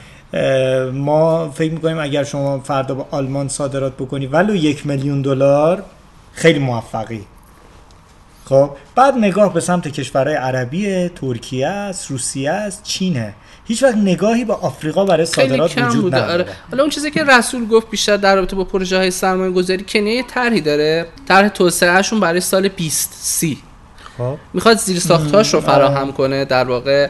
ما 0.93 1.49
فکر 1.49 1.71
می‌کنیم 1.71 1.99
اگر 1.99 2.23
شما 2.23 2.59
فردا 2.59 2.95
با 2.95 3.07
آلمان 3.11 3.47
صادرات 3.47 3.93
بکنی 3.93 4.27
ولو 4.27 4.55
یک 4.55 4.87
میلیون 4.87 5.21
دلار 5.21 5.83
خیلی 6.33 6.59
موفقی. 6.59 7.25
خب 8.45 8.69
بعد 8.95 9.17
نگاه 9.17 9.53
به 9.53 9.59
سمت 9.59 9.87
کشورهای 9.87 10.35
عربی 10.35 11.07
ترکیه 11.07 11.67
است 11.67 12.11
روسیه 12.11 12.51
است 12.51 12.83
چینه. 12.83 13.33
هیچ 13.65 13.83
وقت 13.83 13.95
نگاهی 13.95 14.45
به 14.45 14.53
آفریقا 14.53 15.05
برای 15.05 15.25
صادرات 15.25 15.77
وجود 15.77 16.15
نداره 16.15 16.43
آره. 16.43 16.53
حالا 16.71 16.83
اون 16.83 16.89
چیزی 16.89 17.11
که 17.11 17.23
رسول 17.23 17.67
گفت 17.67 17.89
بیشتر 17.89 18.17
در 18.17 18.35
رابطه 18.35 18.55
با 18.55 18.63
پروژه 18.63 18.97
های 18.97 19.11
سرمایه 19.11 19.51
گذاری 19.51 19.85
کنیه 19.87 20.15
یه 20.15 20.23
طرحی 20.23 20.61
داره. 20.61 21.05
طرح 21.27 21.47
توسعهشون 21.47 22.19
برای 22.19 22.39
سال 22.39 22.67
20 22.67 23.13
سی. 23.13 23.57
خب. 24.17 24.37
می‌خواد 24.53 24.77
زیر 24.77 24.99
ساختاش 24.99 25.53
رو 25.53 25.61
فراهم 25.61 26.11
کنه 26.11 26.45
در 26.45 26.63
واقع 26.63 27.09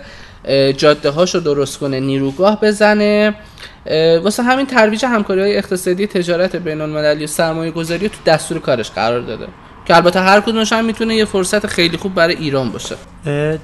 جاده 0.78 1.10
هاش 1.10 1.36
رو 1.36 1.42
درست 1.42 1.80
کنه 1.80 2.00
نیروگاه 2.00 2.62
بزنه. 2.62 3.36
واسه 4.24 4.44
همین 4.44 4.66
ترویج 4.66 5.06
همکاری 5.06 5.42
های 5.42 5.58
اقتصادی 5.58 6.08
تجارت 6.08 6.56
بین 6.56 6.82
المللی 6.82 7.24
و 7.24 7.28
سرمایه 7.28 7.72
گذاری 7.72 8.10
تو 8.10 8.18
دستور 8.26 8.60
کارش 8.60 8.92
قرار 8.92 9.22
داده. 9.22 9.48
که 9.86 9.96
البته 9.96 10.20
هر 10.20 10.42
کدومش 10.42 10.74
هم 10.74 10.86
می‌تونه 10.86 11.16
یه 11.16 11.26
فرصت 11.26 11.68
خیلی 11.68 11.98
خوب 11.98 12.14
برای 12.14 12.36
ایران 12.36 12.72
باشه. 12.72 12.96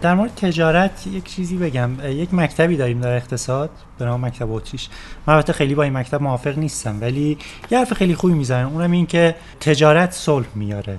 در 0.02 0.14
مورد 0.14 0.36
تجارت 0.36 1.08
یک 1.14 1.24
چیزی 1.24 1.58
بگم. 1.58 1.92
یک 2.10 2.34
مکتبی 2.34 2.78
داریم 2.78 3.02
در 3.02 3.16
اقتصاد 3.16 3.70
به 4.00 4.06
نام 4.06 4.26
مکتب 4.26 4.52
اتریش. 4.52 4.88
من 5.28 5.34
البته 5.34 5.54
خیلی 5.54 5.76
با 5.76 5.84
این 5.84 5.94
مکتب 5.98 6.22
موافق 6.22 6.58
نیستم 6.58 7.02
ولی 7.02 7.38
یه 7.72 7.78
حرف 7.78 7.94
خیلی 7.94 8.16
خوبی 8.16 8.34
می‌زنن 8.34 8.66
اونم 8.66 8.92
این 8.92 9.06
که 9.06 9.36
تجارت 9.60 10.12
صلح 10.12 10.48
میاره. 10.56 10.98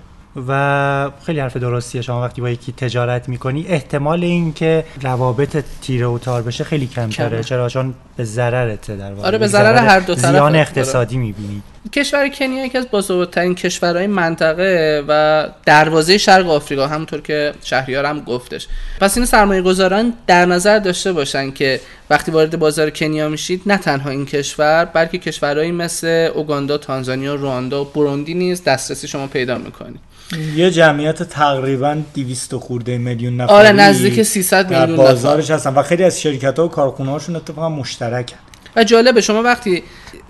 و 0.49 1.11
خیلی 1.27 1.41
حرف 1.41 1.57
درستیه. 1.57 2.03
شما 2.03 2.23
وقتی 2.23 2.41
با 2.41 2.51
یکی 2.51 2.73
تجارت 2.73 3.29
می‌کنی 3.29 3.67
احتمال 3.67 4.25
اینکه 4.25 4.85
روابط 5.03 5.65
تیره 5.83 6.07
و 6.07 6.19
تار 6.19 6.43
بشه 6.43 6.65
خیلی 6.65 6.87
کمتره. 6.87 7.43
چرا؟ 7.43 7.69
چون 7.69 7.95
به 8.17 8.25
ضررته 8.25 8.97
در 8.97 9.13
واقع. 9.13 9.27
آره 9.27 9.39
به 9.39 9.47
ضرر 9.47 9.77
هر 9.77 10.01
دو 10.01 10.15
طرف 10.15 10.31
زیان 10.31 10.57
اقتصادی 10.57 11.17
می‌بینی. 11.17 11.63
کشور 11.93 12.29
کنیا 12.29 12.67
یکی 12.67 12.79
از 12.79 12.87
بازدارترین 12.91 13.55
کشورهای 13.55 14.07
منطقه 14.07 15.05
و 15.09 15.47
دروازه 15.67 16.19
شرق 16.19 16.51
آفریقا 16.51 16.87
همونطور 16.87 17.21
که 17.21 17.53
شهریار 17.65 18.05
هم 18.05 18.21
گفتش. 18.21 18.67
پس 19.01 19.17
این 19.17 19.27
سرمایه 19.27 19.63
گذاران 19.63 20.13
در 20.27 20.47
نظر 20.47 20.79
داشته 20.79 21.13
باشن 21.13 21.51
که 21.51 21.81
وقتی 22.11 22.31
وارد 22.31 22.59
بازار 22.59 22.91
کنیا 22.91 23.29
میشید 23.29 23.63
نه 23.67 23.77
تنها 23.77 24.11
این 24.11 24.27
کشور 24.27 24.85
بلکه 24.85 25.19
کشورهایی 25.19 25.73
مثل 25.73 26.31
اوگاندا، 26.35 26.79
تانزانیا، 26.79 27.35
رواندا 27.35 27.83
و 27.83 27.85
بروندی 27.85 28.35
نیز 28.35 28.65
دسترسی 28.65 29.09
شما 29.09 29.27
پیدا 29.27 29.59
می‌کنید. 29.59 30.01
یه 30.57 30.71
جمعیت 30.71 31.23
تقریبا 31.23 31.99
200 32.15 32.57
خورده 32.57 32.99
میلیون 32.99 33.37
نفری 33.37 33.57
آره 33.57 33.73
نزدیک 33.73 34.23
300 34.23 34.71
میلیون 34.71 34.97
بازارش 34.97 35.51
هستن 35.51 35.75
و 35.75 35.83
خیلی 35.83 36.05
از 36.05 36.21
شرکت 36.21 36.59
ها 36.59 36.67
و 36.67 36.69
کارخونه 36.69 37.11
هاشون 37.11 37.37
اتفاقا 37.37 37.69
مشترکن. 37.69 38.37
و 38.77 38.85
جالبه 38.85 39.21
شما 39.21 39.43
وقتی 39.43 39.83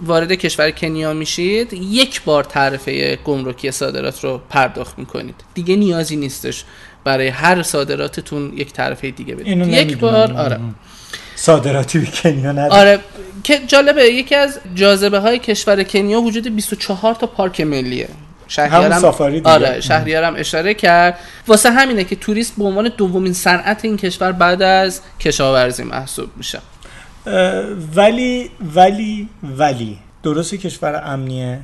وارد 0.03 0.33
کشور 0.33 0.71
کنیا 0.71 1.13
میشید 1.13 1.73
یک 1.73 2.23
بار 2.23 2.45
تعرفه 2.45 3.19
گمرکی 3.25 3.71
صادرات 3.71 4.25
رو 4.25 4.41
پرداخت 4.51 4.99
می‌کنید. 4.99 5.35
دیگه 5.55 5.77
نیازی 5.77 6.17
نیستش 6.17 6.65
برای 7.05 7.29
هر 7.29 7.63
صادراتتون 7.63 8.53
یک 8.57 8.73
تعرفه 8.73 9.11
دیگه 9.11 9.35
بدید. 9.35 9.69
یک 9.69 9.99
بار 9.99 10.33
آره. 10.33 10.61
صادراتی 11.37 12.07
کنیا 12.07 12.53
نداره 12.53 12.81
آره 12.81 13.01
که 13.45 13.59
جالبه 13.67 14.05
یکی 14.05 14.35
از 14.35 14.59
جاذبه 14.75 15.19
های 15.19 15.39
کشور 15.39 15.83
کنیا 15.83 16.21
وجود 16.21 16.57
24 16.57 17.15
تا 17.15 17.27
پارک 17.27 17.61
ملیه. 17.61 18.09
شهریارم 18.49 19.01
سافاری 19.01 19.41
آره 19.45 19.81
شهریارم 19.81 20.35
اشاره 20.37 20.75
کرد. 20.75 21.19
واسه 21.47 21.71
همینه 21.71 22.05
که 22.05 22.17
توریست 22.17 22.57
به 22.59 22.65
عنوان 22.65 22.91
دومین 22.97 23.33
صنعت 23.33 23.85
این 23.85 23.97
کشور 23.97 24.33
بعد 24.33 24.63
از 24.63 25.01
کشاورزی 25.21 25.83
محسوب 25.83 26.31
میشه. 26.37 26.59
ولی 27.97 28.51
ولی 28.75 29.29
ولی. 29.59 29.99
درست 30.23 30.55
کشور 30.55 31.03
امنیه. 31.05 31.61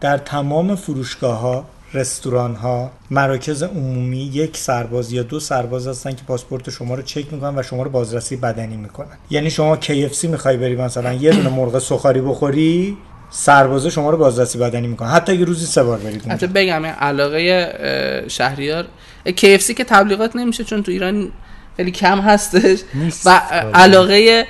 در 0.00 0.18
تمام 0.18 0.74
فروشگاه 0.74 1.38
ها 1.38 1.64
رستوران 1.94 2.54
ها 2.54 2.90
مراکز 3.10 3.62
عمومی 3.62 4.18
یک 4.18 4.56
سرباز 4.56 5.12
یا 5.12 5.22
دو 5.22 5.40
سرباز 5.40 5.86
هستن 5.86 6.10
که 6.10 6.22
پاسپورت 6.28 6.70
شما 6.70 6.94
رو 6.94 7.02
چک 7.02 7.32
می‌کنن 7.32 7.58
و 7.58 7.62
شما 7.62 7.82
رو 7.82 7.90
بازرسی 7.90 8.36
بدنی 8.36 8.76
می‌کنن. 8.76 9.16
یعنی 9.30 9.50
شما 9.50 9.76
KFC 9.76 10.24
می‌خوای 10.24 10.56
بری 10.56 10.76
مثلا 10.76 11.12
یه 11.12 11.32
دونه 11.32 11.48
مرغ 11.48 11.78
سخاری 11.78 12.20
بخوری 12.20 12.96
سربازه 13.30 13.90
شما 13.90 14.10
رو 14.10 14.16
بازرسی 14.16 14.58
بدنی 14.58 14.86
می‌کنه 14.86 15.08
حتی 15.08 15.32
اگه 15.32 15.44
روزی 15.44 15.66
سه 15.66 15.82
بار 15.82 15.98
برید 15.98 16.26
حتی 16.26 16.46
بگم 16.46 16.86
علاقه 16.86 18.26
شهریار 18.28 18.86
KFC 19.26 19.74
که 19.74 19.84
تبلیغات 19.84 20.36
نمیشه 20.36 20.64
چون 20.64 20.82
تو 20.82 20.92
ایران 20.92 21.32
خیلی 21.76 21.90
کم 21.90 22.20
هستش. 22.20 22.78
و 23.24 23.30
علاقه 23.74 24.46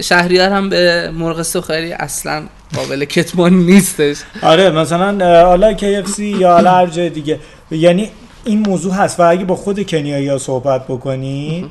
شهریار 0.00 0.50
هم 0.50 0.68
به 0.68 1.10
مرغ 1.10 1.42
سخاری 1.42 1.92
اصلا 1.92 2.42
قابل 2.74 3.04
کتمان 3.04 3.54
نیستش. 3.54 4.16
آره 4.42 4.70
مثلا 4.70 5.44
حالا 5.46 5.76
KFC 5.76 6.18
یا 6.18 6.52
حالا 6.52 6.70
هر 6.70 6.86
جای 6.86 7.10
دیگه. 7.10 7.38
یعنی 7.70 8.10
این 8.44 8.58
موضوع 8.58 8.92
هست 8.92 9.20
و 9.20 9.30
اگه 9.30 9.44
با 9.44 9.56
خود 9.56 9.86
کنیایی 9.86 10.28
ها 10.28 10.38
صحبت 10.38 10.84
بکنی 10.86 11.70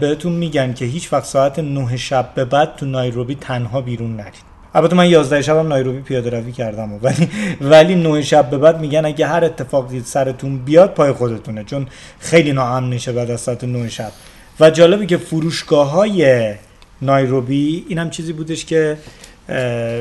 بهتون 0.00 0.32
میگن 0.32 0.74
که 0.74 0.84
هیچ 0.84 1.12
وقت 1.12 1.24
ساعت 1.24 1.58
9 1.58 1.96
شب 1.96 2.30
به 2.34 2.44
بعد 2.44 2.76
تو 2.76 2.86
نایروبی 2.86 3.34
تنها 3.34 3.80
بیرون 3.80 4.16
نرید. 4.16 4.48
البته 4.74 4.96
من 4.96 5.06
11 5.06 5.42
شب 5.42 5.56
هم 5.56 5.68
نایروبی 5.68 6.00
پیاده 6.00 6.30
روی 6.30 6.52
کردم 6.52 6.90
ولی 7.02 7.28
ولی 7.60 7.94
9 7.94 8.22
شب 8.22 8.50
به 8.50 8.58
بعد 8.58 8.80
میگن 8.80 9.04
اگه 9.04 9.26
هر 9.26 9.44
اتفاقی 9.44 10.00
سرتون 10.00 10.58
بیاد 10.58 10.94
پای 10.94 11.12
خودتونه 11.12 11.64
چون 11.64 11.86
خیلی 12.18 12.52
ناامن 12.52 12.88
میشه 12.88 13.12
بعد 13.12 13.30
از 13.30 13.40
ساعت 13.40 13.64
9 13.64 13.88
شب. 13.88 14.12
و 14.60 14.70
جالبه 14.70 15.06
که 15.06 15.16
فروشگاه 15.16 15.90
های 15.90 16.54
نایروبی 17.02 17.84
این 17.88 17.98
هم 17.98 18.10
چیزی 18.10 18.32
بودش 18.32 18.64
که 18.64 18.98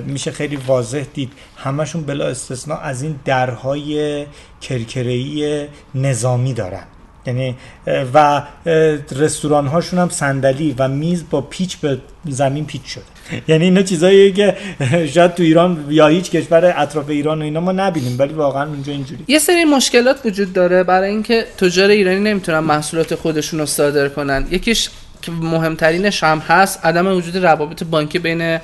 میشه 0.05 0.31
خیلی 0.31 0.55
واضح 0.55 1.05
دید. 1.13 1.31
همشون 1.57 2.03
بلا 2.03 2.27
استثناء 2.27 2.79
از 2.79 3.01
این 3.01 3.15
درهای 3.25 4.25
کرکره‌ای 4.61 5.67
نظامی 5.95 6.53
دارن. 6.53 6.83
یعنی 7.25 7.55
و 8.13 8.43
رستوران 9.11 9.67
هاشون 9.67 9.99
هم 9.99 10.09
صندلی 10.09 10.75
و 10.77 10.87
میز 10.87 11.23
با 11.29 11.41
پیچ 11.41 11.77
به 11.77 11.97
زمین 12.25 12.65
پیچ 12.65 12.81
شده. 12.85 13.03
یعنی 13.47 13.63
اینا 13.63 13.81
چیزاییه 13.81 14.31
که 14.31 14.57
شاید 15.13 15.33
تو 15.35 15.43
ایران 15.43 15.85
یا 15.89 16.07
هیچ 16.07 16.31
کشور 16.31 16.73
اطراف 16.77 17.09
ایران 17.09 17.39
و 17.41 17.43
اینا 17.43 17.59
ما 17.59 17.71
نبینیم 17.71 18.19
ولی 18.19 18.33
واقعا 18.33 18.67
اونجا 18.67 18.93
اینجوری 18.93 19.23
یه 19.27 19.39
سری 19.39 19.65
مشکلات 19.65 20.25
وجود 20.25 20.53
داره 20.53 20.83
برای 20.83 21.09
اینکه 21.09 21.45
تجار 21.57 21.89
ایرانی 21.89 22.19
نمی‌تونن 22.19 22.59
محصولات 22.59 23.15
خودشون 23.15 23.59
رو 23.59 23.65
صادر 23.65 24.09
کنن. 24.09 24.47
یکیش 24.51 24.89
که 25.21 25.31
مهمترینش 25.31 26.23
هم 26.23 26.39
هست 26.39 26.85
عدم 26.85 27.07
وجود 27.07 27.37
روابط 27.37 27.83
بانکی 27.83 28.19
بین 28.19 28.59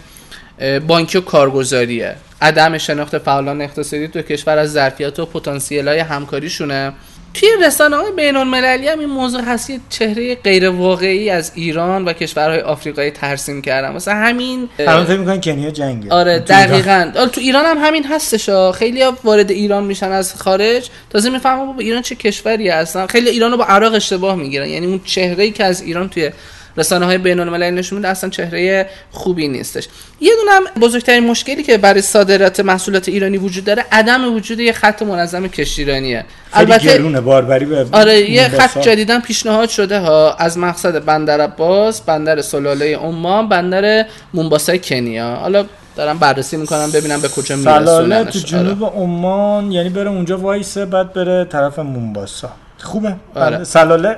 بانکی 0.87 1.17
و 1.17 1.21
کارگزاریه. 1.21 2.15
عدم 2.41 2.77
شناخت 2.77 3.17
فعالان 3.17 3.61
اقتصادی 3.61 4.07
تو 4.07 4.21
کشور 4.21 4.57
از 4.57 4.71
ظرفیت 4.71 5.19
و 5.19 5.25
پتانسیل 5.25 5.87
های 5.87 5.99
همکاریشونه. 5.99 6.93
توی 7.33 7.49
رسانه 7.65 7.95
های 7.95 8.11
بین 8.11 8.35
المللی 8.35 8.87
هم 8.87 8.99
این 8.99 9.09
موضوع 9.09 9.41
هست 9.41 9.69
یه 9.69 9.79
چهره 9.89 10.35
غیر 10.35 10.69
واقعی 10.69 11.29
از 11.29 11.51
ایران 11.55 12.05
و 12.05 12.13
کشورهای 12.13 12.59
آفریقایی 12.59 13.11
ترسیم 13.11 13.61
کردن. 13.61 13.91
مثلا 13.91 14.13
همین 14.13 14.69
الان 14.79 15.05
فکر 15.05 15.17
می‌کنن 15.17 15.41
کنیا 15.41 15.71
جنگه. 15.71 16.09
آره. 16.09 16.39
دقیقاً. 16.39 17.11
آره، 17.15 17.29
تو 17.29 17.41
ایران 17.41 17.65
هم 17.65 17.77
همین 17.77 18.03
هستش 18.05 18.49
خیلی 18.75 19.01
ها 19.01 19.17
وارد 19.23 19.51
ایران 19.51 19.83
میشن 19.83 20.11
از 20.11 20.35
خارج. 20.35 20.89
تازه 21.09 21.29
می‌فهمن 21.29 21.65
بابا 21.65 21.79
ایران 21.79 22.01
چه 22.01 22.15
کشوری 22.15 22.69
هستن 22.69 23.05
خیلی 23.05 23.29
ایران 23.29 23.51
رو 23.51 23.57
با 23.57 23.65
عراق 23.65 23.93
اشتباه 23.93 24.35
می‌گیرن. 24.35 24.69
یعنی 24.69 24.85
اون 24.85 25.01
چهره 25.05 25.43
ای 25.43 25.51
که 25.51 25.63
از 25.63 25.81
ایران 25.81 26.09
توی 26.09 26.31
رسانه 26.77 27.05
های 27.05 27.17
بین 27.17 27.39
المللی 27.39 27.71
نشون 27.71 27.97
میده 27.97 28.07
اصلا 28.07 28.29
چهره 28.29 28.89
خوبی 29.11 29.47
نیستش. 29.47 29.87
یه 30.21 30.31
دونم 30.35 30.87
بزرگترین 30.87 31.27
مشکلی 31.27 31.63
که 31.63 31.77
برای 31.77 32.01
صادرات 32.01 32.59
محصولات 32.59 33.09
ایرانی 33.09 33.37
وجود 33.37 33.65
داره 33.65 33.85
عدم 33.91 34.35
وجود 34.35 34.59
یه 34.59 34.73
خط 34.73 35.01
منظم 35.01 35.47
کشتیرانیه. 35.47 36.25
خیلی 36.53 36.77
گرونه 36.77 37.21
باربری 37.21 37.65
به 37.65 37.85
آره 37.91 38.29
یه 38.29 38.41
مونباسا. 38.41 38.67
خط 38.67 38.81
جدیدن 38.81 39.19
پیشنهاد 39.19 39.69
شده 39.69 39.99
ها. 39.99 40.33
از 40.33 40.57
مقصد 40.57 41.05
بندر 41.05 41.41
عباس 41.41 42.01
بندر 42.01 42.41
سلاله 42.41 42.97
عمان 42.97 43.49
بندر 43.49 44.05
مونباسای 44.33 44.79
کنیا. 44.79 45.35
حالا 45.35 45.65
دارم 45.95 46.17
بررسی 46.17 46.57
می‌کنم 46.57 46.91
ببینم 46.91 47.21
به 47.21 47.27
کجا 47.27 47.57
سلاله 47.57 48.17
میرسوننش 48.17 48.33
تو 48.33 48.39
جنوب 48.39 48.83
عمان 48.83 49.71
یعنی 49.71 49.89
بره 49.89 50.09
اونجا 50.09 50.37
وایسه 50.37 50.85
بعد 50.85 51.13
بره 51.13 51.45
طرف 51.45 51.79
مونباسا. 51.79 52.51
خوبه؟ 52.79 53.15
آره. 53.35 53.55
بله. 53.55 53.63
سلاله 53.63 54.17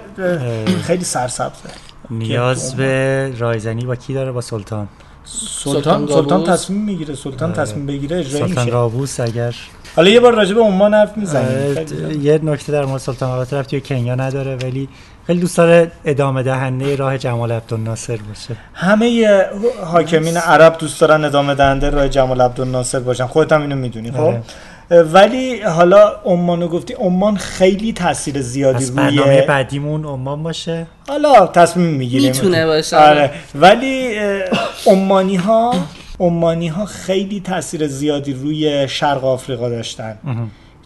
خیلی 0.87 1.03
سرسبزه. 1.03 1.69
نیاز 2.09 2.75
به 2.75 3.33
رایزنی 3.37 3.85
با 3.85 3.95
کی 3.95 4.13
داره 4.13 4.31
با 4.31 4.41
سلطان؟ 4.41 4.87
سلطان 5.23 6.07
سلطان 6.07 6.21
سلطان. 6.21 6.43
تصمیم 6.43 6.81
می‌گیره 6.81 7.15
سلطان 7.15 7.51
آره. 7.51 7.61
تصمیم 7.61 7.85
بگیره 7.85 8.19
اجرایی 8.19 8.47
سلطان 8.47 8.65
میشه. 8.65 8.77
قابوس 8.77 9.19
اگر 9.19 9.55
حالا 9.95 10.09
یه 10.09 10.19
بار 10.19 10.33
راجع 10.33 10.55
به 10.55 10.61
عمان 10.61 10.93
حرف 10.93 11.17
می‌زنیم. 11.17 11.77
اه، 11.77 12.13
یه 12.13 12.39
نکته 12.43 12.71
در 12.71 12.85
مورد 12.85 13.01
سلطان 13.01 13.29
قابوس 13.29 13.53
رفت 13.53 13.69
توی 13.69 13.81
کنیا 13.81 14.15
نداره 14.15 14.55
ولی 14.55 14.89
خیلی 15.27 15.39
دوست 15.39 15.57
داره 15.57 15.91
ادامه 16.05 16.43
دهنده 16.43 16.95
راه 16.95 17.17
جمال 17.17 17.51
عبدالناصر 17.51 18.17
باشه. 18.17 18.55
همه 18.73 19.37
حاکمین 19.85 20.37
عرب 20.37 20.77
دوست 20.77 21.01
دارن 21.01 21.25
ادامه 21.25 21.55
دهنده 21.55 21.89
راه 21.89 22.09
جمال 22.09 22.41
عبدالناصر 22.41 22.99
باشن. 22.99 23.25
خودت 23.25 23.51
هم 23.51 23.61
اینو 23.61 23.75
می‌دونی 23.75 24.11
خب؟ 24.11 24.19
آره. 24.19 24.43
ولی 24.89 25.61
حالا 25.61 26.13
عمانو 26.25 26.67
گفتی 26.67 26.93
عمان 26.93 27.37
خیلی 27.37 27.93
تاثیر 27.93 28.41
زیادی 28.41 28.77
پس 28.77 28.91
برنامه 28.91 29.31
روی 29.31 29.41
بعدیمون 29.41 30.05
عمان 30.05 30.43
باشه؟ 30.43 30.87
حالا 31.07 31.47
تصمیم 31.47 31.87
می‌گیریم. 31.87 32.31
می‌تونه 32.31 32.65
باشه. 32.65 32.97
آره. 32.97 33.31
ولی 33.55 34.19
اه، 34.19 34.41
عمانی 34.85 35.35
ها 35.35 35.73
عمانی 36.19 36.67
ها 36.67 36.85
خیلی 36.85 37.39
تاثیر 37.39 37.87
زیادی 37.87 38.33
روی 38.33 38.87
شرق 38.87 39.25
آفریقا 39.25 39.69
داشتن. 39.69 40.17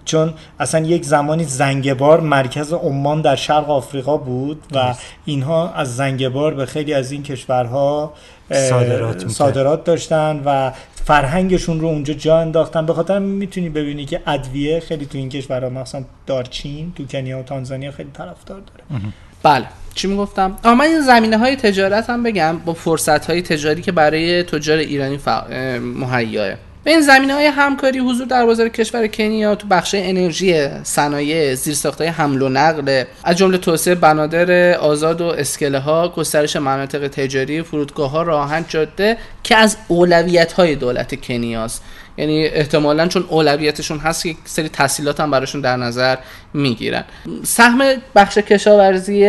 چون 0.06 0.34
اصلا 0.60 0.86
یک 0.86 1.06
زمانی 1.06 1.44
زنگبار 1.44 2.20
مرکز 2.20 2.74
عمان 2.74 3.22
در 3.22 3.36
شرق 3.36 3.70
آفریقا 3.70 4.18
بود 4.18 4.64
و 4.72 4.94
اینها 5.26 5.74
از 5.74 5.96
زنگبار 5.96 6.54
به 6.54 6.66
خیلی 6.66 6.94
از 6.94 7.12
این 7.12 7.24
کشورها 7.24 8.14
صادرات. 8.52 9.28
صادرات 9.28 9.84
داشتن 9.84 10.42
و 10.46 10.72
فرهنگشون 11.06 11.80
رو 11.80 11.88
اونجا 11.88 12.14
جا 12.14 12.40
انداختن. 12.40 12.86
به 12.86 12.94
خاطر 12.94 13.20
می‌تونی 13.20 13.70
ببینی 13.70 14.06
که 14.06 14.22
ادویه 14.28 14.80
خیلی 14.80 15.06
تو 15.06 15.18
این 15.18 15.30
کشورها 15.30 15.70
مثلا 15.70 16.04
دارچین 16.26 16.94
تو 16.96 17.06
کنیا 17.06 17.40
و 17.40 17.44
تانزانیا 17.44 17.92
خیلی 17.92 18.10
طرفدار 18.14 18.62
داره. 18.62 19.02
بله. 19.44 19.66
چی 19.96 20.08
می‌گفتم؟ 20.08 20.58
آه 20.64 20.74
من 20.74 20.86
این 20.86 21.02
زمینه 21.02 21.38
های 21.38 21.56
تجارت 21.56 22.10
هم 22.10 22.24
بگم 22.24 22.58
با 22.58 22.74
فرصت 22.74 23.26
های 23.26 23.42
تجاری 23.42 23.82
که 23.82 23.92
برای 23.92 24.44
تجار 24.44 24.78
ایرانی 24.78 25.18
فع... 25.18 25.32
اه، 25.32 25.80
مهیاه. 25.80 26.56
به 26.90 26.94
این 26.94 27.02
زمینه 27.02 27.34
های 27.34 27.46
همکاری 27.46 28.00
حضور 28.00 28.28
در 28.28 28.46
بازار 28.46 28.70
کشور 28.70 29.08
کنیا 29.08 29.56
تو 29.56 29.68
بخش 29.68 29.96
انرژی 29.98 30.68
صنایع 30.84 31.56
زیرساختهای 31.56 32.08
حمل 32.08 32.42
و 32.42 32.50
نقل 32.50 33.04
از 33.24 33.38
جمله 33.38 33.58
توسعه 33.58 33.96
بنادر 33.96 34.78
آزاد 34.78 35.22
و 35.22 35.26
اسکله 35.26 35.80
ها 35.80 36.10
گسترش 36.10 36.56
مناطق 36.56 37.08
تجاری 37.08 37.62
فرودگاه 37.62 38.12
ها 38.12 38.22
راهن 38.22 38.66
جاده 38.68 39.18
که 39.44 39.56
از 39.56 39.78
اولویت 39.88 40.54
های 40.54 40.76
دولت 40.76 41.22
کنیاست. 41.22 41.84
یعنی 42.18 42.46
احتمالا 42.46 43.08
چون 43.08 43.26
اولویتشون 43.30 44.00
هست 44.00 44.24
که 44.24 44.36
سری 44.46 44.70
تحصیلات 44.70 45.20
هم 45.20 45.32
براشون 45.32 45.62
در 45.62 45.78
نظر 45.78 46.18
می‌گیرن. 46.54 47.04
سهم 47.44 47.82
بخش 48.16 48.38
کشاورزی 48.38 49.22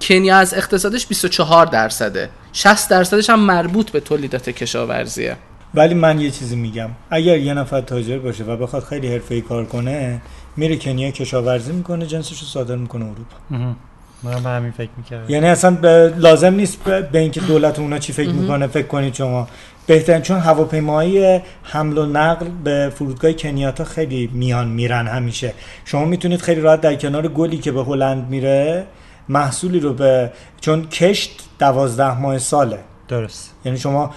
کنیا 0.00 0.36
از 0.36 0.54
اقتصادش 0.54 1.06
24 1.06 1.66
درصده. 1.66 2.28
60 2.52 2.90
درصدش 2.90 3.30
هم 3.30 3.40
مربوط 3.40 3.90
به 3.90 4.00
تولیدات 4.00 4.50
کشاورزیه. 4.50 5.36
ولی 5.74 5.94
من 5.94 6.20
یه 6.20 6.30
چیزی 6.30 6.56
میگم. 6.56 6.90
اگر 7.10 7.38
یه 7.38 7.54
نفر 7.54 7.80
تاجر 7.80 8.18
باشه 8.18 8.44
و 8.44 8.56
بخواد 8.56 8.82
خیلی 8.82 9.12
حرفه‌ای 9.12 9.40
کار 9.40 9.64
کنه 9.64 10.20
میره 10.56 10.76
کنیا 10.76 11.10
کشاورزی 11.10 11.72
می‌کنه 11.72 12.06
جنسش 12.06 12.40
رو 12.40 12.46
صادر 12.46 12.76
می‌کنه 12.76 13.04
اروپا. 13.04 13.74
من 14.22 14.42
به 14.42 14.48
همین 14.48 14.70
فکر 14.70 14.90
می‌کردم. 14.96 15.30
یعنی 15.30 15.46
اصلا 15.46 15.76
لازم 16.18 16.54
نیست 16.54 16.78
به, 17.12 17.18
اینکه 17.18 17.40
دولت 17.40 17.78
اونا 17.78 17.98
چی 17.98 18.12
فکر 18.12 18.30
می‌کنه 18.30 18.66
فکر 18.66 18.86
کنید 18.86 19.14
شما. 19.14 19.48
بهترین 19.86 20.22
چون 20.22 20.38
هواپیماهای 20.38 21.40
حمل 21.62 21.98
و 21.98 22.06
نقل 22.06 22.46
به 22.64 22.92
فرودگاه 22.94 23.32
کنیاتا 23.32 23.84
خیلی 23.84 24.30
میان 24.32 24.68
میرن 24.68 25.06
همیشه. 25.06 25.52
شما 25.84 26.04
می‌تونید 26.04 26.40
خیلی 26.40 26.60
راحت 26.60 26.80
در 26.80 26.94
کنار 26.94 27.28
گلی 27.28 27.58
که 27.58 27.72
به 27.72 27.84
هلند 27.84 28.28
میره 28.30 28.86
محصولی 29.28 29.80
رو 29.80 29.92
به 29.92 30.32
چون 30.60 30.88
کشت 30.88 31.30
دوازده 31.58 32.20
ماه 32.20 32.38
ساله. 32.38 32.78
درست. 33.08 33.54
یعنی 33.64 33.78
شما 33.78 34.14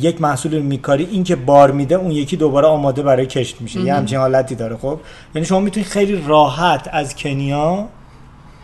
یک 0.00 0.20
محصول 0.20 0.54
رو 0.54 0.62
میکاری 0.62 1.08
این 1.10 1.24
که 1.24 1.36
بار 1.36 1.70
میده 1.70 1.94
اون 1.94 2.10
یکی 2.10 2.36
دوباره 2.36 2.66
آماده 2.66 3.02
برای 3.02 3.26
کشت 3.26 3.60
میشه. 3.60 3.80
یه 3.80 3.94
همچین 3.94 4.18
حالتی 4.18 4.54
داره 4.54 4.76
خب؟ 4.76 5.00
یعنی 5.34 5.46
شما 5.46 5.60
می‌تونید 5.60 5.88
خیلی 5.88 6.24
راحت 6.26 6.88
از 6.92 7.16
کنیا 7.16 7.88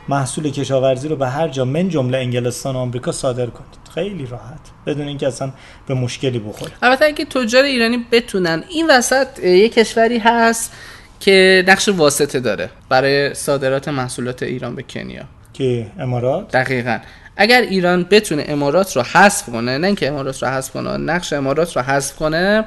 محصول 0.08 0.50
کشاورزی 0.50 1.08
رو 1.08 1.16
به 1.16 1.28
هر 1.28 1.48
جا 1.48 1.64
من 1.64 1.88
جمله 1.88 2.18
انگلستان 2.18 2.76
و 2.76 2.78
آمریکا 2.78 3.12
صادر 3.12 3.46
کنید. 3.46 3.82
خیلی 3.94 4.26
راحت. 4.26 4.60
بدون 4.86 5.08
اینکه 5.08 5.26
اصلا 5.26 5.52
به 5.86 5.94
مشکلی 5.94 6.38
بخوره. 6.38 6.72
البته 6.82 7.04
اگه 7.04 7.24
تجار 7.24 7.64
ایرانی 7.64 8.06
بتونن 8.12 8.64
این 8.70 8.90
وسط 8.90 9.38
یه 9.38 9.68
کشوری 9.68 10.18
هست 10.18 10.72
که 11.20 11.64
نقش 11.68 11.88
واسطه 11.88 12.40
داره 12.40 12.70
برای 12.88 13.34
صادرات 13.34 13.88
محصولات 13.88 14.42
ایران 14.42 14.74
به 14.74 14.82
کنیا. 14.82 15.22
که 15.52 15.86
امارات؟ 15.98 16.50
دقیقا. 16.52 16.98
اگر 17.36 17.60
ایران 17.60 18.06
بتونه 18.10 18.44
امارات 18.48 18.96
رو 18.96 19.02
حذف 19.02 19.46
کنه 19.46 19.78
نه 19.78 19.86
اینکه 19.86 20.08
امارات 20.08 20.42
رو 20.42 20.48
حذف 20.48 20.70
کنه 20.70 20.96
نقش 20.96 21.32
امارات 21.32 21.76
رو 21.76 21.82
حذف 21.82 22.16
کنه 22.16 22.64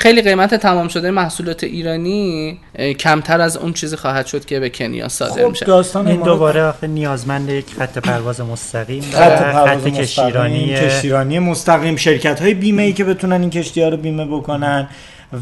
خیلی 0.00 0.22
قیمت 0.22 0.54
تمام 0.54 0.88
شده 0.88 1.10
محصولات 1.10 1.64
ایرانی 1.64 2.58
کمتر 2.98 3.40
از 3.40 3.56
اون 3.56 3.72
چیزی 3.72 3.96
خواهد 3.96 4.26
شد 4.26 4.44
که 4.44 4.60
به 4.60 4.70
کنیا 4.70 5.08
صادر 5.08 5.42
خب 5.42 5.50
میشه. 5.50 5.66
داستان 5.66 6.08
این 6.08 6.22
دوباره 6.22 6.62
آخه 6.62 6.86
نیازمند 6.86 7.48
یک 7.48 7.74
خط 7.78 7.98
پرواز 7.98 8.40
مستقیم 8.40 9.02
خط 9.02 9.42
پرواز 9.42 9.84
کشتیرانی 9.84 10.72
مستقیم 10.72 10.88
کشتیرانی 10.88 11.38
مستقیم 11.38 11.96
شرکت 11.96 12.42
های 12.42 12.54
بیمه 12.54 12.82
ای 12.82 12.92
که 12.92 13.04
بتونن 13.04 13.40
این 13.40 13.50
کشتی 13.50 13.82
ها 13.82 13.88
رو 13.88 13.96
بیمه 13.96 14.26
بکنن 14.26 14.88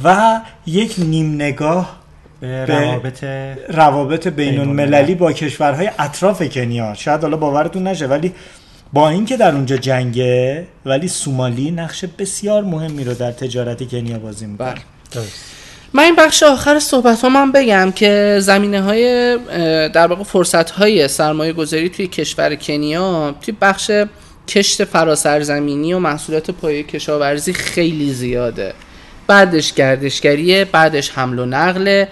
و 0.04 0.40
یک 0.66 0.94
نیم 0.98 1.34
نگاه 1.34 1.97
روابط 2.42 3.24
روابط 3.68 4.28
بین 4.28 4.60
المللی 4.60 4.96
الملل. 4.96 5.14
با 5.14 5.32
کشورهای 5.32 5.90
اطراف 5.98 6.42
کنیا. 6.42 6.94
شاید 6.94 7.20
حالا 7.20 7.36
باورتون 7.36 7.86
نشه 7.86 8.06
ولی 8.06 8.34
با 8.92 9.08
اینکه 9.08 9.36
در 9.36 9.54
اونجا 9.54 9.76
جنگه 9.76 10.66
ولی 10.86 11.08
سومالی 11.08 11.70
نقش 11.70 12.04
بسیار 12.04 12.62
مهمی 12.62 13.04
رو 13.04 13.14
در 13.14 13.32
تجارت 13.32 13.88
کنیا 13.88 14.18
بازی 14.18 14.46
می‌کنه. 14.46 14.74
بله. 15.14 15.24
من 15.92 16.02
این 16.02 16.16
بخش 16.16 16.42
آخر 16.42 16.78
صحبت 16.78 17.24
هم 17.24 17.52
بگم 17.52 17.92
که 17.94 18.38
زمینه 18.40 18.82
های 18.82 19.38
در 19.88 20.06
واقع 20.06 20.22
فرصت 20.22 20.70
های 20.70 21.08
سرمایه 21.08 21.52
گذاری 21.52 21.88
توی 21.88 22.06
کشور 22.06 22.54
کنیا 22.54 23.34
توی 23.42 23.54
بخش 23.60 23.90
کشت 24.48 24.84
فراسرزمینی 24.84 25.92
و 25.92 25.98
محصولات 25.98 26.50
پایه 26.50 26.82
کشاورزی 26.82 27.52
خیلی 27.52 28.12
زیاده. 28.12 28.74
بعدش 29.26 29.72
گردشگریه 29.72 30.64
بعدش 30.64 31.10
حمل 31.10 31.38
و 31.38 31.46
نقل. 31.46 32.04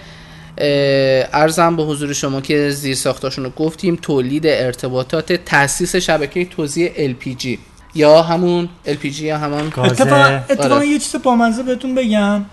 ارزم 0.59 1.77
به 1.77 1.83
حضور 1.83 2.13
شما 2.13 2.41
که 2.41 2.71
زیر 2.71 2.95
ساختاشون 2.95 3.45
رو 3.45 3.51
گفتیم 3.51 3.99
تولید 4.03 4.47
ارتباطات 4.47 5.33
تاسیس 5.33 5.97
شبکه 5.97 6.45
توزیع 6.45 7.15
LPG 7.15 7.59
یا 7.95 8.23
همون 8.23 8.69
LPG 8.87 9.21
یا 9.21 9.39
همون 9.39 9.69
گاز 9.69 9.93
اتفاقا 9.93 10.41
اتفاقا 10.51 10.75
آره. 10.75 10.87
یه 10.87 10.99
چیز 10.99 11.17
بامزه 11.23 11.63
بهتون 11.63 11.95
بگم. 11.95 12.45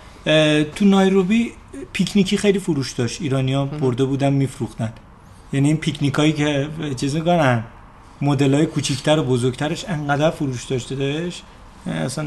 تو 0.76 0.84
نایروبی 0.84 1.52
پیکنیکی 1.92 2.36
خیلی 2.36 2.58
فروش 2.58 2.92
داشت. 2.92 3.22
ایرانیا 3.22 3.64
برده 3.64 4.04
بودن 4.04 4.32
میفروختن. 4.32 4.92
یعنی 5.52 5.68
این 5.68 5.76
پیکنیک 5.76 6.14
هایی 6.14 6.32
که 6.32 6.68
چیز 6.96 7.14
می‌کنن 7.14 7.64
مدل 8.22 8.54
های 8.54 8.66
کوچیکتر 8.66 9.18
و 9.18 9.22
بزرگترش 9.22 9.84
انقدر 9.88 10.30
فروش 10.30 10.64
داشته 10.64 10.94
داشت 10.94 11.42
اصلا 11.86 12.26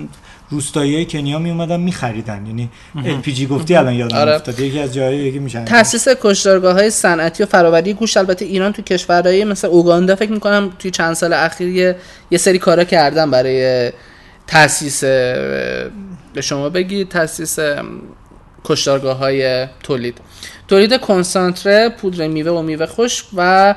روستایی 0.49 1.05
کنیا 1.05 1.39
می 1.39 1.49
اومدن 1.49 1.79
میخریدن 1.79 2.45
یعنی 2.45 2.69
LPG 2.95 3.41
گفتی 3.41 3.75
الان 3.75 3.93
یادم 3.93 4.15
آره. 4.15 4.35
افتاد 4.35 4.59
یکی 4.59 4.79
از 4.79 4.93
جاهای 4.93 5.17
یکی 5.17 5.39
میشن. 5.39 5.65
تاسیس 5.65 6.07
کشتارگاه 6.21 6.73
های 6.73 6.89
صنعتی 6.89 7.43
و 7.43 7.45
فراوری 7.45 7.93
گوشت 7.93 8.17
البته 8.17 8.45
ایران 8.45 8.73
تو 8.73 8.81
کشورهای 8.81 9.43
مثل 9.43 9.67
اوگاندا 9.67 10.15
فکر 10.15 10.31
می‌کنم 10.31 10.71
توی 10.79 10.91
چند 10.91 11.13
سال 11.13 11.33
اخیر 11.33 11.67
یه, 11.67 11.95
یه 12.31 12.37
سری 12.37 12.59
کارا 12.59 12.83
کردن 12.83 13.31
برای 13.31 13.91
تاسیس 14.47 15.03
به 15.03 16.41
شما 16.41 16.69
بگی 16.69 17.05
تاسیس 17.05 17.59
اه، 17.59 17.83
کشتارگاه 18.65 19.17
های 19.17 19.67
تولید. 19.83 20.17
تولید 20.67 20.97
کنسانتره 20.97 21.89
پودر 21.89 22.27
میوه 22.27 22.51
و 22.51 22.61
میوه 22.61 22.85
خشک 22.85 23.25
و 23.35 23.75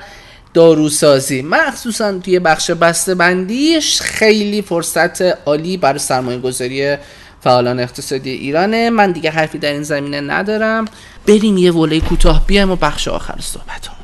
داروسازی. 0.55 1.43
مخصوصا 1.43 2.19
توی 2.19 2.39
بخش 2.39 2.71
بسته 2.71 3.15
بندیش 3.15 4.01
خیلی 4.01 4.63
فرصت 4.63 5.23
عالی 5.23 5.77
برای 5.77 5.99
سرمایه 5.99 6.39
گذاری 6.39 6.97
فعالان 7.41 7.81
اقتصادی 7.81 8.31
ایرانه. 8.31 8.91
من 8.91 9.13
دیگه 9.13 9.31
حرفی 9.31 9.59
در 9.59 9.73
این 9.73 9.83
زمینه 9.83 10.21
ندارم. 10.21 10.85
بریم 11.27 11.59
یه 11.59 11.73
وله 11.73 12.01
کوتاه 12.01 12.47
بیایم 12.47 12.71
و 12.71 12.77
بخش 12.77 13.09
آخر 13.09 13.35
صحبت 13.41 13.87
هم. 13.87 14.00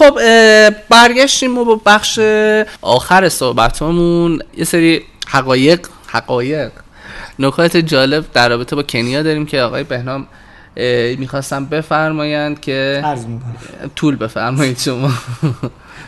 خب 0.00 0.18
برگشتیم 0.88 1.58
و 1.58 1.64
با 1.64 1.80
بخش 1.86 2.18
آخر 2.82 3.28
صحبتمون 3.28 4.38
یه 4.56 4.64
سری 4.64 5.02
حقایق 5.28 5.86
حقایق 6.06 6.72
نکات 7.38 7.76
جالب 7.76 8.32
در 8.32 8.48
رابطه 8.48 8.76
با 8.76 8.82
کنیا 8.82 9.22
داریم 9.22 9.46
که 9.46 9.60
آقای 9.60 9.84
بهنام 9.84 10.26
می‌خواستم 11.18 11.66
بفرمایند 11.66 12.60
که 12.60 13.04
طول 13.96 14.16
بفرمایید 14.16 14.78
شما. 14.78 15.10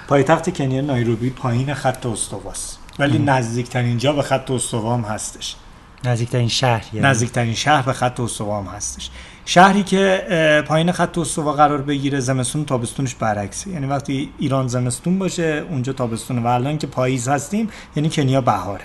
پایتخت 0.08 0.56
کنیا 0.56 0.80
نایروبی 0.80 1.30
پایین 1.30 1.74
خط 1.74 2.06
استواست. 2.06 2.78
ولی 2.98 3.18
نزدیکترین 3.18 3.98
جا 3.98 4.12
به 4.12 4.22
خط 4.22 4.50
استوا 4.50 4.96
هم 4.96 5.04
هستش. 5.04 5.56
نزدیکترین 6.04 6.48
شهر 6.48 6.84
یعنی. 6.92 7.06
نزدیکترین 7.06 7.54
شهر 7.54 7.82
به 7.82 7.92
خط 7.92 8.20
استوا 8.20 8.60
هم 8.60 8.66
هستش. 8.76 9.10
شهری 9.44 9.82
که 9.82 10.64
پایین 10.68 10.92
خط 10.92 11.18
استوا 11.18 11.52
قرار 11.52 11.82
بگیره 11.82 12.20
زمستون 12.20 12.64
تابستونش 12.64 13.14
برعکسه. 13.14 13.70
یعنی 13.70 13.86
وقتی 13.86 14.30
ایران 14.38 14.68
زمستون 14.68 15.18
باشه 15.18 15.64
اونجا 15.70 15.92
تابستونه 15.92 16.40
و 16.40 16.46
الان 16.46 16.78
که 16.78 16.86
پاییز 16.86 17.28
هستیم 17.28 17.68
یعنی 17.96 18.10
کنیا 18.10 18.40
بهاره. 18.40 18.84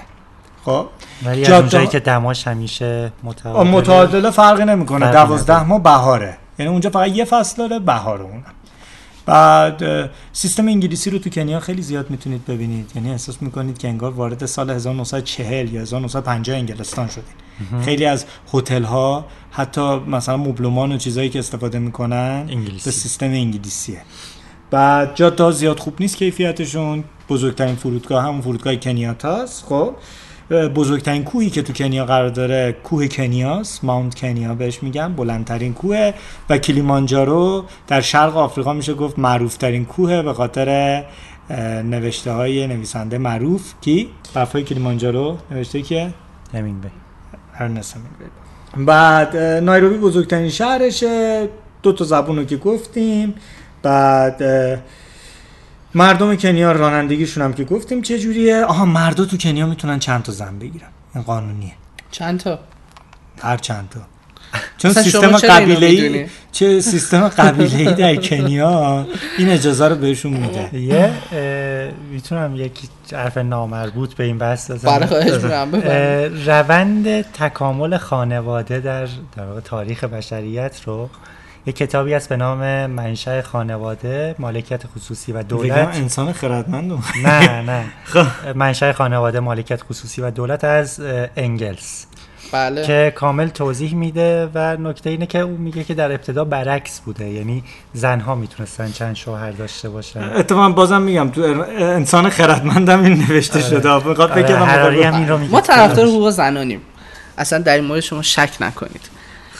خب؟ 0.65 0.87
ولی 1.25 1.45
از 1.45 1.51
اونجایی 1.51 1.87
که 1.87 1.99
دماش 1.99 2.47
همیشه 2.47 3.11
متعادله 3.23 3.71
متعادله 3.71 4.31
فرقی 4.31 4.65
نمی‌کنه. 4.65 5.11
دوازده 5.11 5.63
ماه 5.63 5.83
بهاره. 5.83 6.37
یعنی 6.59 6.71
اونجا 6.71 6.89
فقط 6.89 7.11
یه 7.11 7.25
فصل 7.25 7.57
داره 7.57 7.79
بهاره 7.79 8.23
اونم 8.23 8.43
بعد 9.25 10.09
سیستم 10.33 10.67
انگلیسی 10.67 11.09
رو 11.09 11.19
تو 11.19 11.29
کنیا 11.29 11.59
خیلی 11.59 11.81
زیاد 11.81 12.09
می‌تونید 12.09 12.45
ببینید. 12.45 12.91
یعنی 12.95 13.11
احساس 13.11 13.41
می‌کنید 13.41 13.77
که 13.77 13.87
انگار 13.87 14.11
وارد 14.11 14.45
سال 14.45 14.69
1940 14.69 15.73
یا 15.73 15.81
1950 15.81 16.57
انگلستان 16.57 17.07
شدید 17.07 17.46
خیلی 17.85 18.05
از 18.05 18.25
هتل 18.53 18.83
ها 18.83 19.25
حتی 19.51 19.95
مثلا 19.99 20.37
مبلمان 20.37 20.91
و 20.91 20.97
چیزایی 20.97 21.29
که 21.29 21.39
استفاده 21.39 21.79
می‌کنن 21.79 22.45
انگلیسی. 22.49 22.85
به 22.85 22.91
سیستم 22.91 23.25
انگلیسیه. 23.25 24.01
بعد 24.71 25.15
جاده 25.15 25.51
زیاد 25.51 25.79
خوب 25.79 25.93
نیست 25.99 26.17
کیفیتشون. 26.17 27.03
بزرگترین 27.29 27.75
فرودگاه 27.75 28.23
همون 28.23 28.41
فرودگاه 28.41 28.75
کنیاتاست 28.75 29.65
خب. 29.65 29.95
بزرگترین 30.75 31.23
کوهی 31.23 31.49
که 31.49 31.61
تو 31.61 31.73
کنیا 31.73 32.05
قرار 32.05 32.29
داره 32.29 32.75
کوه 32.83 33.07
کنیاس 33.07 33.83
ماونت 33.83 34.15
کنیا 34.15 34.55
بهش 34.55 34.83
میگن 34.83 35.13
بلندترین 35.13 35.73
کوه. 35.73 36.11
و 36.49 36.57
کلیمانجارو 36.57 37.65
در 37.87 38.01
شرق 38.01 38.37
آفریقا 38.37 38.73
میشه 38.73 38.93
گفت 38.93 39.19
معروفترین 39.19 39.85
کوه 39.85 40.21
به 40.21 40.33
خاطر 40.33 41.03
نوشته 41.83 42.31
های 42.31 42.67
نویسنده 42.67 43.17
معروف. 43.17 43.73
کی؟ 43.81 44.09
برفای 44.33 44.63
کلیمانجارو. 44.63 45.37
نوشته 45.51 45.81
که 45.81 46.13
همینگوی. 46.53 46.89
ارنست 47.59 47.95
بعد 48.77 49.37
نایروبی 49.37 49.97
بزرگترین 49.97 50.49
شهرشه 50.49 51.49
دو 51.83 51.93
تا 51.93 52.05
زبون 52.05 52.35
رو 52.35 52.43
که 52.43 52.57
گفتیم. 52.57 53.35
بعد 53.81 54.43
مردم 55.95 56.35
کنیا 56.35 56.71
رانندگیشون 56.71 57.43
هم 57.43 57.53
که 57.53 57.63
گفتیم 57.63 58.01
چه 58.01 58.19
جوریه؟ 58.19 58.65
آها 58.65 58.85
مردا 58.85 59.25
تو 59.25 59.37
کنیا 59.37 59.65
می‌تونن 59.65 59.99
چند 59.99 60.23
تا 60.23 60.31
زن 60.31 60.59
بگیرن. 60.59 60.87
این 61.15 61.23
قانونیه. 61.23 61.73
چند 62.11 62.39
تا؟ 62.39 62.59
هر 63.41 63.57
چند 63.57 63.89
تا. 63.89 63.99
چون 64.77 64.93
سیستم 64.93 65.37
قبیله 65.37 65.87
ای 65.87 66.25
چه 66.51 66.81
سیستم 66.81 67.27
قبیله 67.27 67.77
ای 67.77 67.93
در 67.93 68.15
کنیا 68.15 69.07
این 69.37 69.49
اجازه 69.49 69.87
رو 69.87 69.95
بهشون 69.95 70.33
میده. 70.33 70.79
یه 70.79 71.11
می‌تونم 72.11 72.55
یک 72.55 72.71
حرف 73.11 73.37
نامربوط 73.37 74.13
به 74.13 74.23
این 74.23 74.37
بحث 74.37 74.71
بزنم. 74.71 75.71
بله، 75.71 76.31
روند 76.45 77.21
تکامل 77.21 77.97
خانواده 77.97 78.79
در 78.79 79.05
در 79.05 79.59
تاریخ 79.63 80.03
بشریت 80.03 80.81
رو 80.85 81.09
یه 81.65 81.73
کتابی 81.73 82.13
هست 82.13 82.29
به 82.29 82.37
نام 82.37 82.85
منشأ 82.85 83.41
خانواده 83.41 84.35
مالکیت 84.39 84.83
خصوصی 84.95 85.31
و 85.31 85.43
دولت. 85.43 85.87
انسان 85.95 86.33
خردمند 86.33 87.03
نه 87.23 87.61
نه. 87.61 87.83
خب. 88.13 88.25
منشأ 88.55 88.91
خانواده 88.91 89.39
مالکیت 89.39 89.83
خصوصی 89.83 90.21
و 90.21 90.31
دولت 90.31 90.63
از 90.63 91.01
انگلس. 91.35 92.06
بله. 92.51 92.87
که 92.87 93.13
کامل 93.15 93.47
توضیح 93.47 93.95
میده 93.95 94.49
و 94.53 94.77
نکته 94.77 95.09
اینه 95.09 95.25
که 95.25 95.39
اون 95.39 95.53
میگه 95.53 95.83
که 95.83 95.93
در 95.93 96.11
ابتدا 96.11 96.45
برعکس 96.45 96.99
بوده. 96.99 97.29
یعنی 97.29 97.63
زنها 97.93 98.35
می‌تونستن 98.35 98.91
چند 98.91 99.15
شوهر 99.15 99.51
داشته 99.51 99.89
باشن. 99.89 100.19
اتفاقا 100.19 100.69
بازم 100.69 101.01
میگم 101.01 101.29
تو 101.29 101.65
انسان 101.79 102.29
خردمندم 102.29 103.03
این 103.03 103.13
نوشته 103.13 103.59
آره. 103.59 103.69
شده. 103.69 103.99
بگم 104.25 104.61
آره، 104.61 105.47
ما 105.51 105.61
طرفدار 105.61 106.05
حقوق 106.05 106.29
زنانیم. 106.29 106.81
اصلا 107.37 107.59
در 107.59 107.75
این 107.75 107.83
مورد 107.83 107.99
شما 107.99 108.21
شک 108.21 108.49
نکنید. 108.59 109.16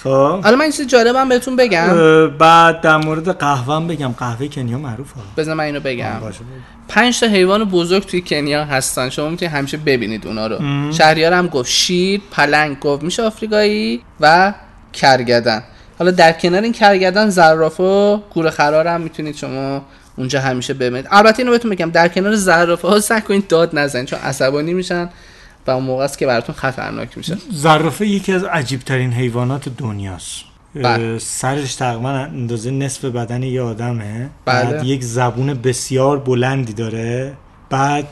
خب. 0.08 0.44
حالا 0.44 0.56
من 0.56 0.62
این 0.62 0.72
چیز 0.72 0.88
جالبم 0.88 1.30
بهتون 1.30 1.56
بگم. 1.56 1.88
بعد 2.38 2.82
در 2.82 2.98
مورد 2.98 3.38
قهوه 3.38 3.88
بگم. 3.88 4.16
قهوه 4.20 4.48
کنیا 4.48 4.78
معروفه. 4.78 5.16
بزن 5.38 5.54
من 5.54 5.64
اینو 5.64 5.80
بگم. 5.80 6.22
پنج 6.88 7.20
تا 7.20 7.28
حیوان 7.28 7.64
بزرگ 7.64 8.06
توی 8.06 8.22
کنیا 8.22 8.66
هستن. 8.66 9.10
شما 9.10 9.30
می‌تونید 9.30 9.54
همیشه 9.56 9.78
ببینید 9.78 10.28
اونا 10.28 10.48
رو. 10.48 10.92
شهریار 10.92 11.34
هم 11.34 11.48
گفت 11.48 11.70
شیر 11.70 12.22
پلنگ 12.32 12.80
گفت 12.80 13.04
میشه 13.04 13.24
آفریقایی 13.24 14.02
و 14.20 14.54
کرگدن. 14.94 15.64
حالا 16.00 16.12
در 16.12 16.32
کنار 16.32 16.62
این 16.62 16.74
کرگدن 16.74 17.30
زراف 17.30 17.80
و 17.80 18.22
گور 18.34 18.50
خرار 18.50 18.88
هم 18.88 19.02
می‌تونید 19.02 19.36
شما 19.36 19.86
اونجا 20.18 20.42
همیشه 20.42 20.74
ببینید. 20.74 21.08
البته 21.12 21.40
اینو 21.40 21.52
بهتون 21.52 21.72
بگم 21.72 21.92
در 21.92 22.08
کنار 22.08 22.36
زرافه 22.36 22.88
ها 22.88 23.00
سعی 23.00 23.22
کنید 23.22 23.48
داد 23.48 23.80
نزنید 23.80 24.06
چون 24.06 24.20
عصبانی 24.20 24.74
میشن. 24.74 25.10
و 25.68 25.72
اون 25.72 25.84
موقع 25.84 26.04
است 26.04 26.18
که 26.18 26.28
براتون 26.28 26.56
خطرناک 26.56 27.18
میشه. 27.18 27.38
زرافه 27.52 28.08
یکی 28.08 28.34
از 28.34 28.44
عجیب 28.44 28.80
ترین 28.80 29.14
حیوانات 29.14 29.70
دنیاست. 29.70 30.44
بله. 30.76 31.20
سرش 31.20 31.76
تقریبا 31.76 32.10
اندازه 32.10 32.72
نصف 32.72 33.06
بدن 33.06 33.44
یه 33.44 33.62
آدمه. 33.62 34.30
بله. 34.46 34.64
بعد 34.72 34.84
یک 34.84 35.04
زبون 35.04 35.54
بسیار 35.54 36.20
بلندی 36.20 36.74
داره. 36.74 37.34
بعد 37.70 38.08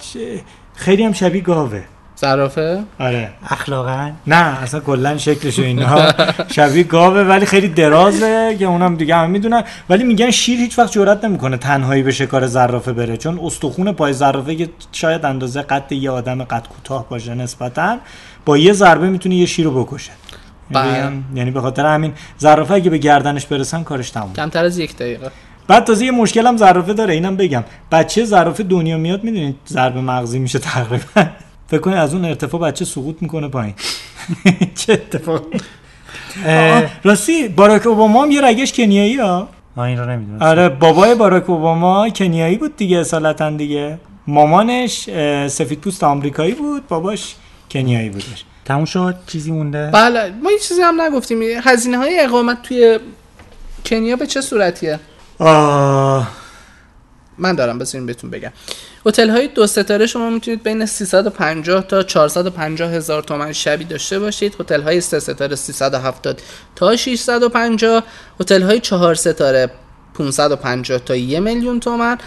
خیلی 0.76 1.04
هم 1.04 1.14
شبیه 1.14 1.42
گاوه. 1.42 1.84
زرافه 2.16 2.84
آره. 3.00 3.30
اخلاقا؟ 3.50 4.12
نه 4.28 4.36
اصلا 4.36 4.80
کلا 4.80 5.18
شکلش 5.18 5.60
اینا 5.60 6.12
شبیه 6.52 6.84
گاوه 6.84 7.22
ولی 7.22 7.46
خیلی 7.46 7.68
درازه 7.68 8.56
که 8.60 8.66
اونم 8.66 8.96
دیگه 8.96 9.16
هم 9.16 9.30
می‌دونن. 9.30 9.64
ولی 9.90 10.04
میگن 10.04 10.32
شیر 10.32 10.60
هیچ 10.60 10.80
وقت 10.80 10.92
جرئت 10.92 11.26
نمی‌کنه 11.26 11.58
تنهایی 11.58 12.04
به 12.04 12.12
شکار 12.12 12.48
زرافه 12.48 12.94
بره. 12.94 13.18
چون 13.18 13.40
استخون 13.44 13.92
پای 13.92 14.14
زرافه 14.14 14.56
که 14.56 14.70
شاید 14.92 15.26
اندازه 15.26 15.62
قد 15.62 15.92
یه 15.92 16.12
آدم 16.12 16.44
قد 16.44 16.68
کوتاه 16.68 17.10
باشه 17.10 17.36
نسبتا. 17.36 17.98
با 18.46 18.58
یه 18.58 18.74
ضربه 18.74 19.10
می‌تونه 19.10 19.36
یه 19.36 19.46
شیر 19.46 19.66
رو 19.66 19.84
بکشه. 19.84 20.12
بله. 20.72 21.12
یعنی 21.36 21.52
به 21.52 21.62
خاطر 21.62 21.86
همین 21.86 22.14
زرافه 22.38 22.74
اگه 22.74 22.90
به 22.90 22.98
گردنش 22.98 23.46
برسن 23.46 23.84
کارش 23.84 24.10
تموم 24.10 24.34
کمتر 24.34 24.66
از 24.66 24.78
یک 24.78 24.96
دقیقه. 24.96 25.32
بعد 25.68 25.84
تازه 25.84 26.06
یه 26.06 26.12
مشکل 26.12 26.48
هم 26.48 26.58
زرافه 26.58 26.94
داره 26.94 27.14
اینم 27.14 27.36
بگم. 27.36 27.64
بچه 27.92 28.26
زرافه 28.26 28.64
دنیا 28.64 28.98
میاد 28.98 29.24
می‌دونید 29.24 29.56
ضربه 29.68 30.02
مغزی 30.02 30.40
میشه 30.40 30.60
تقریبا. 30.60 31.26
فکر 31.68 31.80
کنید 31.80 31.98
از 31.98 32.14
اون 32.14 32.26
ارتفاع 32.26 32.62
بچه 32.62 32.86
سقوط 32.86 33.16
می‌کنه 33.22 33.48
پایین. 33.48 33.74
چه 34.86 34.94
اتفاق. 34.94 35.42
راستی 37.04 37.48
باراک 37.48 37.88
اوباما 37.88 38.24
هم 38.24 38.32
یه 38.32 38.42
رگش 38.42 38.74
کنیایی 38.74 39.18
ها 39.18 39.50
این 39.78 39.98
رو 39.98 40.06
نمی‌دونم 40.06 40.42
آره 40.42 40.70
بابای 40.70 41.16
باراک 41.16 41.50
اوباما 41.50 42.10
کنیایی 42.10 42.58
بود 42.58 42.78
دیگه 42.78 42.98
اصالتا 42.98 43.50
دیگه. 43.50 44.00
مامانش 44.28 45.10
سفید 45.48 45.80
پوست 45.82 46.04
آمریکایی 46.04 46.54
بود 46.54 46.88
باباش 46.88 47.36
کنیایی 47.72 48.10
بودش. 48.10 48.44
تموم 48.66 48.86
شد؟ 48.86 49.16
چیزی 49.28 49.52
مونده؟ 49.52 49.90
بله 49.94 50.32
ما 50.44 50.50
این 50.50 50.60
چیزی 50.60 50.82
هم 50.82 51.02
نگفتیم. 51.02 51.42
هزینه 51.64 51.98
های 51.98 52.20
اقامت 52.20 52.62
توی 52.62 53.00
کنیا 53.86 54.16
به 54.16 54.28
چه 54.28 54.42
صورتیه؟ 54.42 55.00
آه. 55.40 56.28
من 57.38 57.56
دارم 57.56 57.80
بسیارین 57.80 58.06
بهتون 58.08 58.30
بگم. 58.30 58.52
هتل 59.06 59.30
های 59.30 59.48
دو 59.48 59.68
ستاره 59.68 60.08
شما 60.08 60.30
می‌تونید 60.30 60.64
بین 60.64 60.86
350 60.86 61.88
تا 61.88 62.04
450 62.04 62.92
هزار 62.92 63.24
تومن 63.24 63.54
شبی 63.54 63.84
داشته 63.84 64.20
باشید. 64.20 64.56
هتل 64.60 64.82
های 64.82 65.02
سه 65.02 65.20
ستاره 65.20 65.56
370 65.56 66.42
تا 66.76 66.96
650 66.96 68.04
هتل 68.40 68.62
های 68.62 68.80
چهار 68.80 69.16
ستاره 69.16 69.72
550 70.14 71.00
تا 71.00 71.16
1 71.16 71.40
میلیون 71.40 71.80
تومن. 71.80 72.18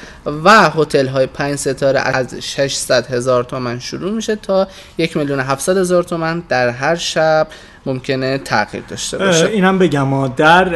و 0.45 0.70
هتل 0.70 1.07
های 1.07 1.26
5 1.26 1.57
ستاره 1.57 2.01
از 2.01 2.35
600 2.35 3.07
هزار 3.07 3.45
تومن 3.45 3.79
شروع 3.79 4.12
میشه 4.12 4.37
تا 4.37 4.68
1 4.99 5.16
میلیون 5.16 5.41
700 5.41 5.76
هزار 5.76 6.03
تومن 6.03 6.43
در 6.49 6.68
هر 6.68 6.95
شب 6.95 7.49
ممکنه 7.87 8.39
تغییر 8.39 8.83
داشته 8.89 9.18
باشه. 9.18 9.47
اینم 9.47 9.79
بگم 9.79 10.03
ما 10.03 10.29
در 10.29 10.68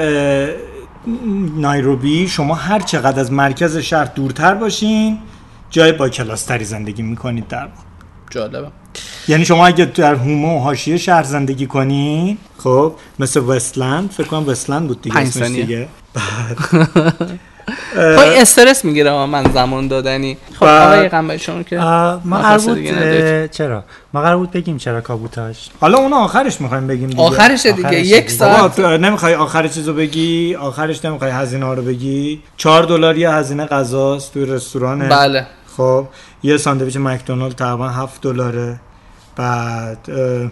نایروبی 1.57 2.29
شما 2.29 2.55
هر 2.55 2.81
چقدر 2.81 3.21
از 3.21 3.33
مرکز 3.33 3.77
شهر 3.77 4.05
دورتر 4.05 4.55
باشین 4.55 5.19
جای 5.73 5.93
با 5.93 6.09
کلاستری 6.09 6.65
زندگی 6.65 7.03
می‌کنید 7.03 7.49
در 7.49 7.65
واقع. 7.65 7.71
جالبه. 8.31 8.69
یعنی 9.29 9.45
شما 9.45 9.67
اگه 9.67 9.85
در 9.85 10.15
هومه 10.15 10.57
و 10.57 10.59
حاشیه 10.59 10.97
شهر 10.97 11.23
زندگی 11.23 11.67
کنین 11.67 12.39
خب 12.59 12.95
مثل 13.19 13.41
وستلند 13.41 14.11
فکر 14.11 14.27
کنم 14.27 14.49
وستلند 14.49 14.89
بود 14.89 15.03
دیگه 15.03 15.19
اسمش. 15.19 15.49
دیگه. 15.49 15.89
خواهی 18.15 18.41
استرس 18.41 18.85
می‌گیره 18.85 19.27
من 19.27 19.53
زمان 19.53 19.89
دادنی. 19.89 20.37
خب 20.55 20.67
بعد- 20.67 20.95
آقای 20.95 21.09
قنبه 21.09 21.39
شما 21.39 21.63
که 21.63 21.79
ما 22.25 22.39
قرار 22.39 23.47
چرا؟ 23.47 23.85
ما 24.13 24.23
قرار 24.23 24.37
بود 24.37 24.51
بگیم 24.51 24.77
چرا 24.77 25.01
کابوتاش. 25.01 25.69
حالا 25.81 25.99
اون 25.99 26.13
آخرش 26.13 26.61
می‌خوایم 26.61 26.87
بگیم 26.87 27.09
دیگه. 27.09 27.23
آخرش 27.23 27.67
دیگه. 27.67 27.89
آخرش 27.89 28.07
یک 28.07 28.31
ساعت. 28.31 28.77
تو 28.77 28.97
نمی‌خوای 28.97 29.35
آخر 29.35 29.69
چیزو 29.69 29.95
بگی؟ 29.95 30.55
آخرش 30.55 31.05
نمی‌خوای 31.05 31.31
هزینه 31.31 31.67
ها 31.67 31.75
رو 31.75 31.83
بگی؟ 31.83 32.43
چهار 32.57 32.83
دلار 32.83 33.19
یه 33.19 33.31
هزینه 33.31 33.67
غذاست 33.67 34.33
توی 34.33 34.47
رستورانه 34.47 35.09
بله. 35.09 35.47
خب 35.77 36.09
یه 36.43 36.57
ساندویچ 36.57 36.97
مکدونالد 36.97 37.55
تقریبا 37.55 37.89
7 37.89 38.23
دلاره. 38.23 38.81
بعد 39.37 40.11
اه، 40.11 40.51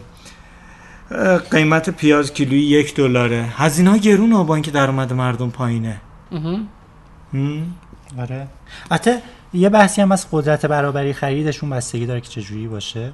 اه، 1.10 1.38
قیمت 1.38 1.90
پیاز 1.90 2.32
کیلویی 2.34 2.62
یک 2.62 2.94
دلاره. 2.94 3.46
هزینه 3.56 3.90
ها 3.90 3.96
گرونه 3.96 4.44
با 4.44 4.54
اینکه 4.54 4.70
درآمد 4.70 5.12
مردم 5.12 5.50
پایینه؟ 5.50 6.00
آره. 8.18 8.46
حتی 8.90 9.10
یه 9.52 9.68
بحثی 9.68 10.02
هم 10.02 10.12
از 10.12 10.26
قدرت 10.32 10.66
برابری 10.66 11.12
خریدشون 11.12 11.70
بستگی 11.70 12.06
داره 12.06 12.20
که 12.20 12.28
چجوری 12.28 12.68
باشه. 12.68 13.12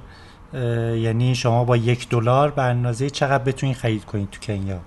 یعنی 0.97 1.35
شما 1.35 1.63
با 1.63 1.77
یک 1.77 2.09
دلار 2.09 2.51
به 2.51 2.61
اندازه 2.61 3.09
چقدر 3.09 3.43
بتونید 3.43 3.75
خرید 3.75 4.05
کنید 4.05 4.29
تو 4.31 4.39
کنیا؟ 4.39 4.79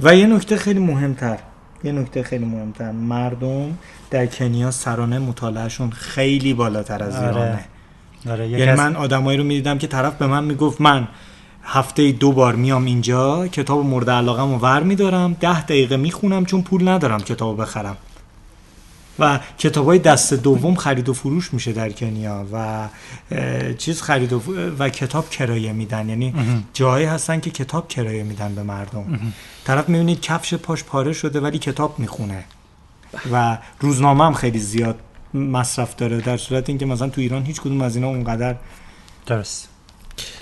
و 0.00 0.16
یه 0.16 0.26
نکته 0.26 0.56
خیلی 0.56 0.80
مهمتر. 0.80 1.38
یه 1.84 1.92
نکته 1.92 2.22
خیلی 2.22 2.44
مهمتر. 2.44 2.90
مردم 2.92 3.78
در 4.10 4.26
کنیا 4.26 4.70
سرانه 4.70 5.18
مطالعهشون 5.18 5.90
خیلی 5.90 6.54
بالاتر 6.54 7.02
از 7.02 7.16
آره. 7.16 7.26
ایرانه. 7.28 7.64
آره 8.30 8.48
یعنی 8.48 8.62
از- 8.62 8.78
من 8.78 8.96
آدمایی 8.96 9.38
رو 9.38 9.44
می‌دیدم 9.44 9.78
که 9.78 9.86
طرف 9.86 10.14
به 10.14 10.26
من 10.26 10.44
می‌گفت 10.44 10.80
من 10.80 11.08
هفته 11.64 12.12
دو 12.12 12.32
بار 12.32 12.54
میام 12.54 12.84
اینجا 12.84 13.46
کتاب 13.48 13.84
مورد 13.86 14.10
علاقم 14.10 14.52
رو 14.52 14.58
ور 14.58 14.82
میدارم 14.82 15.36
ده 15.40 15.62
دقیقه 15.62 15.96
می‌خونم 15.96 16.44
چون 16.44 16.62
پول 16.62 16.88
ندارم 16.88 17.20
کتاب 17.20 17.60
بخرم. 17.62 17.96
و 19.18 19.40
کتاب 19.58 19.86
های 19.86 19.98
دست 19.98 20.34
دوم 20.34 20.74
خرید 20.74 21.08
و 21.08 21.14
فروش 21.14 21.54
میشه 21.54 21.72
در 21.72 21.90
کنیا 21.90 22.46
و 22.52 22.88
چیز 23.78 24.02
خرید 24.02 24.32
و, 24.32 24.42
و 24.78 24.88
کتاب 24.88 25.30
کرایه 25.30 25.72
میدن. 25.72 26.08
یعنی 26.08 26.34
جایی 26.72 27.06
هستن 27.06 27.40
که 27.40 27.50
کتاب 27.50 27.88
کرایه 27.88 28.22
میدن 28.22 28.54
به 28.54 28.62
مردم. 28.62 29.32
طرف 29.64 29.88
می‌بینید 29.88 30.20
کفش 30.20 30.54
پاش 30.54 30.84
پاره 30.84 31.12
شده 31.12 31.40
ولی 31.40 31.58
کتاب 31.58 31.98
می‌خونه. 31.98 32.44
و 33.32 33.58
روزنامه 33.80 34.24
هم 34.24 34.34
خیلی 34.34 34.58
زیاد 34.58 34.98
مصرف 35.34 35.96
داره 35.96 36.20
در 36.20 36.36
صورت 36.36 36.68
اینکه 36.68 36.86
مثلا 36.86 37.08
تو 37.08 37.20
ایران 37.20 37.44
هیچ 37.44 37.60
کدوم 37.60 37.82
از 37.82 37.96
اینا 37.96 38.08
اونقدر 38.08 38.56
درست. 39.26 39.68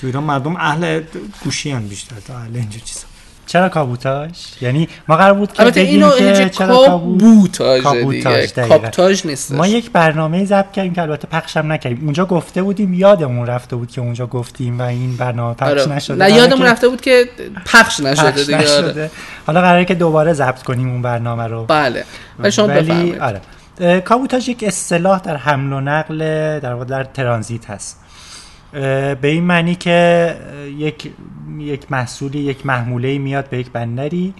تو 0.00 0.06
ایران 0.06 0.24
مردم 0.24 0.56
اهل 0.56 1.02
گوشی 1.44 1.70
هم 1.70 1.88
بیشتر 1.88 2.16
تا 2.20 2.36
اهل 2.36 2.56
اینجور 2.56 2.82
چیزا. 2.82 3.11
چرا 3.52 3.68
کابوتاش 3.68 4.52
یعنی 4.60 4.88
ما 5.08 5.16
قرار 5.16 5.34
بود 5.34 5.52
که 5.52 5.64
بگیم 5.64 6.04
اینو 6.04 6.10
که 6.10 6.48
چرا 6.48 6.86
کابوت 6.86 7.58
کابوتاژ 7.58 7.82
کابوتاژ، 7.82 8.40
دیگه 8.40 8.52
دقیقاً. 8.56 8.78
کاپتاژ 8.78 9.26
نیست 9.26 9.52
ما 9.52 9.66
یک 9.66 9.90
برنامه 9.90 10.44
ضبط 10.44 10.72
کردیم 10.72 10.94
که 10.94 11.02
البته 11.02 11.28
پخشم 11.28 11.72
نکردیم. 11.72 12.04
اونجا 12.04 12.26
گفته 12.26 12.62
بودیم 12.62 12.94
یادمون 12.94 13.46
رفته 13.46 13.76
بود 13.76 13.90
که 13.90 14.00
اونجا 14.00 14.26
گفتیم 14.26 14.78
و 14.78 14.82
این 14.82 15.16
برنامه 15.16 15.54
پخش 15.54 15.70
آره. 15.70 15.88
نشده. 15.88 16.16
نه 16.16 16.32
یادمون 16.32 16.66
رفته 16.66 16.88
بود 16.88 17.00
که 17.00 17.24
پخش 17.66 18.00
نشده 18.00 18.30
پخش 18.30 18.40
دیگه 18.40 18.56
آره. 18.56 18.88
نشده. 18.88 19.10
حالا 19.46 19.60
قراره 19.60 19.84
که 19.84 19.94
دوباره 19.94 20.32
ضبط 20.32 20.62
کنیم 20.62 20.90
اون 20.90 21.02
برنامه 21.02 21.46
رو. 21.46 21.64
بله. 21.64 22.04
ولی 22.38 22.52
شما 22.52 22.66
ولی 22.66 23.18
آره. 23.18 23.40
اه، 23.80 24.00
کابوتاژ 24.00 24.48
یک 24.48 24.64
اصطلاح 24.66 25.20
در 25.20 25.36
حمل 25.36 25.72
و 25.72 25.80
نقل 25.80 26.18
در 26.60 26.72
واقع 26.72 26.84
در 26.84 27.04
ترانزیت 27.04 27.70
هست. 27.70 28.01
به 28.72 29.18
این 29.22 29.44
معنی 29.44 29.74
که 29.74 30.36
یک 30.78 31.10
یک 31.58 31.92
محصولی 31.92 32.38
یک 32.38 32.66
محموله 32.66 33.18
میاد 33.18 33.48
به 33.48 33.58
یک 33.58 33.70
بندری 33.70 34.34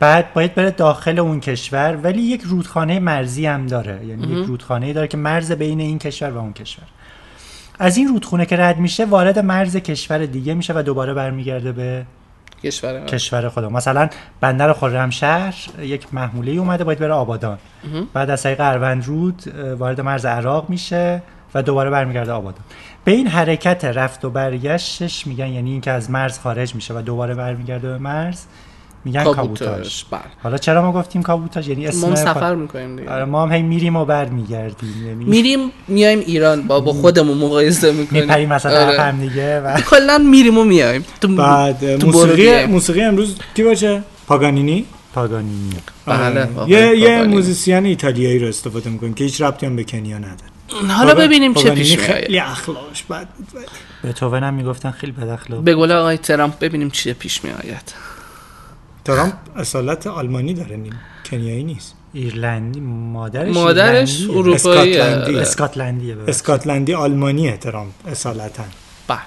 بعد 0.00 0.32
باید 0.32 0.54
بره 0.54 0.70
داخل 0.70 1.18
اون 1.18 1.40
کشور 1.40 1.98
ولی 2.02 2.22
یک 2.22 2.42
رودخانه 2.42 3.00
مرزی 3.00 3.46
هم 3.46 3.66
داره. 3.66 4.06
یعنی 4.06 4.26
یک 4.26 4.46
رودخانه 4.46 4.92
داره 4.92 5.08
که 5.08 5.16
مرز 5.16 5.52
بین 5.52 5.80
این 5.80 5.98
کشور 5.98 6.30
و 6.30 6.38
اون 6.38 6.52
کشور. 6.52 6.84
از 7.78 7.96
این 7.96 8.08
رودخونه 8.08 8.46
که 8.46 8.56
رد 8.56 8.78
میشه 8.78 9.04
وارد 9.04 9.38
مرز 9.38 9.76
کشور 9.76 10.26
دیگه 10.26 10.54
میشه 10.54 10.72
و 10.76 10.82
دوباره 10.82 11.14
برمیگرده 11.14 11.72
به 11.72 12.06
کشور. 12.64 13.04
کشور 13.04 13.48
خودم. 13.48 13.72
مثلا 13.72 14.08
بندر 14.40 14.72
خرمشهر 14.72 15.54
یک 15.80 16.14
محموله 16.14 16.52
اومده 16.52 16.84
باید 16.84 16.98
بره 16.98 17.12
آبادان. 17.12 17.58
بعد 18.12 18.30
از 18.30 18.42
طریق 18.42 18.60
اروند 18.60 19.06
رود 19.06 19.42
وارد 19.78 20.00
مرز 20.00 20.26
عراق 20.26 20.70
میشه 20.70 21.22
و 21.54 21.62
دوباره 21.62 21.90
برمیگرده 21.90 22.32
آبادان. 22.32 22.64
به 23.04 23.12
این 23.12 23.26
حرکت 23.26 23.84
رفت 23.84 24.24
و 24.24 24.30
برگشتش 24.30 25.26
میگن 25.26 25.48
یعنی 25.48 25.70
اینکه 25.70 25.90
از 25.90 26.10
مرز 26.10 26.38
خارج 26.38 26.74
میشه 26.74 26.94
و 26.94 27.02
دوباره 27.02 27.34
برمیگرده 27.34 27.88
به 27.88 27.98
مرز 27.98 28.40
میگن 29.04 29.24
کابوتاژ 29.24 30.02
بله. 30.10 30.20
حالا 30.42 30.58
چرا 30.58 30.82
ما 30.82 30.92
گفتیم 31.00 31.22
کابوتاژ؟ 31.22 31.68
یعنی 31.68 31.86
اسم 31.86 32.08
ما 32.08 32.16
سفر 32.16 32.54
می‌کنیم 32.54 32.96
دیگه. 32.96 33.10
آره 33.10 33.24
ما 33.24 33.42
هم 33.46 33.52
هی 33.52 33.62
میریم 33.62 33.96
و 33.96 34.04
برمیگردیم 34.04 35.06
یعنی 35.06 35.24
میریم 35.24 35.70
میایم 35.88 36.18
ایران 36.18 36.62
با 36.62 36.80
با 36.80 36.92
خودمون 36.92 37.38
مقایسه 37.38 37.92
می‌کنیم. 37.92 38.22
میپریم 38.22 38.48
مثلا 38.48 38.72
طرف 38.84 39.00
هم 39.00 39.20
دیگه 39.20 39.60
و 39.60 39.80
کلا 39.90 40.18
میریم 40.18 40.58
و 40.58 40.64
میایم. 40.64 41.04
تو 41.20 41.28
بعد 41.28 41.96
تو 41.96 42.06
موسیقی. 42.06 42.66
موسیقی 42.66 43.00
امروز 43.02 43.36
کی 43.56 43.62
باشه؟ 43.62 44.02
پاگانینی؟ 44.26 44.84
پاگانینی. 45.14 45.70
بله 46.06 46.48
آره. 46.56 46.70
یه 46.70 46.98
یه. 46.98 47.22
موزیسین 47.22 47.86
ایتالیایی 47.86 48.38
رو 48.38 48.48
استفاده 48.48 48.90
می‌کنیم 48.90 49.14
که 49.14 49.24
هیچ 49.24 49.40
ربطی 49.42 49.66
هم 49.66 49.76
به 49.76 49.84
کنیا 49.84 50.18
نداره. 50.18 50.53
حالا 50.68 51.14
پاگا- 51.14 51.18
ببینیم 51.18 51.54
چه 51.54 51.60
پاگانینی 51.60 51.96
پیش 51.96 51.98
خیلی 51.98 52.38
اخلاقش 52.38 53.02
بد 53.02 53.28
بود. 53.28 53.48
بتوون 54.04 54.42
هم 54.44 54.54
می‌گفتن 54.54 54.90
خیلی 54.90 55.12
بد 55.12 55.28
اخلاق 55.28 55.60
به 55.60 55.74
قول 55.74 55.92
آقای 55.92 56.18
ترامپ 56.18 56.58
ببینیم 56.58 56.90
چیه 56.90 57.14
پیش 57.14 57.44
میآید 57.44 57.94
ترامپ 59.04 59.34
اصالت 59.56 60.06
آلمانی 60.06 60.54
داره 60.54 60.76
نیم 60.76 61.00
کنیایی 61.30 61.64
نیست 61.64 61.94
ایرلندی 62.12 62.80
مادرش 62.80 63.54
مادرش. 63.54 64.22
اروپایی 64.30 64.96
اسکاتلندی. 64.98 65.36
اسکاتلندیه 65.38 66.14
ببخشید. 66.14 66.30
اسکاتلندی 66.30 66.94
آلمانیه 66.94 67.56
ترامپ 67.56 67.92
اصالتا 68.06 68.64
بله 69.08 69.18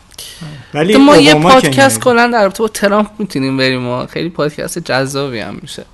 ولی 0.73 0.93
تو 0.93 0.99
ما 0.99 1.17
یه 1.17 1.33
پادکست. 1.35 1.99
کلا 1.99 2.27
در 2.33 2.43
رابطه 2.43 2.63
با 2.63 2.67
ترامپ 2.67 3.09
می‌تونیم 3.19 3.57
بریم 3.57 3.79
ما 3.81 4.05
خیلی 4.05 4.29
پادکست 4.29 4.79
جذابی 4.79 5.39
هم 5.39 5.57
میشه 5.61 5.85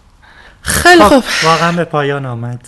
خیلی 0.63 1.03
خوب. 1.03 1.23
واقعا 1.43 1.71
به 1.71 1.83
پایان 1.83 2.25
آمد. 2.25 2.67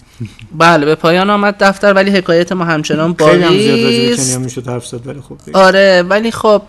بله 0.52 0.86
به 0.86 0.96
پایان 0.96 1.30
آمد 1.30 1.56
دفتر 1.60 1.94
ولی 1.94 2.12
حکایت 2.12 2.52
ما 2.52 2.66
همچنان 2.66 3.16
خیلی 3.20 3.44
هم 3.44 3.58
زیاد 3.58 3.80
باقی 3.80 4.72
حرف 4.72 4.88
زد 4.88 5.08
ولی 5.08 5.22
خب 5.22 5.38
بگیم. 5.42 5.56
آره 5.56 6.04
ولی 6.10 6.32
خب 6.32 6.62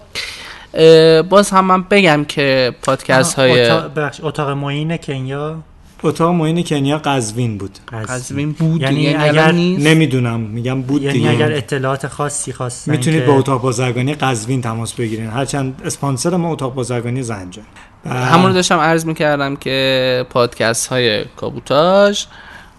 باز 1.29 1.51
هم 1.51 1.64
من 1.64 1.83
بگم 1.83 2.24
که 2.29 2.74
پادکست 2.83 3.35
های 3.35 3.70
اتاق, 3.70 4.11
اتاق 4.22 4.51
معین 4.51 4.97
کنیا 4.97 5.57
اتاق 6.03 6.35
معین 6.35 6.64
کنیا 6.64 6.99
قزوین 6.99 7.59
بود. 7.59 7.79
قزوین. 8.09 8.53
بود 8.53 8.81
یعنی 8.81 9.03
یعنی 9.03 9.16
اگر- 9.16 9.43
الان 9.43 9.55
نیست؟ 9.55 9.87
نمی‌دونم 9.87 10.41
میگم 10.41 10.83
بود 10.83 11.03
یعنی 11.03 11.18
دیگه. 11.18 11.31
اگر 11.31 11.53
اطلاعات 11.53 12.07
خاصی 12.07 12.53
خواستن 12.53 12.93
می‌تونید 12.93 13.20
که... 13.20 13.27
با 13.27 13.33
اتاق 13.33 13.62
بازرگانی 13.62 14.14
قزوین 14.14 14.62
تماس 14.62 14.93
بگیرین. 14.93 15.31
هرچند 15.31 15.83
اسپانسر 15.85 16.37
ما 16.37 16.53
اتاق 16.53 16.74
بازرگانی 16.74 17.22
زنجان. 17.22 17.64
همون 18.09 18.46
رو 18.46 18.52
داشتم 18.52 18.78
عرض 18.78 19.07
می‌کردم 19.07 19.57
که 19.57 20.26
پادکست 20.30 20.86
های 20.86 21.24
کابوتاژ 21.24 22.24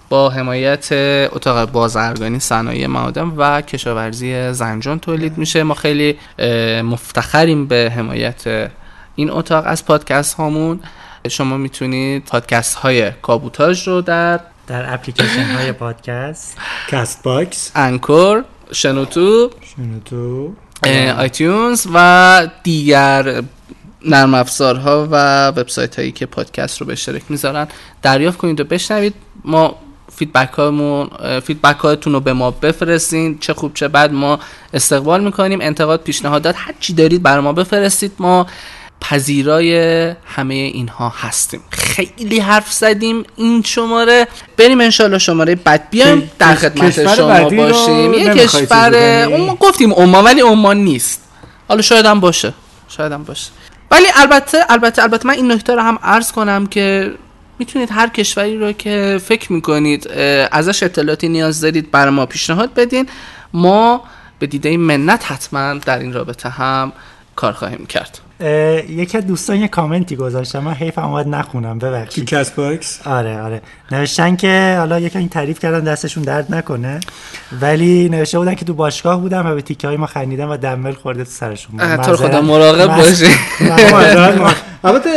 با 0.09 0.29
حمایت 0.29 0.87
اتاق 1.31 1.71
بازرگانی 1.71 2.39
صنایع 2.39 2.87
معادن 2.87 3.33
و 3.37 3.61
کشاورزی 3.61 4.53
زنجان 4.53 4.99
تولید 4.99 5.37
میشه. 5.37 5.63
ما 5.63 5.73
خیلی 5.73 6.17
مفتخریم 6.83 7.67
به 7.67 7.93
حمایت 7.95 8.69
این 9.15 9.29
اتاق 9.29 9.63
از 9.67 9.85
پادکست 9.85 10.33
هامون. 10.33 10.79
شما 11.29 11.57
می‌تونید 11.57 12.25
پادکست 12.25 12.75
های 12.75 13.11
کابوتاژ 13.11 13.87
رو 13.87 14.01
در 14.01 14.39
در 14.67 14.93
اپلیکیشن 14.93 15.43
های 15.43 15.71
پادکست 15.81 16.57
Castbox 16.87 17.71
Anchor 17.75 18.43
شنوتو 18.71 19.49
شنو 19.61 19.99
تو 20.05 20.53
اه، 20.83 21.11
iTunes 21.11 21.87
و 21.93 22.47
دیگر 22.63 23.41
نرم 24.05 24.33
افزارها 24.33 25.07
و 25.11 25.47
وبسایت 25.47 25.99
هایی 25.99 26.11
که 26.11 26.25
پادکست 26.25 26.81
رو 26.81 26.87
به 26.87 26.93
اشتراک 26.93 27.21
می‌ذارن 27.29 27.67
دریافت 28.01 28.37
کنید 28.37 28.59
و 28.59 28.63
بشنوید. 28.63 29.13
ما 29.45 29.75
feedback 30.15 30.53
هامون 30.53 31.09
feedback 31.39 31.77
هاتون 31.77 32.13
رو 32.13 32.19
به 32.19 32.33
ما 32.33 32.51
بفرستین. 32.51 33.37
چه 33.39 33.53
خوب 33.53 33.73
چه 33.73 33.87
بد 33.87 34.11
ما 34.11 34.39
استقبال 34.73 35.23
می‌کنیم. 35.23 35.61
انتقاد 35.61 36.03
پیشنهادات 36.03 36.55
هر 36.57 36.73
چی 36.79 36.93
دارید 36.93 37.23
برا 37.23 37.39
ما 37.39 37.53
بفرستید. 37.53 38.11
ما 38.19 38.47
پذیرای 39.01 39.75
همه 40.25 40.53
اینها 40.53 41.13
هستیم. 41.17 41.61
خیلی 41.69 42.39
حرف 42.39 42.73
زدیم 42.73 43.23
این 43.35 43.63
شماره. 43.63 44.27
بریم 44.57 44.81
انشالله 44.81 45.17
شماره 45.17 45.55
بعد. 45.55 45.89
بیایم 45.89 46.31
در 46.39 46.55
خدمت 46.55 47.15
شما 47.15 47.49
باشیم. 47.49 48.13
یه 48.13 48.33
کشور؟ 48.33 48.95
اون 49.31 49.55
گفتیم 49.55 49.93
عمان 49.93 50.23
ولی 50.25 50.41
عمان 50.41 50.77
نیست. 50.77 51.23
حالا 51.67 51.81
شاید 51.81 52.05
هم 52.05 52.19
باشه. 52.19 52.53
شاید 52.89 53.11
هم 53.11 53.23
باشه. 53.23 53.51
ولی 53.91 54.05
البته 54.15 54.57
البته 54.69 55.03
البته 55.03 55.27
من 55.27 55.33
این 55.33 55.51
نکته 55.51 55.75
رو 55.75 55.81
هم 55.81 55.99
عرض 56.03 56.31
کنم 56.31 56.67
که 56.67 57.13
می‌تونید 57.59 57.89
هر 57.91 58.07
کشوری 58.07 58.57
رو 58.57 58.71
که 58.71 59.21
فکر 59.25 59.53
می‌کنید 59.53 60.07
ازش 60.51 60.83
اطلاعاتی 60.83 61.29
نیاز 61.29 61.61
دارید 61.61 61.91
برا 61.91 62.09
ما 62.09 62.25
پیشنهاد 62.25 62.73
بدین. 62.73 63.09
ما 63.53 64.03
به 64.39 64.47
دیده 64.47 64.77
منت 64.77 65.31
حتما 65.31 65.73
در 65.73 65.99
این 65.99 66.13
رابطه 66.13 66.49
هم 66.49 66.93
کار 67.35 67.53
خواهیم 67.53 67.85
کرد. 67.85 68.19
یکی 68.89 69.17
از 69.17 69.27
دوستان 69.27 69.55
یه 69.57 69.67
کامنتی 69.67 70.15
گذاشتن. 70.15 70.59
من 70.59 70.73
حیفم 70.73 71.01
اومد 71.01 71.27
نخونم. 71.27 71.79
تو 71.79 71.87
ببخشید 71.87 72.25
Castbox؟ 72.25 72.99
آره 73.07 73.41
آره. 73.41 73.61
نوشتن 73.91 74.35
که 74.35 74.75
حالا 74.79 74.99
یکی 74.99 75.17
این 75.17 75.29
تعریف 75.29 75.59
کردن 75.59 75.79
دستشون 75.79 76.23
درد 76.23 76.55
نکنه. 76.55 76.99
ولی 77.61 78.09
نوشته 78.09 78.39
بودن 78.39 78.55
که 78.55 78.65
تو 78.65 78.73
باشگاه 78.73 79.21
بودم 79.21 79.45
و 79.45 79.55
به 79.55 79.61
تیکه 79.61 79.87
های 79.87 79.97
ما 79.97 80.05
خندیدن 80.05 80.45
و 80.45 80.57
دمبل 80.57 80.93
خورده 80.93 81.23
تو 81.23 81.29
سرشون 81.29 81.97
تو 81.97 82.06
رو 82.06 82.15
خدا 82.15 82.41
مراقب 82.41 82.95
باشی. 82.97 83.25
البته 84.83 85.09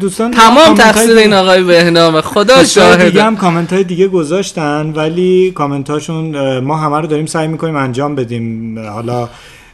دوستان 0.00 0.30
تمام 0.30 0.74
تقصیر 0.74 1.06
دیگه- 1.06 1.20
این 1.20 1.32
آقای 1.32 1.62
بهنامه 1.62 2.20
خدا 2.20 2.56
دوستان 2.58 2.90
دیگه 2.92 3.02
شاهده. 3.04 3.22
هم 3.24 3.36
کامنت 3.36 3.72
های 3.72 3.84
دیگه 3.84 4.08
گذاشتن 4.08 4.92
ولی 4.96 5.50
کامنت 5.50 5.90
هاشون 5.90 6.58
ما 6.58 6.76
همه 6.76 7.00
رو 7.00 7.06
داریم 7.06 7.26
سعی 7.26 7.48
می‌کنیم 7.48 7.76
انجام 7.76 8.14
بدیم. 8.14 8.78
حالا 8.78 9.28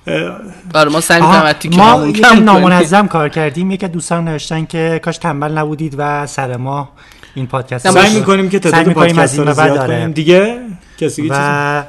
اه، 0.08 0.36
آره 0.74 0.90
ما 0.90 1.00
سعی 1.00 1.20
ما 1.20 2.06
یکم 2.06 2.12
کم 2.12 2.44
نامنظم 2.44 3.06
کار 3.06 3.28
کردیم. 3.28 3.70
یکی 3.70 3.88
دوستان 3.88 4.28
نوشتن 4.28 4.64
که 4.64 5.00
کاش 5.04 5.18
تنبل 5.18 5.52
نبودید 5.52 5.94
و 5.98 6.26
سر 6.26 6.56
ما 6.56 6.88
این 7.34 7.46
پادکست 7.46 7.90
سعی 7.90 8.14
می‌کنیم 8.14 8.48
که 8.48 8.58
تعداد 8.58 8.94
پادکست 8.94 9.38
رو 9.38 9.52
زیاد 9.52 9.78
آره. 9.78 9.96
کنیم. 9.96 10.12
دیگه 10.12 10.58
کسی 10.98 11.28
و 11.30 11.82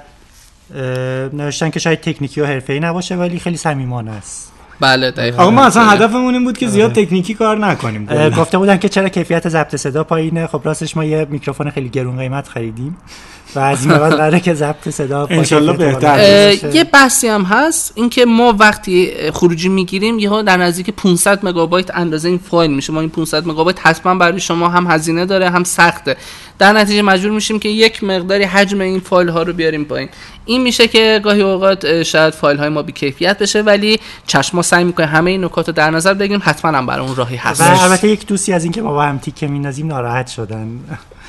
نوشتن 1.34 1.70
که 1.70 1.80
شاید 1.80 2.02
تکنیکی 2.02 2.42
و 2.42 2.46
حرفه‌ای 2.46 2.80
نباشه 2.80 3.16
ولی 3.16 3.40
خیلی 3.40 3.58
صمیمانه 3.58 4.12
است. 4.12 4.52
بله 4.80 5.12
دقیقاً. 5.12 5.42
آقا 5.42 5.52
ما 5.52 5.66
اصلا 5.66 5.84
هدفمون 5.84 6.34
این 6.34 6.44
بود 6.44 6.58
که 6.58 6.68
زیاد 6.68 6.92
تکنیکی 6.94 7.34
کار 7.34 7.58
نکنیم. 7.58 8.30
گفته 8.30 8.58
بودن 8.58 8.78
که 8.78 8.90
چرا 8.90 9.10
کیفیت 9.10 9.50
ضبط 9.50 9.76
صدا 9.76 10.04
پایینه. 10.04 10.48
خب 10.48 10.62
راستش 10.64 10.98
ما 10.98 11.06
یه 11.06 11.28
میکروفون 11.30 11.70
خیلی 11.70 11.90
گرون 11.90 12.18
قیمت 12.18 12.48
خریدیم. 12.48 12.98
و 13.56 13.60
از 13.60 13.86
این 13.86 13.98
بعد 13.98 14.14
قراره 14.14 14.40
که 14.40 14.54
ضبط 14.54 14.90
صدا 14.90 15.28
انشالله 15.30 15.74
بهتر. 15.74 16.54
یه 16.74 16.84
بحثی 16.84 17.28
هم 17.28 17.44
هست 17.44 17.92
اینکه 17.96 18.26
ما 18.26 18.56
وقتی 18.60 19.12
خروجی 19.34 19.70
می‌گیریم 19.70 20.20
یهو 20.20 20.42
در 20.42 20.58
نزدیک 20.58 20.90
500 20.90 21.46
مگابایت 21.46 21.96
اندازه 21.96 22.30
این 22.30 22.38
فایل 22.38 22.72
میشه. 22.72 22.94
ما 22.94 23.02
این 23.02 23.10
500 23.10 23.48
مگابایت 23.48 23.88
حتما 23.88 24.16
برای 24.16 24.40
شما 24.40 24.70
هم 24.70 24.88
هزینه 24.92 25.26
داره 25.26 25.50
هم 25.50 25.64
سخته. 25.64 26.18
در 26.60 26.74
نتیجه 26.74 27.02
مجبور 27.02 27.32
میشیم 27.32 27.60
که 27.60 27.70
یک 27.70 28.04
مقداری 28.04 28.44
حجم 28.44 28.82
این 28.82 29.00
فایل 29.00 29.30
ها 29.30 29.44
رو 29.44 29.54
بیاریم 29.54 29.84
پایین. 29.86 30.10
این 30.46 30.62
میشه 30.62 30.88
که 30.88 31.22
گاهی 31.24 31.42
اوقات 31.42 32.04
شاید 32.04 32.34
فایل 32.34 32.58
های 32.58 32.70
ما 32.70 32.82
بی 32.82 32.92
کیفیت 32.92 33.40
بشه 33.40 33.62
ولی 33.62 34.00
چشم 34.28 34.58
ما 34.58 34.62
سعی 34.62 34.84
می‌کنه 34.84 35.06
همه 35.06 35.32
این 35.32 35.44
نکات 35.44 35.68
رو 35.68 35.74
در 35.74 35.92
نظر 35.92 36.14
بگیریم. 36.14 36.42
حتما 36.44 36.78
هم 36.78 36.86
برای 36.86 37.06
اون 37.06 37.16
راهی 37.16 37.36
و 37.36 37.40
هست 37.40 37.62
البته 37.62 38.08
یک 38.08 38.28
دوستی 38.28 38.54
از 38.54 38.64
اینکه 38.64 38.82
ما 38.82 38.92
با 38.94 39.04
هم 39.04 39.18
تیکه 39.18 39.48
میندازیم 39.48 39.88
ناراحت 39.88 40.28
شدن. 40.28 40.80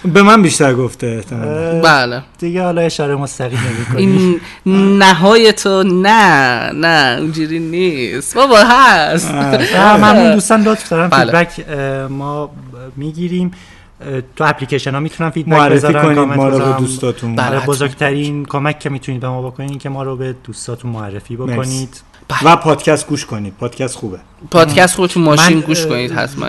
به 0.04 0.22
من 0.22 0.42
بیشتر 0.42 0.74
گفته 0.74 1.06
احتمالاً. 1.06 1.80
بله 1.80 2.22
دیگه 2.38 2.62
حالا 2.62 2.80
اشاره 2.80 3.16
مستقیم 3.16 3.58
نمی‌کنیم 3.58 4.40
این 4.64 4.98
نهای 4.98 5.52
تو 5.52 5.82
نه 5.82 6.70
نه 6.72 7.20
اونجوری 7.20 7.58
نیست 7.58 8.34
بابا 8.34 8.58
هست 8.58 9.34
ممنون 9.74 10.34
دوستان 10.34 10.62
لطف 10.62 10.88
دارن 10.88 11.08
بله. 11.08 11.24
فیدبک 11.24 11.68
اه، 11.68 12.06
ما 12.06 12.50
می‌گیریم 12.96 13.50
تو 14.36 14.44
اپلیکیشن 14.44 14.94
ها 14.94 15.00
می‌تونن 15.00 15.30
feedback 15.30 15.52
معرفی 15.52 15.74
بذارن 15.74 16.02
کنید 16.02 16.16
کامنت 16.16 16.36
ما 16.36 16.48
رو 16.48 16.58
به. 16.58 16.78
دوستاتون 16.78 17.36
بله. 17.36 17.56
آره،. 17.56 17.66
بزرگترین 17.66 18.44
کمک 18.44 18.78
که 18.78 18.90
می‌تونید 18.90 19.20
به 19.20 19.28
ما 19.28 19.50
بکنید 19.50 19.70
این 19.70 19.78
که 19.78 19.88
ما 19.88 20.02
رو 20.02 20.16
به 20.16 20.34
دوستاتون 20.44 20.90
معرفی 20.90 21.36
بکنید 21.36 22.02
و 22.44 22.56
پادکست 22.56 23.06
گوش 23.06 23.26
کنید. 23.26 23.54
پادکست 23.60 23.96
خوبه. 23.96 24.18
پادکست 24.50 24.98
رو 24.98 25.06
تو 25.06 25.20
ماشین 25.20 25.56
من، 25.56 25.62
گوش 25.62 25.86
کنید 25.86 26.12
حتما. 26.12 26.46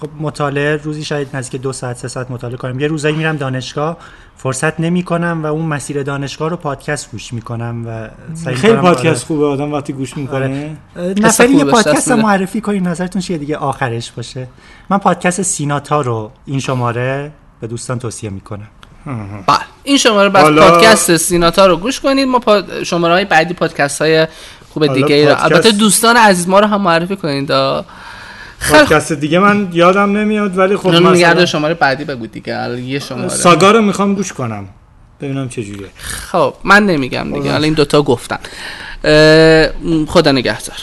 خب 0.00 0.08
مطالعه 0.20 0.76
روزی 0.76 1.04
شاید 1.04 1.36
نزدیک 1.36 1.60
دو 1.62 1.72
ساعت 1.72 1.96
سه 1.96 2.08
ساعت 2.08 2.30
مطالعه 2.30 2.56
کنم. 2.56 2.80
یه 2.80 2.86
روزایی 2.86 3.16
میرم 3.16 3.36
دانشگاه 3.36 3.96
فرصت 4.36 4.80
نمی 4.80 5.02
کنم 5.02 5.40
و 5.42 5.46
اون 5.46 5.66
مسیر 5.66 6.02
دانشگاه 6.02 6.50
رو 6.50 6.56
پادکست 6.56 7.10
گوش 7.10 7.32
می‌کنم 7.32 7.84
و 7.86 8.08
سعی 8.34 8.54
خیلی 8.54 8.72
می‌کنم 8.72 8.94
پادکست 8.94 9.24
خوبه. 9.24 9.44
آدم 9.46 9.72
وقتی 9.72 9.92
گوش 9.92 10.16
می‌کنه 10.16 10.76
آره. 10.96 11.16
نفری 11.20 11.52
یه 11.54 11.64
پادکست. 11.64 12.12
معرفی 12.12 12.60
کنید 12.60 12.88
نظرتون 12.88 13.22
چیه؟ 13.22 13.38
دیگه 13.38 13.56
آخرش 13.56 14.10
باشه. 14.10 14.48
من 14.90 14.98
پادکست 14.98 15.42
سیناتا 15.42 16.00
رو 16.00 16.30
این 16.46 16.60
شماره 16.60 17.32
به 17.60 17.66
دوستان 17.66 17.98
توصیه 17.98 18.30
می‌کنم 18.30 18.66
بله. 19.46 19.58
این 19.84 19.96
شماره 19.96 20.28
بس 20.28 20.42
حالا- 20.42 20.70
پادکست 20.70 21.16
سیناتا 21.16 21.66
رو 21.66 21.76
گوش 21.76 22.00
کنید. 22.00 22.28
ما 22.28 22.38
پاد... 22.38 22.82
شماره 22.82 23.14
های 23.14 23.24
بعدی 23.24 23.54
پادکست 23.54 24.02
های 24.02 24.26
خوب 24.76 24.94
دیگه. 24.94 25.14
ای 25.14 25.26
پادکست- 25.26 25.44
البته 25.44 25.70
دوستان 25.70 26.16
عزیز 26.16 26.48
ما 26.48 26.60
رو 26.60 26.66
هم 26.66 26.82
معرفی 26.82 27.16
کنید. 27.16 27.50
پادکست 28.70 29.12
دیگه 29.12 29.38
من 29.38 29.68
یادم 29.72 30.16
نمیاد 30.16 30.58
ولی 30.58 30.76
خب 30.76 30.88
میگرده 30.88 31.32
مثلا 31.32 31.46
شماره 31.46 31.74
بعدی 31.74 32.04
بگو 32.04 32.26
دیگه. 32.26 32.56
الان 32.56 32.78
یه 32.78 32.98
شماره. 32.98 33.28
ساگا 33.28 33.70
رو 33.70 33.82
می‌خوام 33.82 34.14
گوش 34.14 34.32
کنم. 34.32 34.68
ببینم 35.20 35.48
چه 35.48 35.62
جوریه. 35.62 35.86
خب 35.96 36.54
من 36.64 36.86
نمیگم 36.86 37.32
دیگه. 37.32 37.50
حالا 37.52 37.64
این 37.64 37.74
دوتا 37.74 38.02
گفتن. 38.02 38.38
خدا 40.06 40.32
نگهدار. 40.32 40.76